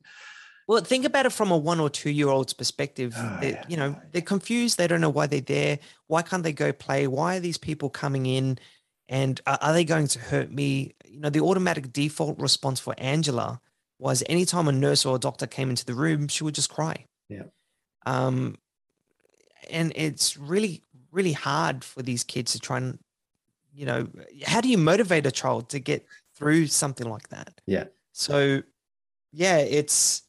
Well, 0.68 0.84
think 0.84 1.06
about 1.06 1.26
it 1.26 1.32
from 1.32 1.52
a 1.52 1.58
one 1.58 1.80
or 1.80 1.90
two 1.90 2.10
year 2.10 2.28
old's 2.28 2.54
perspective. 2.54 3.14
Oh, 3.16 3.40
yeah. 3.42 3.64
You 3.68 3.78
know, 3.78 3.96
they're 4.12 4.22
confused. 4.22 4.78
They 4.78 4.88
don't 4.88 5.02
know 5.02 5.10
why 5.10 5.28
they're 5.28 5.42
there. 5.42 5.80
Why 6.08 6.22
can't 6.22 6.44
they 6.44 6.54
go 6.54 6.74
play? 6.74 7.08
Why 7.08 7.38
are 7.38 7.40
these 7.40 7.58
people 7.58 7.90
coming 7.90 8.26
in? 8.26 8.60
And 9.08 9.40
are, 9.48 9.58
are 9.62 9.74
they 9.74 9.86
going 9.86 10.08
to 10.08 10.20
hurt 10.20 10.52
me? 10.52 10.94
You 11.06 11.22
know, 11.22 11.30
the 11.30 11.40
automatic 11.42 11.94
default 11.94 12.38
response 12.40 12.80
for 12.80 12.94
Angela 12.98 13.62
was 13.98 14.24
anytime 14.28 14.68
a 14.68 14.74
nurse 14.74 15.06
or 15.06 15.16
a 15.16 15.20
doctor 15.20 15.48
came 15.48 15.70
into 15.70 15.86
the 15.86 15.96
room, 15.96 16.28
she 16.28 16.44
would 16.44 16.56
just 16.56 16.70
cry. 16.70 17.06
Yeah. 17.30 17.44
Um, 18.06 18.58
and 19.70 19.94
it's 19.96 20.38
really, 20.38 20.84
really 21.12 21.32
hard 21.32 21.84
for 21.84 22.04
these 22.04 22.24
kids 22.24 22.52
to 22.52 22.60
try 22.60 22.78
and 22.78 23.00
you 23.78 23.86
know, 23.86 24.08
how 24.44 24.60
do 24.60 24.70
you 24.70 24.78
motivate 24.78 25.28
a 25.28 25.32
child 25.32 25.70
to 25.70 25.80
get 25.80 26.04
through 26.36 26.66
something 26.66 27.08
like 27.08 27.30
that? 27.30 27.62
Yeah. 27.68 27.86
So, 28.12 28.64
yeah, 29.32 29.60
it's 29.60 30.24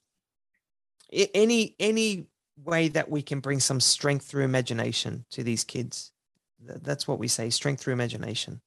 any 1.13 1.75
any 1.79 2.27
way 2.65 2.89
that 2.89 3.11
we 3.11 3.23
can 3.23 3.41
bring 3.41 3.61
some 3.61 3.81
strength 3.81 4.27
through 4.27 4.45
imagination 4.45 5.25
to 5.31 5.43
these 5.43 5.65
kids. 5.65 6.13
That's 6.61 7.07
what 7.07 7.19
we 7.19 7.29
say, 7.29 7.51
strength 7.51 7.83
through 7.83 7.93
imagination. 7.93 8.61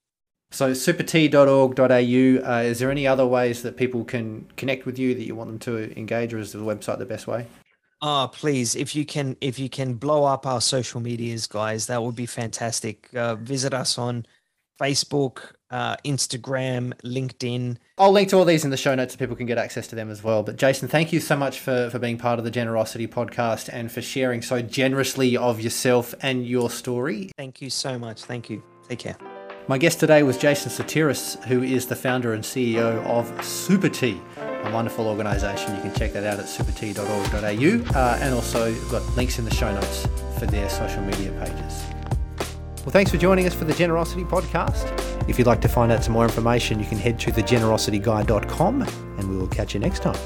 So 0.51 0.71
supertee.org.au, 0.71 1.85
uh, 2.53 2.61
is 2.61 2.79
there 2.79 2.91
any 2.91 3.07
other 3.07 3.25
ways 3.25 3.63
that 3.63 3.77
people 3.77 4.03
can 4.03 4.49
connect 4.57 4.85
with 4.85 4.99
you 4.99 5.15
that 5.15 5.23
you 5.23 5.33
want 5.33 5.49
them 5.49 5.59
to 5.59 5.97
engage 5.97 6.33
or 6.33 6.39
is 6.39 6.51
the 6.51 6.59
website 6.59 6.97
the 6.99 7.05
best 7.05 7.25
way? 7.25 7.47
Oh, 8.01 8.29
please, 8.33 8.75
if 8.75 8.95
you 8.95 9.05
can, 9.05 9.37
if 9.39 9.59
you 9.59 9.69
can 9.69 9.93
blow 9.93 10.25
up 10.25 10.45
our 10.45 10.59
social 10.59 10.99
medias, 10.99 11.47
guys, 11.47 11.87
that 11.87 12.03
would 12.03 12.15
be 12.15 12.25
fantastic. 12.25 13.09
Uh, 13.15 13.35
visit 13.35 13.73
us 13.73 13.97
on 13.97 14.25
Facebook, 14.79 15.53
uh, 15.71 15.95
Instagram, 16.05 16.93
LinkedIn. 17.03 17.77
I'll 17.97 18.11
link 18.11 18.29
to 18.29 18.37
all 18.37 18.45
these 18.45 18.63
in 18.63 18.71
the 18.71 18.77
show 18.77 18.93
notes 18.93 19.13
so 19.13 19.17
people 19.17 19.35
can 19.35 19.45
get 19.45 19.57
access 19.57 19.87
to 19.87 19.95
them 19.95 20.09
as 20.09 20.23
well. 20.23 20.43
But 20.43 20.57
Jason, 20.57 20.87
thank 20.87 21.11
you 21.13 21.19
so 21.19 21.35
much 21.35 21.59
for, 21.59 21.89
for 21.89 21.97
being 21.97 22.17
part 22.17 22.37
of 22.39 22.45
the 22.45 22.51
Generosity 22.51 23.07
podcast 23.07 23.69
and 23.71 23.91
for 23.91 24.01
sharing 24.01 24.41
so 24.41 24.61
generously 24.61 25.37
of 25.37 25.61
yourself 25.61 26.13
and 26.21 26.45
your 26.45 26.69
story. 26.69 27.31
Thank 27.37 27.61
you 27.61 27.69
so 27.69 27.97
much. 27.97 28.23
Thank 28.23 28.49
you. 28.49 28.61
Take 28.87 28.99
care. 28.99 29.17
My 29.67 29.77
guest 29.77 29.99
today 29.99 30.23
was 30.23 30.37
Jason 30.37 30.71
Sotiris, 30.71 31.41
who 31.45 31.63
is 31.63 31.85
the 31.85 31.95
founder 31.95 32.33
and 32.33 32.43
CEO 32.43 33.01
of 33.05 33.31
Supertee, 33.37 34.19
a 34.37 34.71
wonderful 34.73 35.07
organisation. 35.07 35.75
You 35.75 35.81
can 35.81 35.93
check 35.93 36.13
that 36.13 36.25
out 36.25 36.39
at 36.39 36.45
supertee.org.au 36.45 37.97
uh, 37.97 38.19
and 38.21 38.33
also 38.33 38.73
got 38.89 39.07
links 39.15 39.39
in 39.39 39.45
the 39.45 39.53
show 39.53 39.73
notes 39.73 40.07
for 40.39 40.47
their 40.47 40.67
social 40.67 41.03
media 41.03 41.31
pages. 41.33 41.83
Well, 42.83 42.91
thanks 42.91 43.11
for 43.11 43.17
joining 43.17 43.45
us 43.45 43.53
for 43.53 43.65
the 43.65 43.73
Generosity 43.73 44.23
Podcast. 44.23 45.20
If 45.31 45.39
you'd 45.39 45.47
like 45.47 45.61
to 45.61 45.69
find 45.69 45.93
out 45.93 46.03
some 46.03 46.11
more 46.11 46.25
information, 46.25 46.77
you 46.77 46.85
can 46.85 46.97
head 46.97 47.17
to 47.21 47.31
thegenerosityguy.com 47.31 48.81
and 48.81 49.29
we 49.29 49.37
will 49.37 49.47
catch 49.47 49.73
you 49.73 49.79
next 49.79 50.03
time. 50.03 50.19